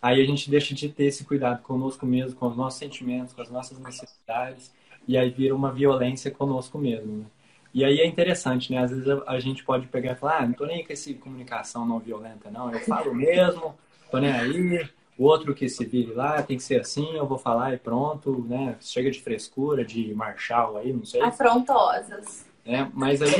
Aí 0.00 0.20
a 0.20 0.24
gente 0.24 0.50
deixa 0.50 0.74
de 0.74 0.88
ter 0.88 1.04
esse 1.04 1.24
cuidado 1.24 1.62
conosco 1.62 2.04
mesmo, 2.04 2.36
com 2.36 2.48
os 2.48 2.56
nossos 2.56 2.78
sentimentos, 2.78 3.32
com 3.32 3.40
as 3.40 3.50
nossas 3.50 3.78
necessidades, 3.78 4.72
e 5.06 5.16
aí 5.16 5.30
vira 5.30 5.54
uma 5.54 5.70
violência 5.70 6.30
conosco 6.30 6.76
mesmo. 6.76 7.18
Né? 7.18 7.24
E 7.72 7.84
aí 7.84 8.00
é 8.00 8.06
interessante, 8.06 8.72
né? 8.72 8.78
Às 8.78 8.90
vezes 8.90 9.06
a, 9.26 9.38
gente 9.38 9.64
pode 9.64 9.86
pegar 9.86 10.12
e 10.12 10.16
falar, 10.16 10.38
ah, 10.38 10.46
não 10.46 10.54
tô 10.54 10.66
nem 10.66 10.84
com 10.84 10.92
essa 10.92 11.12
comunicação 11.14 11.86
não 11.86 11.98
violenta, 11.98 12.50
não. 12.50 12.72
Eu 12.72 12.80
falo 12.80 13.14
mesmo, 13.14 13.74
tô 14.10 14.18
nem 14.18 14.30
aí. 14.32 14.88
O 15.16 15.24
outro 15.24 15.54
que 15.54 15.68
se 15.68 15.84
vire 15.84 16.12
lá, 16.12 16.42
tem 16.42 16.56
que 16.56 16.62
ser 16.62 16.80
assim, 16.80 17.14
eu 17.14 17.26
vou 17.26 17.38
falar 17.38 17.72
e 17.74 17.78
pronto, 17.78 18.44
né? 18.48 18.76
Chega 18.80 19.10
de 19.10 19.20
frescura, 19.20 19.84
de 19.84 20.12
marchal 20.14 20.76
aí, 20.76 20.92
não 20.92 21.04
sei. 21.04 21.22
Afrontosas. 21.22 22.44
É, 22.64 22.86
mas 22.92 23.22
aí 23.22 23.30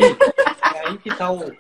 aí 0.92 0.98
que 0.98 1.16
tá 1.16 1.32
o, 1.32 1.52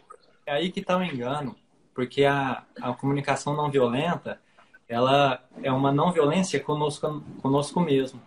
é 0.46 0.52
aí 0.52 0.70
que 0.70 0.82
tá 0.82 0.96
o 0.96 1.02
engano. 1.02 1.56
Porque 1.94 2.24
a, 2.24 2.64
a 2.80 2.94
comunicação 2.94 3.54
não 3.54 3.70
violenta, 3.70 4.40
ela 4.88 5.42
é 5.62 5.70
uma 5.70 5.92
não 5.92 6.10
violência 6.10 6.58
conosco, 6.58 7.22
conosco 7.42 7.80
mesmo. 7.80 8.20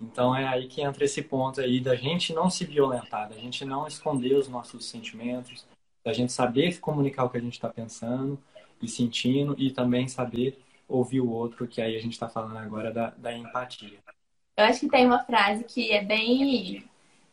Então 0.00 0.34
é 0.34 0.46
aí 0.46 0.66
que 0.66 0.82
entra 0.82 1.04
esse 1.04 1.22
ponto 1.22 1.60
aí 1.60 1.80
da 1.80 1.94
gente 1.94 2.32
não 2.32 2.50
se 2.50 2.64
violentar, 2.64 3.28
da 3.28 3.36
gente 3.36 3.64
não 3.64 3.86
esconder 3.86 4.34
os 4.34 4.48
nossos 4.48 4.86
sentimentos, 4.86 5.66
Da 6.04 6.12
gente 6.12 6.32
saber 6.32 6.78
comunicar 6.78 7.24
o 7.24 7.30
que 7.30 7.36
a 7.36 7.40
gente 7.40 7.54
está 7.54 7.68
pensando 7.68 8.38
e 8.80 8.88
sentindo 8.88 9.56
e 9.58 9.72
também 9.72 10.06
saber 10.06 10.56
ouvir 10.88 11.20
o 11.20 11.30
outro, 11.30 11.66
que 11.66 11.80
aí 11.82 11.96
a 11.96 12.00
gente 12.00 12.12
está 12.12 12.28
falando 12.28 12.58
agora 12.58 12.92
da, 12.92 13.10
da 13.10 13.36
empatia. 13.36 13.98
Eu 14.56 14.64
acho 14.64 14.80
que 14.80 14.88
tem 14.88 15.04
uma 15.04 15.24
frase 15.24 15.64
que 15.64 15.90
é 15.90 16.04
bem, 16.04 16.84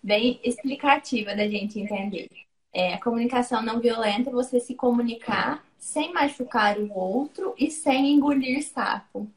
bem 0.01 0.39
explicativa 0.43 1.35
da 1.35 1.47
gente 1.47 1.79
entender. 1.79 2.29
É, 2.73 2.95
a 2.95 3.01
comunicação 3.01 3.61
não 3.61 3.79
violenta 3.79 4.29
é 4.29 4.33
você 4.33 4.59
se 4.59 4.73
comunicar 4.73 5.63
sem 5.77 6.11
machucar 6.11 6.77
o 6.79 6.91
outro 6.91 7.53
e 7.57 7.69
sem 7.69 8.13
engolir 8.13 8.63
sapo. 8.63 9.29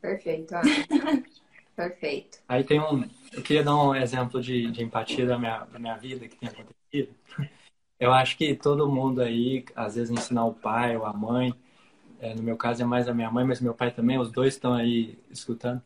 Perfeito. 0.00 0.54
Perfeito. 1.74 2.38
Aí 2.48 2.62
tem 2.62 2.80
um. 2.80 3.08
Eu 3.32 3.42
queria 3.42 3.64
dar 3.64 3.74
um 3.76 3.94
exemplo 3.94 4.40
de, 4.40 4.70
de 4.70 4.82
empatia 4.82 5.26
da 5.26 5.38
minha, 5.38 5.64
da 5.64 5.78
minha 5.78 5.96
vida 5.96 6.28
que 6.28 6.36
tem 6.36 6.48
acontecido. 6.48 7.14
Eu 7.98 8.12
acho 8.12 8.36
que 8.36 8.54
todo 8.54 8.90
mundo 8.90 9.22
aí, 9.22 9.64
às 9.74 9.94
vezes, 9.94 10.10
ensinar 10.10 10.44
o 10.44 10.54
pai 10.54 10.96
ou 10.96 11.06
a 11.06 11.12
mãe, 11.12 11.54
é, 12.20 12.34
no 12.34 12.42
meu 12.42 12.56
caso 12.56 12.82
é 12.82 12.84
mais 12.84 13.08
a 13.08 13.14
minha 13.14 13.30
mãe, 13.30 13.44
mas 13.44 13.60
meu 13.60 13.74
pai 13.74 13.90
também, 13.90 14.18
os 14.18 14.30
dois 14.30 14.54
estão 14.54 14.74
aí 14.74 15.18
escutando. 15.30 15.82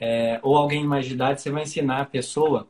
É, 0.00 0.38
ou 0.42 0.56
alguém 0.56 0.84
mais 0.86 1.06
de 1.06 1.14
idade, 1.14 1.40
você 1.40 1.50
vai 1.50 1.64
ensinar 1.64 2.00
a 2.00 2.06
pessoa 2.06 2.68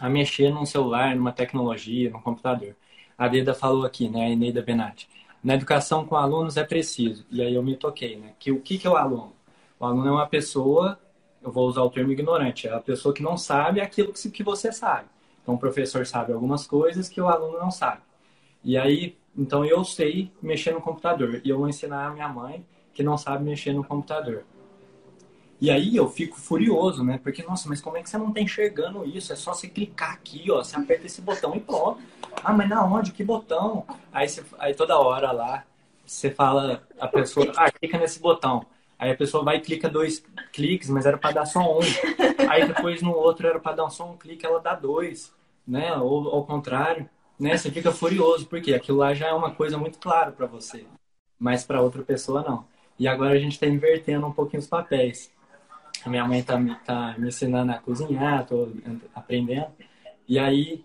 a 0.00 0.08
mexer 0.08 0.50
num 0.50 0.66
celular, 0.66 1.14
numa 1.16 1.32
tecnologia, 1.32 2.10
num 2.10 2.20
computador. 2.20 2.76
A 3.16 3.28
Deda 3.28 3.54
falou 3.54 3.84
aqui, 3.84 4.08
né, 4.08 4.26
a 4.26 4.30
Eneida 4.30 4.62
Benatti. 4.62 5.08
Na 5.42 5.54
educação 5.54 6.04
com 6.04 6.16
alunos 6.16 6.56
é 6.56 6.64
preciso. 6.64 7.24
E 7.30 7.40
aí 7.42 7.54
eu 7.54 7.62
me 7.62 7.76
toquei, 7.76 8.16
né? 8.16 8.32
Que 8.38 8.50
o 8.50 8.60
que, 8.60 8.78
que 8.78 8.86
é 8.86 8.90
o 8.90 8.96
aluno? 8.96 9.32
O 9.78 9.86
aluno 9.86 10.08
é 10.08 10.10
uma 10.10 10.26
pessoa 10.26 10.98
eu 11.46 11.52
vou 11.52 11.68
usar 11.68 11.82
o 11.82 11.90
termo 11.90 12.10
ignorante, 12.10 12.66
é 12.66 12.72
a 12.72 12.80
pessoa 12.80 13.14
que 13.14 13.22
não 13.22 13.36
sabe 13.36 13.80
aquilo 13.80 14.12
que 14.12 14.42
você 14.42 14.72
sabe. 14.72 15.08
Então, 15.40 15.54
o 15.54 15.58
professor 15.58 16.04
sabe 16.04 16.32
algumas 16.32 16.66
coisas 16.66 17.08
que 17.08 17.20
o 17.20 17.28
aluno 17.28 17.56
não 17.56 17.70
sabe. 17.70 18.02
E 18.64 18.76
aí, 18.76 19.16
então 19.38 19.64
eu 19.64 19.84
sei 19.84 20.32
mexer 20.42 20.72
no 20.72 20.80
computador 20.80 21.40
e 21.44 21.48
eu 21.48 21.58
vou 21.58 21.68
ensinar 21.68 22.08
a 22.08 22.10
minha 22.10 22.28
mãe 22.28 22.66
que 22.92 23.00
não 23.04 23.16
sabe 23.16 23.44
mexer 23.44 23.72
no 23.72 23.84
computador. 23.84 24.44
E 25.60 25.70
aí 25.70 25.96
eu 25.96 26.08
fico 26.08 26.38
furioso, 26.38 27.02
né? 27.02 27.18
Porque, 27.22 27.42
nossa, 27.42 27.68
mas 27.68 27.80
como 27.80 27.96
é 27.96 28.02
que 28.02 28.10
você 28.10 28.18
não 28.18 28.32
tá 28.32 28.40
enxergando 28.40 29.04
isso? 29.06 29.32
É 29.32 29.36
só 29.36 29.54
você 29.54 29.68
clicar 29.68 30.12
aqui, 30.12 30.50
ó. 30.50 30.62
Você 30.62 30.76
aperta 30.76 31.06
esse 31.06 31.22
botão 31.22 31.54
e 31.54 31.60
pronto. 31.60 31.98
Ah, 32.44 32.52
mas 32.52 32.68
na 32.68 32.84
onde? 32.84 33.12
Que 33.12 33.24
botão? 33.24 33.86
Aí, 34.12 34.28
você, 34.28 34.44
aí 34.58 34.74
toda 34.74 34.98
hora 34.98 35.32
lá, 35.32 35.64
você 36.04 36.30
fala, 36.30 36.86
a 37.00 37.08
pessoa, 37.08 37.52
ah, 37.56 37.70
clica 37.70 37.98
nesse 37.98 38.20
botão. 38.20 38.66
Aí 38.98 39.10
a 39.10 39.16
pessoa 39.16 39.44
vai 39.44 39.56
e 39.56 39.60
clica 39.60 39.88
dois 39.88 40.24
cliques, 40.52 40.88
mas 40.88 41.04
era 41.06 41.18
para 41.18 41.32
dar 41.32 41.46
só 41.46 41.60
um. 41.60 41.80
Aí 42.48 42.66
depois 42.66 43.02
no 43.02 43.12
outro 43.12 43.46
era 43.46 43.58
para 43.58 43.76
dar 43.76 43.90
só 43.90 44.10
um 44.10 44.16
clique, 44.16 44.46
ela 44.46 44.60
dá 44.60 44.74
dois, 44.74 45.32
né? 45.66 45.94
Ou 45.96 46.30
ao 46.30 46.44
contrário, 46.44 47.08
né? 47.38 47.56
Você 47.56 47.70
fica 47.70 47.92
furioso 47.92 48.46
porque 48.46 48.72
aquilo 48.74 48.98
lá 48.98 49.12
já 49.12 49.28
é 49.28 49.32
uma 49.32 49.50
coisa 49.50 49.76
muito 49.76 49.98
clara 49.98 50.32
para 50.32 50.46
você, 50.46 50.86
mas 51.38 51.62
para 51.64 51.82
outra 51.82 52.02
pessoa 52.02 52.42
não. 52.42 52.64
E 52.98 53.06
agora 53.06 53.34
a 53.34 53.38
gente 53.38 53.52
está 53.52 53.66
invertendo 53.66 54.26
um 54.26 54.32
pouquinho 54.32 54.62
os 54.62 54.66
papéis. 54.66 55.30
A 56.06 56.08
minha 56.08 56.24
mãe 56.24 56.40
tá, 56.40 56.56
tá 56.84 57.16
me 57.18 57.28
ensinando 57.28 57.72
a 57.72 57.78
cozinhar, 57.78 58.46
tô 58.46 58.68
aprendendo. 59.12 59.66
E 60.28 60.38
aí 60.38 60.84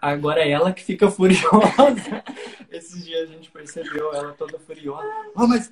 agora 0.00 0.40
é 0.40 0.50
ela 0.50 0.72
que 0.72 0.82
fica 0.82 1.10
furiosa. 1.12 2.24
Esses 2.70 3.04
dias 3.04 3.28
a 3.28 3.34
gente 3.34 3.50
percebeu 3.50 4.14
ela 4.14 4.32
toda 4.32 4.58
furiosa. 4.58 5.06
Oh, 5.36 5.46
mas 5.46 5.70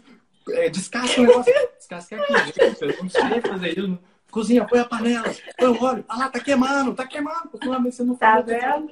é, 0.51 0.69
descasca 0.69 1.19
o 1.19 1.25
negócio. 1.25 1.53
Descasca 1.79 2.17
aqui, 2.17 2.35
gente. 2.35 2.83
Eu 2.83 3.03
não 3.03 3.09
sei 3.09 3.41
fazer 3.41 3.79
isso. 3.79 3.99
Cozinha, 4.31 4.67
põe 4.67 4.81
a 4.81 4.85
panela, 4.85 5.35
põe 5.59 5.69
o 5.69 5.83
óleo. 5.83 6.05
Ah 6.07 6.19
lá, 6.19 6.29
tá 6.29 6.39
queimando, 6.39 6.95
tá 6.95 7.07
queimando. 7.07 7.51
Você 7.85 8.05
não 8.05 8.15
tá 8.15 8.43
vendo? 8.43 8.91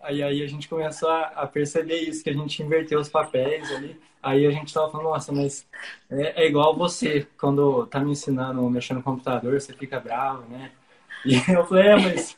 Aí, 0.00 0.20
aí 0.20 0.42
a 0.42 0.46
gente 0.48 0.68
começou 0.68 1.10
a, 1.10 1.26
a, 1.26 1.46
perceber 1.46 2.00
isso, 2.00 2.24
que 2.24 2.30
a 2.30 2.34
gente 2.34 2.60
inverteu 2.60 2.98
os 2.98 3.08
papéis 3.08 3.70
ali. 3.70 3.98
Aí 4.22 4.46
a 4.46 4.50
gente 4.50 4.72
tava 4.74 4.90
falando, 4.90 5.08
nossa, 5.08 5.32
mas 5.32 5.66
é, 6.10 6.44
é 6.44 6.46
igual 6.46 6.76
você, 6.76 7.26
quando 7.38 7.86
tá 7.86 8.00
me 8.00 8.12
ensinando 8.12 8.64
a 8.64 8.70
mexer 8.70 8.94
no 8.94 9.02
computador, 9.02 9.60
você 9.60 9.72
fica 9.72 10.00
bravo, 10.00 10.48
né? 10.48 10.72
E 11.24 11.34
eu 11.52 11.64
falei, 11.66 11.88
é, 11.88 11.96
mas 11.96 12.36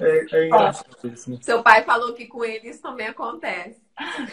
é, 0.00 0.36
é 0.36 0.46
engraçado 0.46 0.96
Ó, 1.04 1.06
isso, 1.06 1.30
né? 1.30 1.38
Seu 1.40 1.62
pai 1.62 1.82
falou 1.84 2.14
que 2.14 2.26
com 2.26 2.44
ele 2.44 2.68
isso 2.68 2.82
também 2.82 3.08
acontece. 3.08 3.80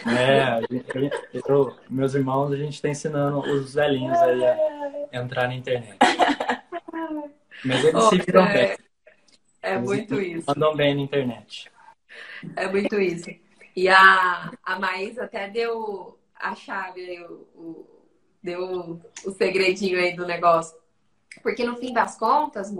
É, 0.06 0.60
eu, 0.94 1.42
eu, 1.46 1.76
meus 1.90 2.14
irmãos, 2.14 2.52
a 2.52 2.56
gente 2.56 2.74
está 2.74 2.88
ensinando 2.88 3.40
os 3.40 3.74
velhinhos 3.74 4.18
aí 4.18 4.44
a 4.44 5.08
entrar 5.12 5.48
na 5.48 5.54
internet. 5.54 5.98
Mas 7.64 7.84
eles 7.84 7.94
oh, 7.94 8.08
se 8.08 8.16
viram 8.18 8.46
é, 8.46 8.52
bem. 8.52 8.78
É 9.62 9.74
eles 9.74 9.84
muito 9.84 10.20
isso. 10.20 10.46
Mandam 10.46 10.76
bem 10.76 10.94
na 10.94 11.00
internet. 11.02 11.70
É 12.56 12.68
muito 12.68 12.98
isso. 13.00 13.30
E 13.76 13.88
a, 13.88 14.50
a 14.64 14.78
Maísa 14.78 15.24
até 15.24 15.48
deu 15.48 16.18
a 16.38 16.54
chave, 16.54 17.22
o, 17.24 17.32
o, 17.54 17.86
deu 18.42 19.00
o 19.24 19.30
segredinho 19.32 19.98
aí 19.98 20.14
do 20.14 20.26
negócio. 20.26 20.78
Porque 21.42 21.64
no 21.64 21.76
fim 21.76 21.92
das 21.92 22.16
contas, 22.16 22.72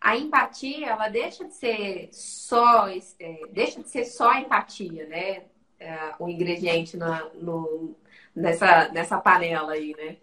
a 0.00 0.16
empatia, 0.16 0.88
ela 0.88 1.08
deixa 1.08 1.44
de 1.44 1.54
ser 1.54 2.08
só, 2.12 2.88
é, 2.88 3.46
deixa 3.50 3.82
de 3.82 3.88
ser 3.88 4.04
só 4.04 4.34
empatia, 4.34 5.06
né? 5.06 5.44
É, 5.78 6.14
o 6.18 6.28
ingrediente 6.28 6.96
na, 6.96 7.28
no, 7.34 7.96
nessa, 8.34 8.88
nessa 8.88 9.18
panela 9.18 9.72
aí, 9.72 9.94
né? 9.96 10.16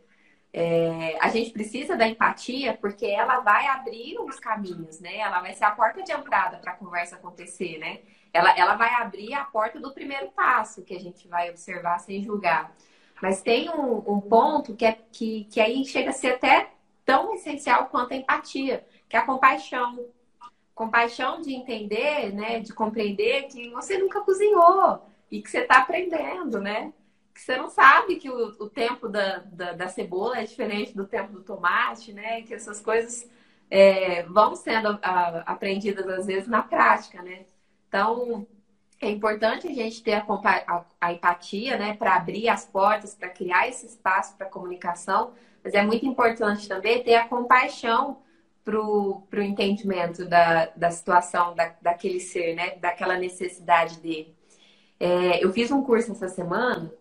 É, 0.53 1.17
a 1.21 1.29
gente 1.29 1.51
precisa 1.51 1.95
da 1.95 2.05
empatia 2.07 2.77
porque 2.79 3.05
ela 3.05 3.39
vai 3.39 3.67
abrir 3.67 4.19
os 4.19 4.37
caminhos, 4.39 4.99
né? 4.99 5.17
Ela 5.17 5.39
vai 5.39 5.53
ser 5.53 5.63
a 5.63 5.71
porta 5.71 6.03
de 6.03 6.11
entrada 6.11 6.57
para 6.57 6.73
a 6.73 6.75
conversa 6.75 7.15
acontecer, 7.15 7.77
né? 7.77 7.99
Ela, 8.33 8.57
ela 8.57 8.75
vai 8.75 8.93
abrir 8.95 9.33
a 9.33 9.45
porta 9.45 9.79
do 9.79 9.93
primeiro 9.93 10.29
passo 10.31 10.83
que 10.83 10.95
a 10.95 10.99
gente 10.99 11.27
vai 11.27 11.49
observar 11.49 11.99
sem 11.99 12.21
julgar. 12.21 12.75
Mas 13.21 13.41
tem 13.41 13.69
um, 13.69 13.97
um 14.05 14.19
ponto 14.19 14.75
que, 14.75 14.85
é, 14.85 14.97
que, 15.11 15.45
que 15.45 15.61
aí 15.61 15.85
chega 15.85 16.09
a 16.09 16.13
ser 16.13 16.33
até 16.35 16.71
tão 17.05 17.33
essencial 17.33 17.85
quanto 17.87 18.13
a 18.13 18.17
empatia 18.17 18.85
que 19.07 19.15
é 19.15 19.19
a 19.19 19.25
compaixão. 19.25 20.05
Compaixão 20.73 21.41
de 21.41 21.53
entender, 21.53 22.33
né, 22.33 22.59
de 22.59 22.73
compreender 22.73 23.43
que 23.43 23.69
você 23.69 23.97
nunca 23.97 24.21
cozinhou 24.21 25.01
e 25.29 25.41
que 25.41 25.49
você 25.49 25.59
está 25.59 25.79
aprendendo, 25.79 26.59
né? 26.59 26.91
Que 27.33 27.41
você 27.41 27.55
não 27.57 27.69
sabe 27.69 28.17
que 28.17 28.29
o, 28.29 28.47
o 28.59 28.69
tempo 28.69 29.07
da, 29.07 29.37
da, 29.39 29.73
da, 29.73 29.87
cebola 29.87 30.39
é 30.39 30.43
diferente 30.43 30.95
do 30.95 31.07
tempo 31.07 31.31
do 31.31 31.41
tomate, 31.41 32.11
né? 32.13 32.41
Que 32.41 32.53
essas 32.53 32.81
coisas 32.81 33.29
é, 33.69 34.23
vão 34.23 34.55
sendo 34.55 34.99
a, 35.01 35.43
aprendidas 35.45 36.07
às 36.07 36.25
vezes 36.25 36.47
na 36.47 36.61
prática, 36.61 37.21
né? 37.21 37.45
Então, 37.87 38.45
é 38.99 39.09
importante 39.09 39.67
a 39.67 39.73
gente 39.73 40.03
ter 40.03 40.13
a, 40.13 40.25
a, 40.67 40.85
a 40.99 41.13
empatia, 41.13 41.77
né, 41.77 41.95
para 41.95 42.15
abrir 42.15 42.47
as 42.49 42.65
portas, 42.65 43.15
para 43.15 43.29
criar 43.29 43.67
esse 43.67 43.85
espaço 43.87 44.37
para 44.37 44.45
comunicação, 44.45 45.33
mas 45.63 45.73
é 45.73 45.81
muito 45.81 46.05
importante 46.05 46.67
também 46.67 47.03
ter 47.03 47.15
a 47.15 47.27
compaixão 47.27 48.21
pro, 48.63 49.21
pro 49.29 49.41
entendimento 49.41 50.25
da, 50.25 50.67
da 50.75 50.91
situação 50.91 51.55
da, 51.55 51.73
daquele 51.81 52.19
ser, 52.19 52.55
né? 52.55 52.75
Daquela 52.75 53.17
necessidade 53.17 53.99
dele. 53.99 54.35
É, 54.99 55.43
eu 55.43 55.51
fiz 55.51 55.71
um 55.71 55.83
curso 55.83 56.11
essa 56.11 56.29
semana 56.29 56.93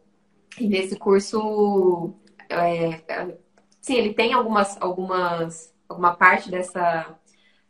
e 0.59 0.69
nesse 0.69 0.97
curso, 0.97 2.15
é, 2.49 3.37
sim, 3.81 3.95
ele 3.95 4.15
tem 4.15 4.33
algumas, 4.33 4.81
algumas, 4.81 5.75
alguma 5.89 6.15
parte 6.17 6.51
dessa 6.51 7.19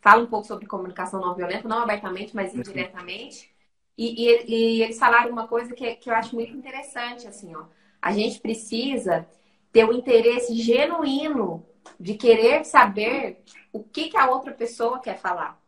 fala 0.00 0.22
um 0.22 0.26
pouco 0.26 0.46
sobre 0.46 0.66
comunicação 0.66 1.20
não 1.20 1.34
violenta, 1.34 1.68
não 1.68 1.80
abertamente, 1.80 2.34
mas 2.34 2.54
indiretamente. 2.54 3.50
E, 3.96 4.24
e, 4.24 4.44
e, 4.46 4.82
eles 4.82 4.98
falaram 4.98 5.30
uma 5.30 5.46
coisa 5.46 5.74
que, 5.74 5.94
que 5.96 6.10
eu 6.10 6.14
acho 6.14 6.34
muito 6.34 6.56
interessante, 6.56 7.26
assim, 7.26 7.54
ó. 7.54 7.64
A 8.00 8.12
gente 8.12 8.40
precisa 8.40 9.28
ter 9.70 9.84
o 9.84 9.90
um 9.90 9.92
interesse 9.92 10.54
genuíno 10.54 11.66
de 11.98 12.14
querer 12.14 12.64
saber 12.64 13.42
o 13.72 13.82
que, 13.82 14.08
que 14.08 14.16
a 14.16 14.30
outra 14.30 14.52
pessoa 14.52 15.00
quer 15.00 15.18
falar. 15.18 15.60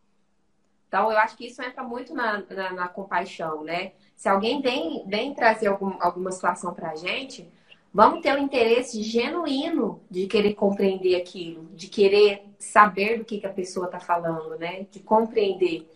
Então, 0.89 1.11
eu 1.11 1.19
acho 1.19 1.37
que 1.37 1.47
isso 1.47 1.63
entra 1.63 1.83
muito 1.83 2.15
na, 2.15 2.43
na, 2.51 2.73
na 2.73 2.89
compaixão, 2.89 3.63
né? 3.63 3.93
Se 4.23 4.29
alguém 4.29 4.63
vem, 4.63 5.03
vem 5.05 5.35
trazer 5.35 5.67
algum, 5.67 5.95
alguma 5.99 6.31
situação 6.31 6.73
para 6.73 6.93
a 6.93 6.95
gente, 6.95 7.45
vamos 7.93 8.21
ter 8.21 8.33
um 8.33 8.39
interesse 8.39 9.03
genuíno 9.03 10.01
de 10.09 10.29
querer 10.29 10.55
compreender 10.55 11.17
aquilo, 11.17 11.65
de 11.75 11.89
querer 11.89 12.45
saber 12.57 13.19
do 13.19 13.25
que, 13.25 13.41
que 13.41 13.47
a 13.49 13.53
pessoa 13.53 13.87
está 13.87 13.99
falando, 13.99 14.57
né? 14.61 14.87
De 14.93 15.01
compreender. 15.01 15.91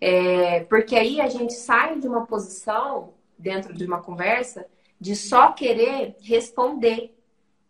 É, 0.00 0.60
porque 0.60 0.96
aí 0.96 1.20
a 1.20 1.28
gente 1.28 1.52
sai 1.52 2.00
de 2.00 2.08
uma 2.08 2.24
posição, 2.24 3.12
dentro 3.36 3.74
de 3.74 3.84
uma 3.84 4.00
conversa, 4.00 4.66
de 4.98 5.14
só 5.14 5.52
querer 5.52 6.16
responder 6.22 7.14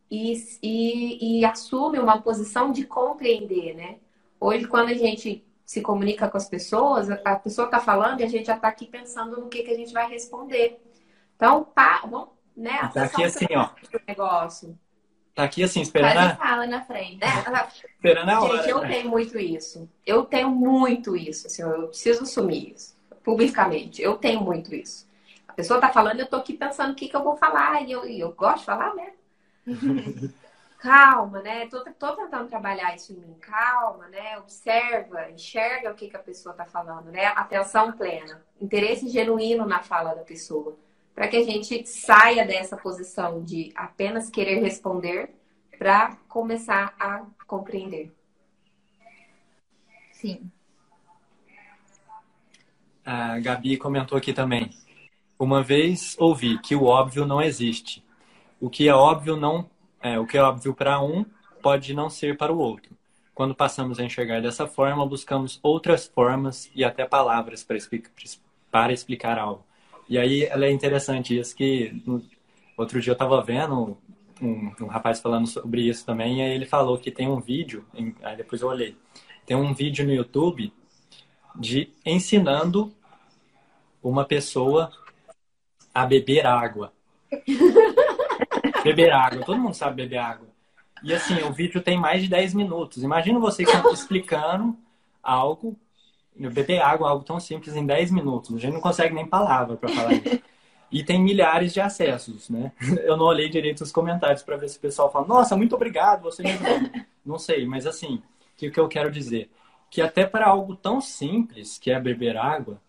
e, 0.08 0.34
e, 0.62 1.40
e 1.40 1.44
assume 1.44 1.98
uma 1.98 2.22
posição 2.22 2.70
de 2.70 2.86
compreender, 2.86 3.74
né? 3.74 3.96
Hoje, 4.38 4.68
quando 4.68 4.90
a 4.90 4.94
gente 4.94 5.44
se 5.66 5.82
comunica 5.82 6.28
com 6.28 6.36
as 6.36 6.48
pessoas, 6.48 7.10
a 7.10 7.36
pessoa 7.36 7.66
está 7.66 7.80
falando 7.80 8.20
e 8.20 8.24
a 8.24 8.28
gente 8.28 8.46
já 8.46 8.54
está 8.54 8.68
aqui 8.68 8.86
pensando 8.86 9.40
no 9.40 9.48
que, 9.48 9.64
que 9.64 9.70
a 9.72 9.76
gente 9.76 9.92
vai 9.92 10.08
responder. 10.08 10.80
Então, 11.34 11.64
pá, 11.64 12.00
vamos, 12.08 12.28
né? 12.56 12.88
Tá 12.94 13.04
aqui 13.04 13.24
assim, 13.24 13.46
ó. 13.54 13.70
Negócio. 14.06 14.78
Tá 15.34 15.42
aqui 15.42 15.62
assim, 15.62 15.82
esperando 15.82 16.16
a... 16.16 16.36
fala 16.36 16.66
na 16.66 16.82
frente. 16.82 17.18
Né? 17.18 17.26
esperando 17.94 18.28
a 18.30 18.40
hora. 18.40 18.56
Gente, 18.58 18.70
eu 18.70 18.80
né? 18.80 18.88
tenho 18.88 19.10
muito 19.10 19.38
isso. 19.38 19.90
Eu 20.06 20.24
tenho 20.24 20.48
muito 20.48 21.16
isso. 21.16 21.48
Assim, 21.48 21.62
eu 21.62 21.88
preciso 21.88 22.22
assumir 22.22 22.72
isso 22.74 22.96
publicamente. 23.26 24.00
Eu 24.00 24.16
tenho 24.16 24.40
muito 24.40 24.72
isso. 24.72 25.04
pessoa 25.56 25.80
tá 25.80 25.88
falando, 25.88 26.20
eu 26.20 26.26
tô 26.26 26.36
aqui 26.36 26.52
pensando 26.52 26.92
o 26.92 26.94
que, 26.94 27.08
que 27.08 27.16
eu 27.16 27.24
vou 27.24 27.36
falar, 27.36 27.82
e 27.82 27.90
eu, 27.90 28.08
e 28.08 28.20
eu 28.20 28.30
gosto 28.30 28.60
de 28.60 28.66
falar, 28.66 28.94
né? 28.94 29.12
calma, 30.86 31.42
né? 31.42 31.66
Tô, 31.66 31.82
tô 31.84 32.14
tentando 32.14 32.48
trabalhar 32.48 32.94
isso 32.94 33.12
em 33.12 33.16
mim. 33.16 33.34
Calma, 33.40 34.06
né? 34.06 34.38
Observa, 34.38 35.28
enxerga 35.30 35.90
o 35.90 35.94
que, 35.94 36.08
que 36.08 36.16
a 36.16 36.22
pessoa 36.22 36.54
tá 36.54 36.64
falando, 36.64 37.10
né? 37.10 37.26
Atenção 37.26 37.92
plena. 37.92 38.44
Interesse 38.60 39.08
genuíno 39.08 39.66
na 39.66 39.82
fala 39.82 40.14
da 40.14 40.22
pessoa. 40.22 40.76
Para 41.12 41.26
que 41.26 41.36
a 41.36 41.42
gente 41.42 41.84
saia 41.86 42.46
dessa 42.46 42.76
posição 42.76 43.42
de 43.42 43.72
apenas 43.74 44.30
querer 44.30 44.60
responder 44.60 45.34
para 45.76 46.16
começar 46.28 46.94
a 47.00 47.24
compreender. 47.46 48.14
Sim. 50.12 50.50
A 53.04 53.38
Gabi 53.40 53.76
comentou 53.76 54.16
aqui 54.16 54.32
também. 54.32 54.70
Uma 55.38 55.62
vez 55.62 56.16
ouvi 56.18 56.58
que 56.58 56.76
o 56.76 56.84
óbvio 56.84 57.26
não 57.26 57.42
existe. 57.42 58.04
O 58.60 58.70
que 58.70 58.88
é 58.88 58.94
óbvio 58.94 59.36
não 59.36 59.68
é, 60.02 60.18
o 60.18 60.26
que 60.26 60.36
é 60.36 60.42
óbvio 60.42 60.74
para 60.74 61.00
um 61.00 61.24
pode 61.62 61.94
não 61.94 62.08
ser 62.08 62.36
para 62.36 62.52
o 62.52 62.58
outro. 62.58 62.96
Quando 63.34 63.54
passamos 63.54 63.98
a 63.98 64.04
enxergar 64.04 64.40
dessa 64.40 64.66
forma, 64.66 65.06
buscamos 65.06 65.58
outras 65.62 66.06
formas 66.06 66.70
e 66.74 66.84
até 66.84 67.04
palavras 67.04 67.62
para 67.62 67.76
explicar, 67.76 69.38
algo. 69.38 69.64
E 70.08 70.16
aí 70.16 70.44
ela 70.44 70.66
é 70.66 70.70
interessante 70.70 71.38
isso 71.38 71.54
que 71.54 72.02
outro 72.76 73.00
dia 73.00 73.10
eu 73.10 73.14
estava 73.14 73.42
vendo 73.42 73.98
um, 74.40 74.72
um, 74.80 74.86
rapaz 74.86 75.20
falando 75.20 75.46
sobre 75.46 75.82
isso 75.82 76.04
também 76.06 76.38
e 76.38 76.42
aí 76.42 76.52
ele 76.52 76.66
falou 76.66 76.98
que 76.98 77.10
tem 77.10 77.28
um 77.28 77.40
vídeo, 77.40 77.84
aí 78.22 78.36
depois 78.36 78.62
eu 78.62 78.68
olhei, 78.68 78.96
tem 79.44 79.56
um 79.56 79.74
vídeo 79.74 80.06
no 80.06 80.12
YouTube 80.12 80.72
de 81.54 81.92
ensinando 82.04 82.92
uma 84.02 84.24
pessoa 84.24 84.92
a 85.92 86.06
beber 86.06 86.46
água. 86.46 86.92
beber 88.86 89.12
água, 89.12 89.44
todo 89.44 89.58
mundo 89.58 89.74
sabe 89.74 90.02
beber 90.02 90.18
água. 90.18 90.48
E 91.02 91.12
assim, 91.12 91.42
o 91.42 91.52
vídeo 91.52 91.80
tem 91.80 91.98
mais 91.98 92.22
de 92.22 92.28
10 92.28 92.54
minutos. 92.54 93.02
Imagina 93.02 93.38
você 93.38 93.64
explicando 93.92 94.76
algo, 95.22 95.76
beber 96.34 96.80
água, 96.80 97.10
algo 97.10 97.24
tão 97.24 97.38
simples 97.38 97.76
em 97.76 97.84
10 97.84 98.10
minutos. 98.10 98.54
A 98.54 98.58
gente 98.58 98.74
não 98.74 98.80
consegue 98.80 99.14
nem 99.14 99.26
palavra 99.26 99.76
para 99.76 99.88
falar 99.88 100.14
isso. 100.14 100.42
E 100.90 101.02
tem 101.02 101.20
milhares 101.20 101.72
de 101.72 101.80
acessos, 101.80 102.48
né? 102.48 102.72
Eu 103.04 103.16
não 103.16 103.26
olhei 103.26 103.48
direito 103.48 103.82
os 103.82 103.92
comentários 103.92 104.42
para 104.42 104.56
ver 104.56 104.68
se 104.68 104.78
o 104.78 104.80
pessoal 104.80 105.10
fala, 105.10 105.26
nossa, 105.26 105.56
muito 105.56 105.74
obrigado, 105.74 106.22
você 106.22 106.42
Não 107.24 107.38
sei, 107.38 107.66
mas 107.66 107.86
assim, 107.86 108.22
que 108.56 108.68
o 108.68 108.72
que 108.72 108.78
eu 108.78 108.88
quero 108.88 109.10
dizer? 109.10 109.50
Que 109.90 110.00
até 110.00 110.24
para 110.24 110.46
algo 110.46 110.76
tão 110.76 111.00
simples, 111.00 111.76
que 111.76 111.90
é 111.90 112.00
beber 112.00 112.36
água, 112.36 112.80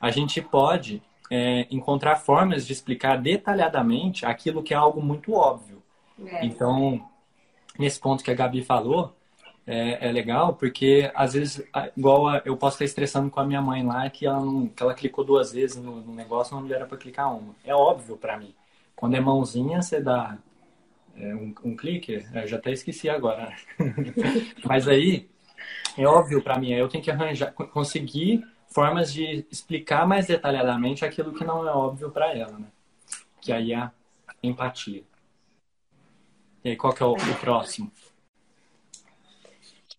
a 0.00 0.10
gente 0.10 0.40
pode 0.40 1.02
é, 1.30 1.66
encontrar 1.70 2.16
formas 2.16 2.66
de 2.66 2.72
explicar 2.72 3.16
detalhadamente 3.16 4.24
aquilo 4.24 4.62
que 4.62 4.72
é 4.72 4.76
algo 4.76 5.02
muito 5.02 5.32
óbvio. 5.32 5.82
É. 6.26 6.44
Então, 6.44 7.06
nesse 7.78 8.00
ponto 8.00 8.24
que 8.24 8.30
a 8.30 8.34
Gabi 8.34 8.62
falou, 8.62 9.14
é, 9.66 10.08
é, 10.08 10.12
legal, 10.12 10.54
porque 10.54 11.10
às 11.14 11.34
vezes, 11.34 11.62
igual 11.94 12.40
eu 12.44 12.56
posso 12.56 12.76
estar 12.76 12.86
estressando 12.86 13.30
com 13.30 13.38
a 13.38 13.44
minha 13.44 13.60
mãe 13.60 13.84
lá, 13.84 14.08
que 14.08 14.26
ela, 14.26 14.40
não, 14.40 14.66
que 14.66 14.82
ela 14.82 14.94
clicou 14.94 15.22
duas 15.22 15.52
vezes 15.52 15.76
no, 15.76 16.00
no 16.00 16.14
negócio, 16.14 16.58
não 16.58 16.74
era 16.74 16.86
para 16.86 16.96
clicar 16.96 17.36
uma. 17.36 17.54
É 17.62 17.74
óbvio 17.74 18.16
para 18.16 18.38
mim. 18.38 18.54
Quando 18.96 19.14
é 19.14 19.20
mãozinha, 19.20 19.82
você 19.82 20.00
dá 20.00 20.38
é, 21.14 21.34
um, 21.34 21.54
um, 21.62 21.76
clique, 21.76 22.24
eu 22.32 22.46
já 22.46 22.56
até 22.56 22.72
esqueci 22.72 23.10
agora. 23.10 23.54
Mas 24.64 24.88
aí, 24.88 25.28
é 25.98 26.06
óbvio 26.06 26.42
para 26.42 26.58
mim, 26.58 26.72
eu 26.72 26.88
tenho 26.88 27.04
que 27.04 27.10
arranjar, 27.10 27.52
conseguir 27.52 28.42
formas 28.70 29.12
de 29.12 29.46
explicar 29.50 30.06
mais 30.06 30.26
detalhadamente 30.26 31.04
aquilo 31.04 31.32
que 31.32 31.44
não 31.44 31.66
é 31.66 31.72
óbvio 31.72 32.10
para 32.10 32.36
ela, 32.36 32.58
né? 32.58 32.66
Que 33.40 33.52
aí 33.52 33.72
é 33.72 33.78
a 33.78 33.92
empatia. 34.42 35.02
E 36.64 36.70
aí, 36.70 36.76
qual 36.76 36.92
que 36.92 37.02
é 37.02 37.06
o, 37.06 37.12
o 37.12 37.34
próximo? 37.40 37.90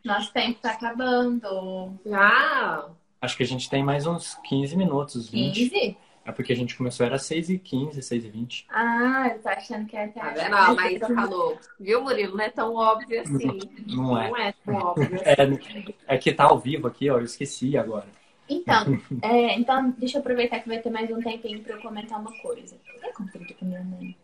Nosso 0.03 0.32
tempo 0.32 0.57
está 0.57 0.72
acabando. 0.72 1.99
Ah! 2.13 2.89
Acho 3.22 3.36
que 3.36 3.43
a 3.43 3.47
gente 3.47 3.70
tem 3.70 3.84
mais 3.84 4.05
uns 4.05 4.36
15 4.45 4.78
minutos, 4.78 5.30
20. 5.30 5.70
15? 5.70 5.97
É 6.26 6.32
porque 6.32 6.53
a 6.53 6.55
gente 6.55 6.78
começou, 6.78 7.05
era 7.05 7.17
6 7.17 7.49
e 7.49 7.57
15, 7.57 8.01
6 8.01 8.26
e 8.26 8.30
20. 8.30 8.67
Ah, 8.70 9.32
eu 9.34 9.41
tô 9.41 9.49
achando 9.49 9.88
que 9.88 9.97
era 9.97 10.09
até... 10.09 10.20
Tá 10.20 10.30
vendo? 10.30 10.55
A 10.55 10.74
Maísa 10.76 11.07
falou. 11.07 11.57
Viu, 11.80 12.01
Murilo? 12.03 12.38
Não 12.38 12.43
é 12.43 12.49
tão 12.49 12.76
óbvio 12.76 13.22
assim. 13.22 13.59
Não, 13.88 14.03
não 14.03 14.17
é. 14.22 14.30
Não 14.30 14.38
é 14.38 14.53
tão 14.63 14.76
óbvio 14.76 15.15
assim. 15.20 15.95
É, 16.07 16.15
é 16.15 16.17
que 16.17 16.32
tá 16.32 16.43
ao 16.45 16.59
vivo 16.59 16.88
aqui, 16.88 17.09
ó. 17.09 17.17
Eu 17.17 17.24
esqueci 17.24 17.78
agora. 17.78 18.07
Então, 18.50 19.00
é, 19.22 19.60
então, 19.60 19.91
deixa 19.97 20.18
eu 20.18 20.22
aproveitar 20.22 20.60
que 20.60 20.68
vai 20.68 20.80
ter 20.80 20.89
mais 20.89 21.10
um 21.12 21.22
tempinho 21.22 21.62
pra 21.62 21.76
eu 21.76 21.82
comentar 21.82 22.20
uma 22.20 22.36
coisa. 22.39 22.76
Eu 23.04 23.14
contei 23.14 23.45
com 23.54 23.66
minha 23.66 23.84
mãe. 23.84 24.18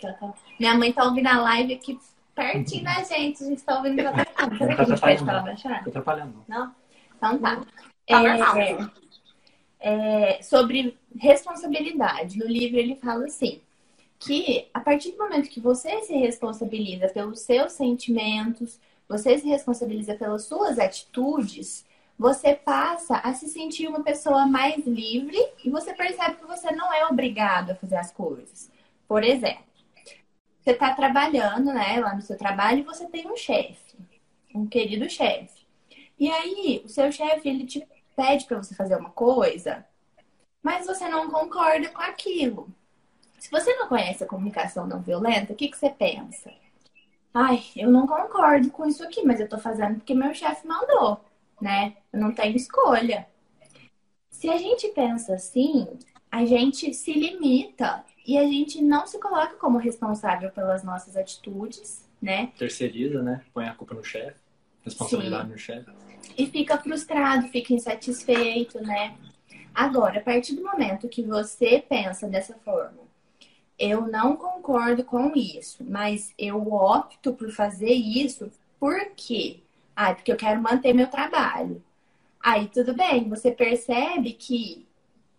Tá... 0.00 0.34
Minha 0.60 0.74
mãe 0.74 0.92
tá 0.92 1.04
ouvindo 1.04 1.26
a 1.26 1.40
live 1.40 1.74
aqui 1.74 1.98
pertinho 2.34 2.84
da 2.84 3.02
gente. 3.02 3.42
A 3.42 3.46
gente 3.46 3.62
tá 3.62 3.78
ouvindo 3.78 3.98
ela 3.98 4.12
tá 4.12 4.26
Será 4.56 4.76
que 4.76 4.80
a 4.80 4.84
gente 4.84 5.00
pede 5.00 5.24
pra 5.24 5.32
ela 5.32 5.42
baixar? 5.42 5.82
Tô 5.82 5.90
atrapalhando. 5.90 6.44
Não? 6.46 6.74
Então 7.16 7.38
tá. 7.38 7.56
tá 8.06 8.22
é, 8.60 8.78
é, 9.80 10.42
sobre 10.42 10.96
responsabilidade. 11.18 12.38
No 12.38 12.46
livro 12.46 12.78
ele 12.78 12.94
fala 12.96 13.24
assim, 13.24 13.60
que 14.20 14.68
a 14.72 14.80
partir 14.80 15.12
do 15.12 15.18
momento 15.18 15.48
que 15.48 15.60
você 15.60 16.02
se 16.02 16.14
responsabiliza 16.14 17.08
pelos 17.08 17.40
seus 17.40 17.72
sentimentos, 17.72 18.78
você 19.08 19.38
se 19.38 19.48
responsabiliza 19.48 20.14
pelas 20.14 20.44
suas 20.44 20.78
atitudes, 20.78 21.85
você 22.18 22.54
passa 22.54 23.18
a 23.18 23.34
se 23.34 23.48
sentir 23.48 23.88
uma 23.88 24.02
pessoa 24.02 24.46
mais 24.46 24.86
livre 24.86 25.38
e 25.62 25.70
você 25.70 25.92
percebe 25.92 26.36
que 26.36 26.46
você 26.46 26.70
não 26.72 26.92
é 26.92 27.06
obrigado 27.06 27.70
a 27.70 27.74
fazer 27.74 27.96
as 27.96 28.10
coisas. 28.10 28.70
Por 29.06 29.22
exemplo, 29.22 29.64
você 30.60 30.70
está 30.70 30.94
trabalhando, 30.94 31.72
né, 31.72 32.00
lá 32.00 32.14
no 32.14 32.22
seu 32.22 32.36
trabalho 32.36 32.80
e 32.80 32.84
você 32.84 33.06
tem 33.06 33.30
um 33.30 33.36
chefe, 33.36 33.96
um 34.54 34.66
querido 34.66 35.08
chefe. 35.08 35.66
E 36.18 36.30
aí, 36.30 36.82
o 36.84 36.88
seu 36.88 37.12
chefe, 37.12 37.48
ele 37.48 37.66
te 37.66 37.86
pede 38.16 38.46
para 38.46 38.56
você 38.56 38.74
fazer 38.74 38.96
uma 38.96 39.10
coisa, 39.10 39.86
mas 40.62 40.86
você 40.86 41.06
não 41.08 41.30
concorda 41.30 41.90
com 41.90 42.00
aquilo. 42.00 42.68
Se 43.38 43.50
você 43.50 43.74
não 43.74 43.88
conhece 43.88 44.24
a 44.24 44.26
comunicação 44.26 44.86
não 44.86 45.00
violenta, 45.00 45.52
o 45.52 45.56
que, 45.56 45.68
que 45.68 45.76
você 45.76 45.90
pensa? 45.90 46.50
Ai, 47.34 47.62
eu 47.76 47.90
não 47.90 48.06
concordo 48.06 48.70
com 48.70 48.86
isso 48.86 49.04
aqui, 49.04 49.22
mas 49.22 49.38
eu 49.38 49.48
tô 49.48 49.58
fazendo 49.58 49.96
porque 49.96 50.14
meu 50.14 50.32
chefe 50.32 50.66
mandou 50.66 51.20
né? 51.60 51.96
Eu 52.12 52.20
não 52.20 52.32
tenho 52.32 52.56
escolha. 52.56 53.26
Se 54.30 54.48
a 54.48 54.56
gente 54.58 54.88
pensa 54.88 55.34
assim, 55.34 55.88
a 56.30 56.44
gente 56.44 56.92
se 56.92 57.12
limita 57.12 58.04
e 58.26 58.36
a 58.36 58.44
gente 58.44 58.82
não 58.82 59.06
se 59.06 59.18
coloca 59.18 59.54
como 59.56 59.78
responsável 59.78 60.50
pelas 60.50 60.82
nossas 60.82 61.16
atitudes, 61.16 62.06
né? 62.20 62.52
Terceiriza, 62.58 63.22
né? 63.22 63.42
Põe 63.54 63.66
a 63.66 63.74
culpa 63.74 63.94
no 63.94 64.04
chefe, 64.04 64.38
responsabilidade 64.84 65.44
Sim. 65.44 65.52
no 65.52 65.58
chefe. 65.58 65.90
E 66.36 66.46
fica 66.46 66.76
frustrado, 66.78 67.48
fica 67.48 67.72
insatisfeito, 67.72 68.82
né? 68.82 69.16
Agora, 69.74 70.18
a 70.18 70.22
partir 70.22 70.54
do 70.56 70.62
momento 70.62 71.08
que 71.08 71.22
você 71.22 71.84
pensa 71.86 72.26
dessa 72.28 72.54
forma, 72.64 73.06
eu 73.78 74.06
não 74.08 74.36
concordo 74.36 75.04
com 75.04 75.32
isso, 75.36 75.84
mas 75.84 76.32
eu 76.38 76.72
opto 76.72 77.32
por 77.34 77.50
fazer 77.50 77.92
isso 77.92 78.50
porque 78.80 79.60
ah, 79.96 80.14
porque 80.14 80.30
eu 80.30 80.36
quero 80.36 80.62
manter 80.62 80.92
meu 80.92 81.06
trabalho. 81.08 81.82
Aí 82.40 82.68
tudo 82.68 82.94
bem, 82.94 83.28
você 83.28 83.50
percebe 83.50 84.34
que 84.34 84.86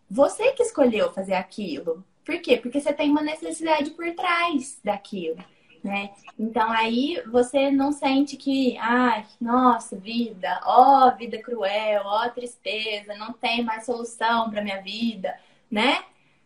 você 0.10 0.52
que 0.54 0.64
escolheu 0.64 1.14
fazer 1.14 1.36
aquilo. 1.36 2.04
Por 2.26 2.42
quê? 2.42 2.58
Porque 2.58 2.82
você 2.82 2.92
tem 2.92 3.10
uma 3.10 3.22
necessidade 3.22 3.92
por 3.92 4.14
trás 4.16 4.80
daquilo, 4.84 5.38
né? 5.84 6.12
Então 6.38 6.70
aí 6.72 7.22
você 7.32 7.72
não 7.72 7.92
sente 7.92 8.36
que, 8.36 8.78
ai, 8.80 9.26
nossa, 9.40 9.96
vida, 9.98 10.60
ó, 10.66 11.12
vida 11.16 11.38
cruel, 11.42 12.02
ó, 12.06 12.28
tristeza, 12.30 13.16
não 13.16 13.32
tem 13.34 13.64
mais 13.64 13.86
solução 13.86 14.50
para 14.50 14.64
minha 14.64 14.82
vida, 14.82 15.40
né? 15.72 16.04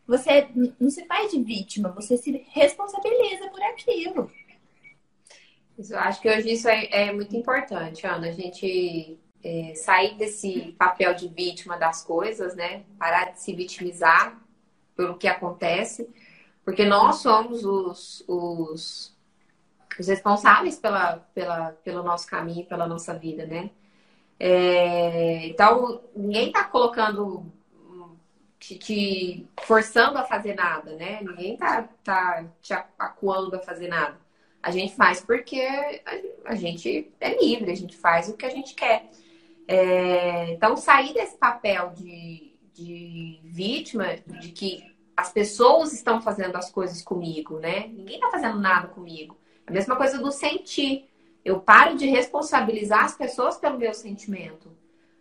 Você 0.07 0.49
não 0.79 0.89
se 0.89 1.05
faz 1.05 1.31
de 1.31 1.41
vítima, 1.41 1.89
você 1.89 2.17
se 2.17 2.45
responsabiliza 2.49 3.49
por 3.49 3.61
aquilo. 3.63 4.31
Eu 5.89 5.99
acho 5.99 6.21
que 6.21 6.29
hoje 6.29 6.51
isso 6.51 6.67
é, 6.67 6.87
é 6.91 7.13
muito 7.13 7.35
importante, 7.35 8.05
Ana. 8.05 8.27
A 8.27 8.31
gente 8.31 9.19
é, 9.43 9.73
sair 9.75 10.15
desse 10.15 10.75
papel 10.77 11.13
de 11.13 11.27
vítima 11.27 11.77
das 11.77 12.03
coisas, 12.03 12.55
né? 12.55 12.83
Parar 12.99 13.31
de 13.31 13.41
se 13.41 13.53
vitimizar 13.53 14.39
pelo 14.95 15.17
que 15.17 15.27
acontece, 15.27 16.07
porque 16.63 16.85
nós 16.85 17.17
somos 17.17 17.65
os, 17.65 18.23
os, 18.27 19.17
os 19.99 20.07
responsáveis 20.07 20.77
pela, 20.77 21.17
pela, 21.33 21.71
pelo 21.83 22.03
nosso 22.03 22.27
caminho, 22.27 22.65
pela 22.65 22.87
nossa 22.87 23.17
vida, 23.17 23.45
né? 23.45 23.71
É, 24.39 25.47
então, 25.47 26.01
ninguém 26.15 26.47
está 26.47 26.63
colocando, 26.63 27.45
te, 28.59 28.77
te, 28.77 29.47
forçando 29.61 30.17
a 30.17 30.23
fazer 30.23 30.55
nada, 30.55 30.95
né? 30.95 31.19
Ninguém 31.21 31.53
está 31.53 31.83
tá 32.03 32.45
te 32.61 32.73
acuando 32.73 33.55
a 33.55 33.59
fazer 33.59 33.87
nada. 33.87 34.17
A 34.61 34.69
gente 34.69 34.95
faz 34.95 35.21
porque 35.21 35.61
a, 36.45 36.55
gente 36.55 37.11
é 37.19 37.41
livre, 37.41 37.71
a 37.71 37.75
gente 37.75 37.97
faz 37.97 38.29
o 38.29 38.37
que 38.37 38.45
a 38.45 38.49
gente 38.49 38.75
quer. 38.75 39.09
É, 39.67 40.51
então, 40.51 40.77
sair 40.77 41.13
desse 41.13 41.37
papel 41.37 41.93
de, 41.95 42.53
de 42.73 43.39
vítima, 43.43 44.17
de 44.39 44.51
que 44.51 44.83
as 45.15 45.31
pessoas 45.31 45.93
estão 45.93 46.21
fazendo 46.21 46.55
as 46.55 46.69
coisas 46.69 47.01
comigo, 47.01 47.59
né? 47.59 47.87
Ninguém 47.87 48.15
está 48.15 48.29
fazendo 48.29 48.59
nada 48.59 48.87
comigo. 48.87 49.37
A 49.65 49.71
mesma 49.71 49.95
coisa 49.95 50.17
do 50.17 50.31
sentir. 50.31 51.07
Eu 51.43 51.59
paro 51.59 51.97
de 51.97 52.05
responsabilizar 52.05 53.05
as 53.05 53.15
pessoas 53.15 53.57
pelo 53.57 53.79
meu 53.79 53.95
sentimento. 53.95 54.71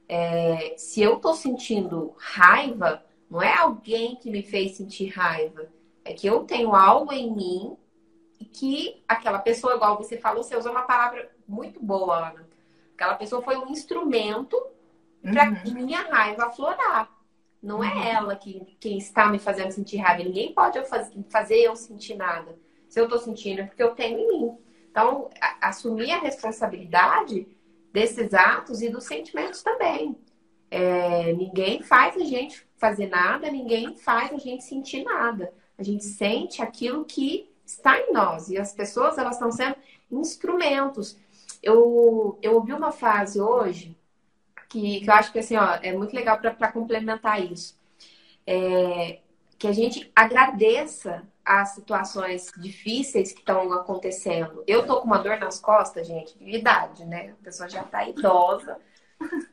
É, 0.07 0.75
se 0.77 1.01
eu 1.01 1.17
estou 1.17 1.33
sentindo 1.33 2.15
raiva, 2.19 3.03
não 3.31 3.41
é 3.41 3.57
alguém 3.57 4.17
que 4.17 4.31
me 4.31 4.43
fez 4.43 4.73
sentir 4.73 5.07
raiva. 5.07 5.69
É 6.05 6.13
que 6.13 6.27
eu 6.27 6.45
tenho 6.45 6.75
algo 6.75 7.11
em 7.11 7.35
mim 7.35 7.77
que 8.53 9.03
aquela 9.07 9.39
pessoa, 9.39 9.75
igual 9.75 9.97
você 9.97 10.19
falou, 10.19 10.43
você 10.43 10.57
usou 10.57 10.73
uma 10.73 10.83
palavra 10.83 11.31
muito 11.47 11.83
boa, 11.83 12.29
Ana. 12.29 12.49
Aquela 12.95 13.15
pessoa 13.15 13.43
foi 13.43 13.57
um 13.57 13.69
instrumento 13.69 14.61
para 15.23 15.49
uhum. 15.49 15.75
minha 15.75 16.03
raiva 16.03 16.47
aflorar. 16.47 17.11
Não 17.63 17.85
é 17.85 17.95
uhum. 17.95 18.03
ela 18.03 18.37
que 18.37 18.77
quem 18.81 18.99
está 18.99 19.27
me 19.27 19.39
fazendo 19.39 19.71
sentir 19.71 19.99
raiva. 19.99 20.25
Ninguém 20.25 20.53
pode 20.53 20.79
fazer 21.29 21.57
eu 21.57 21.77
sentir 21.77 22.15
nada. 22.15 22.59
Se 22.89 22.99
eu 22.99 23.05
estou 23.05 23.19
sentindo, 23.19 23.61
é 23.61 23.65
porque 23.65 23.83
eu 23.83 23.95
tenho 23.95 24.19
em 24.19 24.29
mim. 24.29 24.59
Então, 24.91 25.31
a, 25.41 25.69
assumir 25.69 26.11
a 26.13 26.19
responsabilidade 26.19 27.47
desses 27.93 28.35
atos 28.35 28.83
e 28.83 28.89
dos 28.89 29.05
sentimentos 29.05 29.63
também. 29.63 30.17
É, 30.71 31.33
ninguém 31.33 31.83
faz 31.83 32.17
a 32.17 32.25
gente 32.25 32.67
fazer 32.77 33.09
nada, 33.09 33.51
ninguém 33.51 33.97
faz 33.97 34.33
a 34.33 34.39
gente 34.39 34.65
sentir 34.65 35.03
nada. 35.03 35.53
A 35.77 35.83
gente 35.83 36.05
sente 36.05 36.63
aquilo 36.63 37.05
que 37.05 37.50
está 37.73 37.99
em 37.99 38.13
nós. 38.13 38.49
E 38.49 38.59
as 38.59 38.73
pessoas, 38.73 39.19
elas 39.19 39.35
estão 39.35 39.51
sendo 39.51 39.77
instrumentos. 40.11 41.17
Eu, 41.63 42.39
eu 42.43 42.55
ouvi 42.55 42.73
uma 42.73 42.93
frase 42.93 43.41
hoje 43.41 43.97
que, 44.71 45.01
que 45.01 45.11
eu 45.11 45.15
acho 45.15 45.33
que 45.33 45.41
assim, 45.41 45.57
ó, 45.57 45.79
é 45.83 45.93
muito 45.93 46.15
legal 46.15 46.39
para 46.39 46.73
complementar 46.73 47.45
isso. 47.45 47.79
É, 48.47 49.19
que 49.59 49.67
a 49.67 49.73
gente 49.73 50.11
agradeça 50.17 51.29
as 51.45 51.71
situações 51.71 52.51
difíceis 52.57 53.33
que 53.33 53.41
estão 53.41 53.73
acontecendo. 53.73 54.63
Eu 54.67 54.87
tô 54.87 55.01
com 55.01 55.07
uma 55.07 55.19
dor 55.19 55.39
nas 55.39 55.59
costas, 55.61 56.07
gente, 56.07 56.39
de 56.39 56.57
idade, 56.57 57.05
né? 57.05 57.35
A 57.41 57.45
pessoa 57.45 57.69
já 57.69 57.83
tá 57.83 58.09
idosa. 58.09 58.79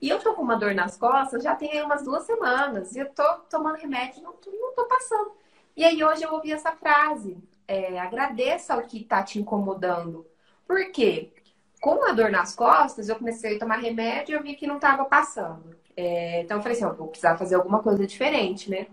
E 0.01 0.07
eu 0.07 0.19
tô 0.19 0.33
com 0.33 0.43
uma 0.43 0.55
dor 0.55 0.73
nas 0.73 0.95
costas 0.95 1.43
já 1.43 1.55
tem 1.55 1.83
umas 1.83 2.03
duas 2.03 2.23
semanas. 2.23 2.95
E 2.95 2.99
eu 2.99 3.09
tô 3.09 3.23
tomando 3.49 3.75
remédio 3.75 4.23
não 4.23 4.33
tô, 4.33 4.49
não 4.51 4.73
tô 4.73 4.85
passando. 4.85 5.31
E 5.75 5.83
aí 5.83 6.01
hoje 6.03 6.23
eu 6.23 6.31
ouvi 6.31 6.53
essa 6.53 6.71
frase. 6.71 7.37
É, 7.67 7.99
agradeça 7.99 8.77
o 8.77 8.85
que 8.85 9.03
tá 9.03 9.23
te 9.23 9.39
incomodando. 9.39 10.25
Por 10.65 10.91
quê? 10.91 11.31
com 11.79 12.03
a 12.03 12.11
dor 12.11 12.29
nas 12.31 12.55
costas, 12.55 13.09
eu 13.09 13.15
comecei 13.15 13.55
a 13.55 13.59
tomar 13.59 13.77
remédio 13.77 14.33
e 14.33 14.35
eu 14.35 14.43
vi 14.43 14.55
que 14.55 14.67
não 14.67 14.75
estava 14.75 15.05
passando. 15.05 15.75
É, 15.95 16.41
então 16.41 16.57
eu 16.57 16.63
falei 16.63 16.77
assim, 16.77 16.85
ó, 16.85 16.93
vou 16.93 17.07
precisar 17.07 17.37
fazer 17.37 17.55
alguma 17.55 17.81
coisa 17.81 18.05
diferente, 18.05 18.69
né? 18.69 18.87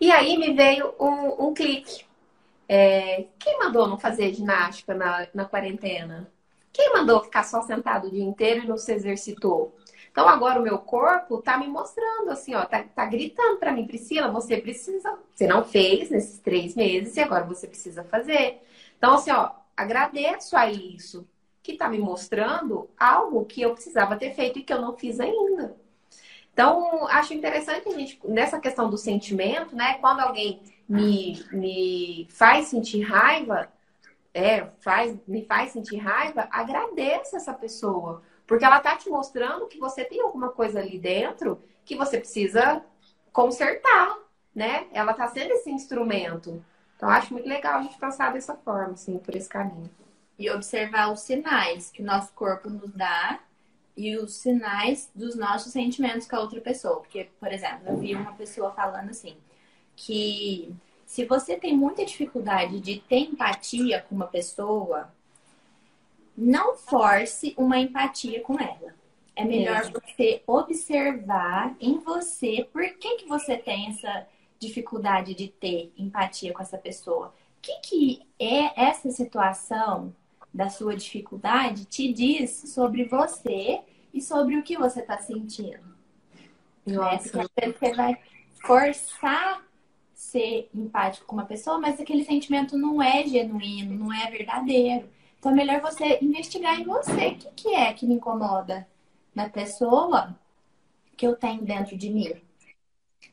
E 0.00 0.10
aí 0.10 0.36
me 0.36 0.52
veio 0.52 0.94
um, 1.00 1.48
um 1.48 1.54
clique. 1.54 2.04
É, 2.68 3.26
quem 3.38 3.58
mandou 3.58 3.86
não 3.86 3.98
fazer 3.98 4.32
ginástica 4.32 4.94
na, 4.94 5.26
na 5.34 5.44
quarentena? 5.44 6.30
Quem 6.72 6.92
mandou 6.92 7.22
ficar 7.22 7.44
só 7.44 7.62
sentado 7.62 8.08
o 8.08 8.10
dia 8.10 8.24
inteiro 8.24 8.64
e 8.64 8.68
não 8.68 8.76
se 8.76 8.92
exercitou? 8.92 9.74
Então 10.14 10.28
agora 10.28 10.60
o 10.60 10.62
meu 10.62 10.78
corpo 10.78 11.42
tá 11.42 11.58
me 11.58 11.66
mostrando 11.66 12.30
assim, 12.30 12.54
ó, 12.54 12.64
tá, 12.64 12.84
tá 12.84 13.04
gritando 13.04 13.56
para 13.56 13.72
mim, 13.72 13.84
Priscila, 13.84 14.30
você 14.30 14.58
precisa, 14.58 15.18
você 15.34 15.44
não 15.44 15.64
fez 15.64 16.08
nesses 16.08 16.38
três 16.38 16.76
meses 16.76 17.16
e 17.16 17.20
agora 17.20 17.42
você 17.42 17.66
precisa 17.66 18.04
fazer. 18.04 18.62
Então 18.96 19.14
assim, 19.14 19.32
ó, 19.32 19.50
agradeço 19.76 20.56
a 20.56 20.70
isso 20.70 21.26
que 21.60 21.72
está 21.72 21.88
me 21.88 21.98
mostrando 21.98 22.88
algo 22.96 23.44
que 23.44 23.62
eu 23.62 23.74
precisava 23.74 24.14
ter 24.14 24.32
feito 24.34 24.60
e 24.60 24.62
que 24.62 24.72
eu 24.72 24.80
não 24.80 24.96
fiz 24.96 25.18
ainda. 25.18 25.74
Então, 26.52 27.08
acho 27.08 27.34
interessante 27.34 27.88
a 27.88 27.92
gente, 27.92 28.20
nessa 28.22 28.60
questão 28.60 28.88
do 28.88 28.96
sentimento, 28.96 29.74
né? 29.74 29.94
Quando 29.94 30.20
alguém 30.20 30.62
me, 30.88 31.44
me 31.50 32.28
faz 32.30 32.68
sentir 32.68 33.00
raiva, 33.00 33.68
é, 34.32 34.66
faz, 34.78 35.16
me 35.26 35.44
faz 35.44 35.72
sentir 35.72 35.96
raiva, 35.96 36.46
agradeça 36.52 37.36
essa 37.36 37.52
pessoa. 37.52 38.22
Porque 38.46 38.64
ela 38.64 38.80
tá 38.80 38.96
te 38.96 39.08
mostrando 39.08 39.66
que 39.66 39.78
você 39.78 40.04
tem 40.04 40.20
alguma 40.20 40.50
coisa 40.50 40.80
ali 40.80 40.98
dentro 40.98 41.62
que 41.84 41.96
você 41.96 42.18
precisa 42.18 42.84
consertar, 43.32 44.18
né? 44.54 44.86
Ela 44.92 45.14
tá 45.14 45.26
sendo 45.28 45.52
esse 45.52 45.70
instrumento. 45.70 46.62
Então, 46.96 47.08
acho 47.08 47.32
muito 47.32 47.48
legal 47.48 47.78
a 47.78 47.82
gente 47.82 47.98
pensar 47.98 48.32
dessa 48.32 48.54
forma, 48.54 48.92
assim, 48.92 49.18
por 49.18 49.34
esse 49.34 49.48
caminho 49.48 49.90
e 50.38 50.50
observar 50.50 51.12
os 51.12 51.20
sinais 51.20 51.90
que 51.90 52.02
o 52.02 52.04
nosso 52.04 52.32
corpo 52.32 52.68
nos 52.68 52.90
dá 52.92 53.40
e 53.96 54.16
os 54.16 54.34
sinais 54.34 55.10
dos 55.14 55.36
nossos 55.36 55.72
sentimentos 55.72 56.26
com 56.26 56.36
a 56.36 56.40
outra 56.40 56.60
pessoa. 56.60 57.00
Porque, 57.00 57.28
por 57.38 57.52
exemplo, 57.52 57.82
eu 57.86 57.96
vi 57.96 58.14
uma 58.14 58.32
pessoa 58.32 58.72
falando 58.72 59.10
assim, 59.10 59.36
que 59.94 60.74
se 61.06 61.24
você 61.24 61.56
tem 61.56 61.76
muita 61.76 62.04
dificuldade 62.04 62.80
de 62.80 62.98
ter 63.00 63.18
empatia 63.18 64.04
com 64.08 64.14
uma 64.14 64.26
pessoa, 64.26 65.12
não 66.36 66.76
force 66.76 67.54
uma 67.56 67.78
empatia 67.78 68.40
com 68.40 68.58
ela. 68.58 68.94
É 69.36 69.44
melhor 69.44 69.90
você 69.90 70.42
observar 70.46 71.74
em 71.80 71.98
você 71.98 72.68
por 72.72 72.88
que, 72.98 73.16
que 73.16 73.26
você 73.26 73.56
tem 73.56 73.88
essa 73.88 74.26
dificuldade 74.58 75.34
de 75.34 75.48
ter 75.48 75.92
empatia 75.96 76.52
com 76.52 76.62
essa 76.62 76.78
pessoa. 76.78 77.28
O 77.28 77.60
que, 77.60 77.80
que 77.80 78.22
é 78.38 78.88
essa 78.88 79.10
situação 79.10 80.14
da 80.52 80.68
sua 80.68 80.96
dificuldade 80.96 81.84
te 81.84 82.12
diz 82.12 82.50
sobre 82.72 83.04
você 83.04 83.80
e 84.12 84.22
sobre 84.22 84.56
o 84.56 84.62
que 84.62 84.78
você 84.78 85.00
está 85.00 85.18
sentindo. 85.18 85.94
Nossa. 86.86 87.38
Né? 87.38 87.44
Porque 87.48 87.72
você 87.72 87.94
vai 87.94 88.16
forçar 88.64 89.64
ser 90.14 90.70
empático 90.72 91.26
com 91.26 91.34
uma 91.34 91.44
pessoa, 91.44 91.78
mas 91.78 92.00
aquele 92.00 92.24
sentimento 92.24 92.78
não 92.78 93.02
é 93.02 93.26
genuíno, 93.26 93.98
não 93.98 94.12
é 94.12 94.30
verdadeiro. 94.30 95.08
Então 95.44 95.52
é 95.52 95.56
melhor 95.56 95.82
você 95.82 96.18
investigar 96.22 96.80
em 96.80 96.84
você. 96.84 97.26
O 97.28 97.36
que, 97.36 97.50
que 97.50 97.74
é 97.74 97.92
que 97.92 98.06
me 98.06 98.14
incomoda 98.14 98.88
na 99.34 99.46
pessoa 99.46 100.34
que 101.18 101.26
eu 101.26 101.36
tenho 101.36 101.60
dentro 101.60 101.98
de 101.98 102.08
mim? 102.08 102.32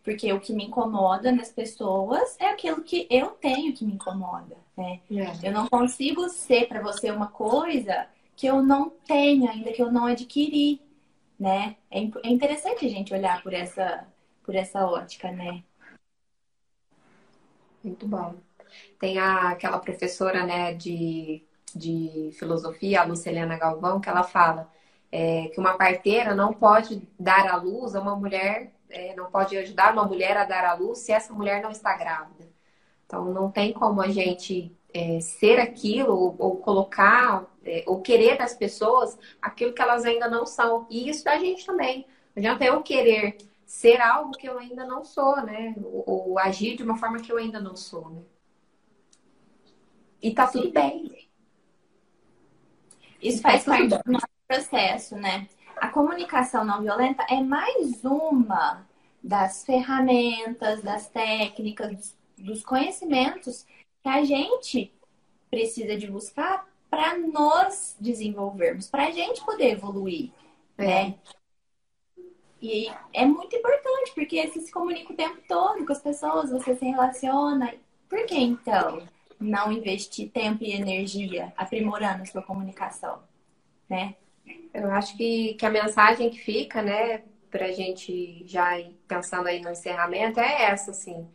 Porque 0.04 0.34
o 0.34 0.42
que 0.42 0.52
me 0.52 0.66
incomoda 0.66 1.32
nas 1.32 1.54
pessoas 1.54 2.36
é 2.38 2.50
aquilo 2.50 2.84
que 2.84 3.08
eu 3.10 3.30
tenho 3.30 3.74
que 3.74 3.86
me 3.86 3.94
incomoda, 3.94 4.58
né? 4.76 5.00
É. 5.10 5.48
Eu 5.48 5.54
não 5.54 5.70
consigo 5.70 6.28
ser 6.28 6.68
para 6.68 6.82
você 6.82 7.10
uma 7.12 7.28
coisa 7.28 8.08
que 8.36 8.46
eu 8.46 8.62
não 8.62 8.90
tenho 8.90 9.50
ainda, 9.50 9.72
que 9.72 9.82
eu 9.82 9.90
não 9.90 10.08
adquiri, 10.08 10.82
né? 11.40 11.78
É, 11.90 12.00
é 12.02 12.30
interessante 12.30 12.86
a 12.86 12.90
gente 12.90 13.14
olhar 13.14 13.42
por 13.42 13.54
essa, 13.54 14.06
por 14.44 14.54
essa 14.54 14.86
ótica, 14.86 15.32
né? 15.32 15.64
Muito 17.82 18.06
bom. 18.06 18.36
Tem 19.00 19.18
a, 19.18 19.52
aquela 19.52 19.80
professora, 19.80 20.46
né, 20.46 20.74
de, 20.74 21.42
de 21.78 22.32
filosofia, 22.34 23.02
a 23.02 23.06
Luceliana 23.06 23.58
Galvão, 23.58 24.00
que 24.00 24.10
ela 24.10 24.24
fala 24.24 24.72
é, 25.12 25.48
que 25.50 25.60
uma 25.60 25.78
parteira 25.78 26.34
não 26.36 26.54
pode 26.54 27.08
dar 27.20 27.48
à 27.48 27.56
luz 27.56 27.96
a 27.96 28.02
uma 28.02 28.16
mulher 28.16 28.72
é, 28.92 29.16
não 29.16 29.32
pode 29.32 29.58
ajudar 29.58 29.94
uma 29.94 30.06
mulher 30.06 30.38
a 30.38 30.46
dar 30.46 30.66
à 30.66 30.74
luz 30.74 31.00
se 31.00 31.12
essa 31.12 31.34
mulher 31.34 31.62
não 31.62 31.72
está 31.72 31.96
grávida. 31.96 32.48
Então, 33.06 33.26
não 33.26 33.50
tem 33.50 33.74
como 33.74 34.02
a 34.02 34.10
gente 34.10 34.76
é, 34.94 35.20
ser 35.20 35.60
aquilo 35.60 36.14
ou, 36.14 36.36
ou 36.38 36.58
colocar 36.58 37.46
é, 37.64 37.84
ou 37.88 38.02
querer 38.02 38.38
das 38.38 38.54
pessoas 38.54 39.18
aquilo 39.42 39.74
que 39.74 39.82
elas 39.82 40.06
ainda 40.06 40.28
não 40.30 40.46
são. 40.46 40.86
E 40.90 41.10
isso 41.10 41.24
da 41.24 41.38
gente 41.38 41.66
também. 41.66 42.06
Não 42.36 42.42
adianta 42.42 42.66
eu 42.66 42.82
querer 42.82 43.38
ser 43.66 44.02
algo 44.02 44.32
que 44.32 44.48
eu 44.48 44.58
ainda 44.58 44.86
não 44.86 45.04
sou, 45.04 45.38
né? 45.38 45.76
Ou, 45.84 46.04
ou 46.06 46.40
agir 46.40 46.76
de 46.76 46.84
uma 46.84 46.98
forma 46.98 47.20
que 47.20 47.32
eu 47.32 47.38
ainda 47.38 47.60
não 47.60 47.76
sou, 47.76 48.10
né? 48.10 48.22
E 50.22 50.34
tá 50.34 50.48
Sim. 50.48 50.62
tudo 50.62 50.74
bem. 50.74 51.31
Isso 53.22 53.42
faz 53.42 53.64
parte 53.64 53.88
do 53.88 54.12
nosso 54.12 54.28
processo, 54.48 55.16
né? 55.16 55.48
a 55.82 55.88
comunicação 55.88 56.64
não 56.64 56.84
violenta 56.84 57.26
é 57.28 57.42
mais 57.42 58.06
uma 58.06 58.88
das 59.22 59.66
ferramentas, 59.66 60.84
das 60.84 61.10
técnicas, 61.10 62.16
dos 62.38 62.64
conhecimentos 62.64 63.66
que 64.04 64.08
a 64.08 64.24
gente 64.24 64.94
precisa 65.50 65.98
de 65.98 66.06
buscar 66.06 66.68
para 66.88 67.18
nos 67.18 67.96
desenvolvermos, 68.00 68.88
para 68.88 69.08
a 69.08 69.12
gente 69.12 69.44
poder 69.44 69.72
evoluir, 69.72 70.32
é. 70.78 70.86
né? 70.86 71.16
E 72.62 72.92
é 73.12 73.26
muito 73.26 73.56
importante, 73.56 74.12
porque 74.14 74.48
você 74.48 74.62
se 74.62 74.72
comunica 74.72 75.12
o 75.12 75.16
tempo 75.16 75.42
todo 75.48 75.84
com 75.84 75.92
as 75.92 76.02
pessoas, 76.02 76.52
você 76.52 76.76
se 76.76 76.86
relaciona. 76.86 77.74
Por 78.08 78.24
que 78.28 78.38
então 78.38 79.02
não 79.42 79.72
investir 79.72 80.30
tempo 80.30 80.64
e 80.64 80.74
energia 80.74 81.52
aprimorando 81.58 82.26
sua 82.28 82.42
comunicação, 82.42 83.20
né? 83.90 84.16
Eu 84.74 84.90
acho 84.92 85.18
que, 85.18 85.54
que 85.56 85.66
a 85.66 85.70
mensagem 85.70 86.30
que 86.30 86.40
fica, 86.40 86.82
né, 86.82 87.24
pra 87.50 87.72
gente 87.72 88.44
já 88.46 88.80
ir 88.80 88.98
pensando 89.08 89.48
aí 89.48 89.62
no 89.62 89.70
encerramento 89.70 90.40
é 90.40 90.64
essa, 90.64 90.92
assim. 90.92 91.28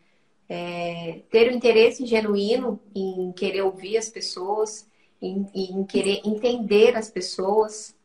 É, 0.49 1.21
ter 1.31 1.49
o 1.49 1.53
um 1.53 1.57
interesse 1.57 2.07
genuíno 2.07 2.81
em 2.95 3.33
querer 3.33 3.63
ouvir 3.63 3.99
as 3.99 4.09
pessoas, 4.09 4.89
em, 5.21 5.47
em 5.55 5.85
querer 5.85 6.23
entender 6.25 6.97
as 6.97 7.11
pessoas, 7.11 7.97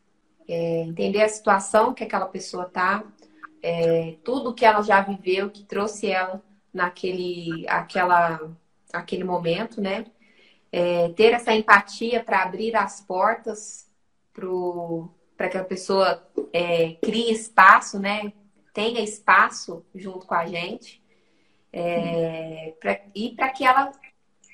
é, 0.48 0.82
entender 0.82 1.22
a 1.22 1.30
situação 1.30 1.94
que 1.94 2.04
aquela 2.04 2.26
pessoa 2.26 2.66
tá, 2.66 3.04
é, 3.62 4.16
tudo 4.24 4.54
que 4.54 4.66
ela 4.66 4.82
já 4.82 5.02
viveu, 5.02 5.50
que 5.50 5.64
trouxe 5.64 6.08
ela 6.08 6.42
naquele 6.74 7.68
aquela, 7.68 8.52
aquele 8.94 9.24
momento, 9.24 9.82
né? 9.82 10.06
É, 10.72 11.10
ter 11.10 11.34
essa 11.34 11.54
empatia 11.54 12.24
para 12.24 12.44
abrir 12.44 12.76
as 12.76 13.02
portas 13.02 13.90
para 15.36 15.50
que 15.50 15.58
a 15.58 15.64
pessoa 15.64 16.26
é, 16.54 16.94
crie 17.02 17.32
espaço, 17.32 18.00
né? 18.00 18.32
Tenha 18.74 19.02
espaço 19.02 19.86
junto 19.94 20.26
com 20.26 20.34
a 20.34 20.46
gente. 20.46 21.02
É, 21.74 22.74
pra, 22.80 23.00
e 23.16 23.36
para 23.36 23.50
que 23.50 23.66
ela 23.66 23.92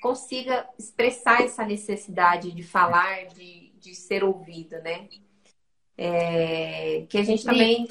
consiga 0.00 0.68
expressar 0.78 1.42
essa 1.42 1.64
necessidade 1.64 2.52
de 2.52 2.62
falar, 2.62 3.26
de, 3.26 3.72
de 3.80 3.94
ser 3.94 4.24
ouvida, 4.24 4.80
né? 4.80 5.08
É, 5.96 7.06
que 7.08 7.18
a 7.18 7.24
gente 7.24 7.44
também 7.44 7.88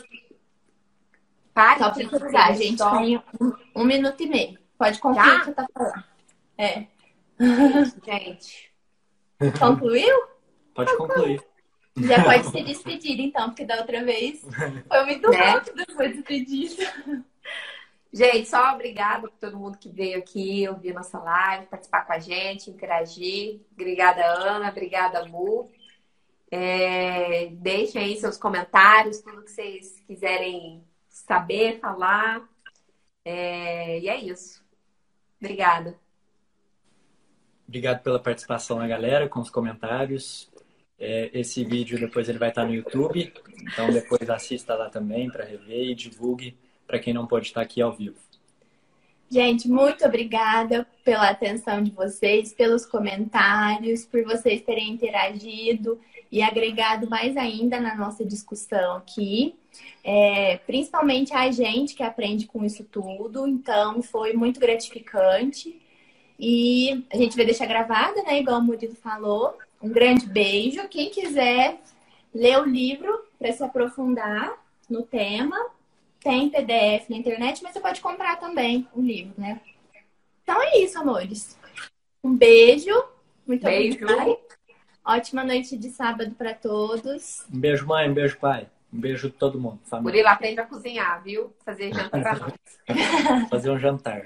pare 1.53 1.79
Só 1.79 1.89
de 1.89 2.07
precisar, 2.07 2.53
gente 2.53 2.77
tem 2.77 3.17
um, 3.41 3.81
um, 3.81 3.83
minuto 3.83 4.21
e 4.21 4.27
meio. 4.27 4.59
Pode 4.77 4.99
Já? 4.99 5.35
o 5.35 5.39
que 5.39 5.45
você 5.45 5.53
tá 5.53 5.67
falando. 5.73 6.03
É. 6.57 6.87
Gente. 8.05 8.71
Concluiu? 9.59 10.27
Pode 10.73 10.95
concluir. 10.97 11.41
Já 11.95 12.23
pode 12.23 12.47
se 12.49 12.63
despedir, 12.63 13.19
então, 13.19 13.49
porque 13.49 13.65
da 13.65 13.77
outra 13.77 14.03
vez 14.03 14.41
foi 14.87 15.05
muito 15.05 15.29
né? 15.29 15.37
rápido 15.37 15.85
depois 15.85 16.11
de 16.11 16.17
despedir. 16.17 16.93
Gente, 18.13 18.47
só 18.47 18.73
obrigada 18.73 19.27
por 19.27 19.37
todo 19.37 19.57
mundo 19.57 19.77
que 19.77 19.89
veio 19.89 20.19
aqui 20.19 20.67
ouvir 20.67 20.93
nossa 20.93 21.19
live, 21.19 21.65
participar 21.67 22.05
com 22.05 22.13
a 22.13 22.19
gente, 22.19 22.69
interagir. 22.69 23.61
Obrigada, 23.73 24.23
Ana. 24.25 24.69
Obrigada, 24.69 25.25
Mu. 25.25 25.69
É, 26.49 27.47
deixem 27.51 28.01
aí 28.01 28.17
seus 28.17 28.37
comentários, 28.37 29.19
tudo 29.19 29.43
que 29.43 29.51
vocês 29.51 29.99
quiserem 30.07 30.83
saber, 31.09 31.79
falar. 31.79 32.47
É, 33.25 33.99
e 33.99 34.07
é 34.07 34.17
isso. 34.17 34.63
Obrigada. 35.39 35.99
Obrigado 37.67 38.01
pela 38.01 38.19
participação 38.19 38.79
da 38.79 38.87
galera, 38.87 39.27
com 39.27 39.39
os 39.39 39.49
comentários. 39.49 40.49
É, 40.99 41.29
esse 41.33 41.63
vídeo 41.63 41.99
depois 41.99 42.27
ele 42.27 42.39
vai 42.39 42.49
estar 42.49 42.65
no 42.65 42.73
YouTube, 42.73 43.31
então 43.61 43.91
depois 43.91 44.27
assista 44.29 44.73
lá 44.73 44.89
também 44.89 45.29
para 45.29 45.45
rever 45.45 45.89
e 45.89 45.95
divulgue 45.95 46.57
para 46.87 46.97
quem 46.97 47.13
não 47.13 47.27
pode 47.27 47.47
estar 47.47 47.61
aqui 47.61 47.81
ao 47.81 47.93
vivo. 47.93 48.15
Gente, 49.29 49.67
muito 49.67 50.05
obrigada 50.05 50.87
pela 51.03 51.29
atenção 51.29 51.83
de 51.83 51.91
vocês, 51.91 52.53
pelos 52.53 52.85
comentários, 52.85 54.05
por 54.05 54.23
vocês 54.23 54.61
terem 54.61 54.89
interagido 54.89 55.99
e 56.31 56.41
agregado 56.41 57.09
mais 57.09 57.35
ainda 57.35 57.79
na 57.79 57.93
nossa 57.93 58.23
discussão 58.25 58.95
aqui. 58.95 59.55
É, 60.01 60.57
principalmente 60.65 61.33
a 61.33 61.51
gente 61.51 61.93
que 61.93 62.03
aprende 62.03 62.47
com 62.47 62.63
isso 62.63 62.85
tudo, 62.85 63.45
então 63.45 64.01
foi 64.01 64.31
muito 64.31 64.61
gratificante. 64.61 65.77
E 66.39 67.05
a 67.11 67.17
gente 67.17 67.35
vai 67.35 67.45
deixar 67.45 67.65
gravada, 67.65 68.21
né? 68.23 68.39
Igual 68.39 68.59
o 68.59 68.63
Murilo 68.63 68.95
falou. 68.95 69.57
Um 69.81 69.89
grande 69.89 70.25
beijo. 70.27 70.87
Quem 70.87 71.09
quiser 71.09 71.79
ler 72.33 72.59
o 72.59 72.65
livro 72.65 73.25
para 73.39 73.51
se 73.51 73.63
aprofundar 73.63 74.53
no 74.89 75.03
tema, 75.03 75.57
tem 76.19 76.49
PDF 76.49 77.09
na 77.09 77.17
internet, 77.17 77.61
mas 77.63 77.73
você 77.73 77.79
pode 77.79 78.01
comprar 78.01 78.37
também 78.37 78.87
o 78.93 79.01
livro, 79.01 79.33
né? 79.37 79.59
Então 80.43 80.61
é 80.61 80.77
isso, 80.79 80.97
amores. 80.97 81.57
Um 82.23 82.35
beijo. 82.35 82.93
Muito 83.45 83.63
beijo. 83.63 84.03
obrigada. 84.03 84.37
Ótima 85.05 85.43
noite 85.43 85.77
de 85.77 85.89
sábado 85.89 86.31
para 86.35 86.53
todos. 86.53 87.45
Um 87.53 87.59
beijo, 87.59 87.85
mãe. 87.87 88.09
Um 88.09 88.13
beijo, 88.13 88.37
pai. 88.37 88.67
Um 88.91 88.99
beijo 88.99 89.29
de 89.29 89.35
todo 89.35 89.59
mundo. 89.59 89.79
Família. 89.85 90.11
Murilo, 90.11 90.27
aprende 90.27 90.59
a 90.59 90.65
cozinhar, 90.65 91.23
viu? 91.23 91.53
Fazer 91.65 91.93
jantar 91.93 92.21
pra 92.21 92.35
nós. 92.39 93.49
Fazer 93.49 93.71
um 93.71 93.79
jantar. 93.79 94.25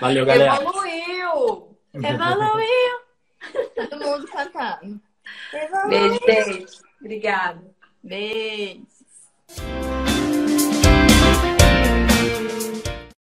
Valeu, 0.00 0.24
galera. 0.26 0.56
Evoluiu! 0.56 1.76
Evoluiu! 1.94 2.94
Todo 3.74 4.04
mundo 4.04 4.28
cantando. 4.28 5.00
Evoluiu. 5.52 5.88
Beijo, 5.88 6.20
beijo. 6.26 6.66
Obrigada. 7.00 7.62
Beijos. 8.02 9.99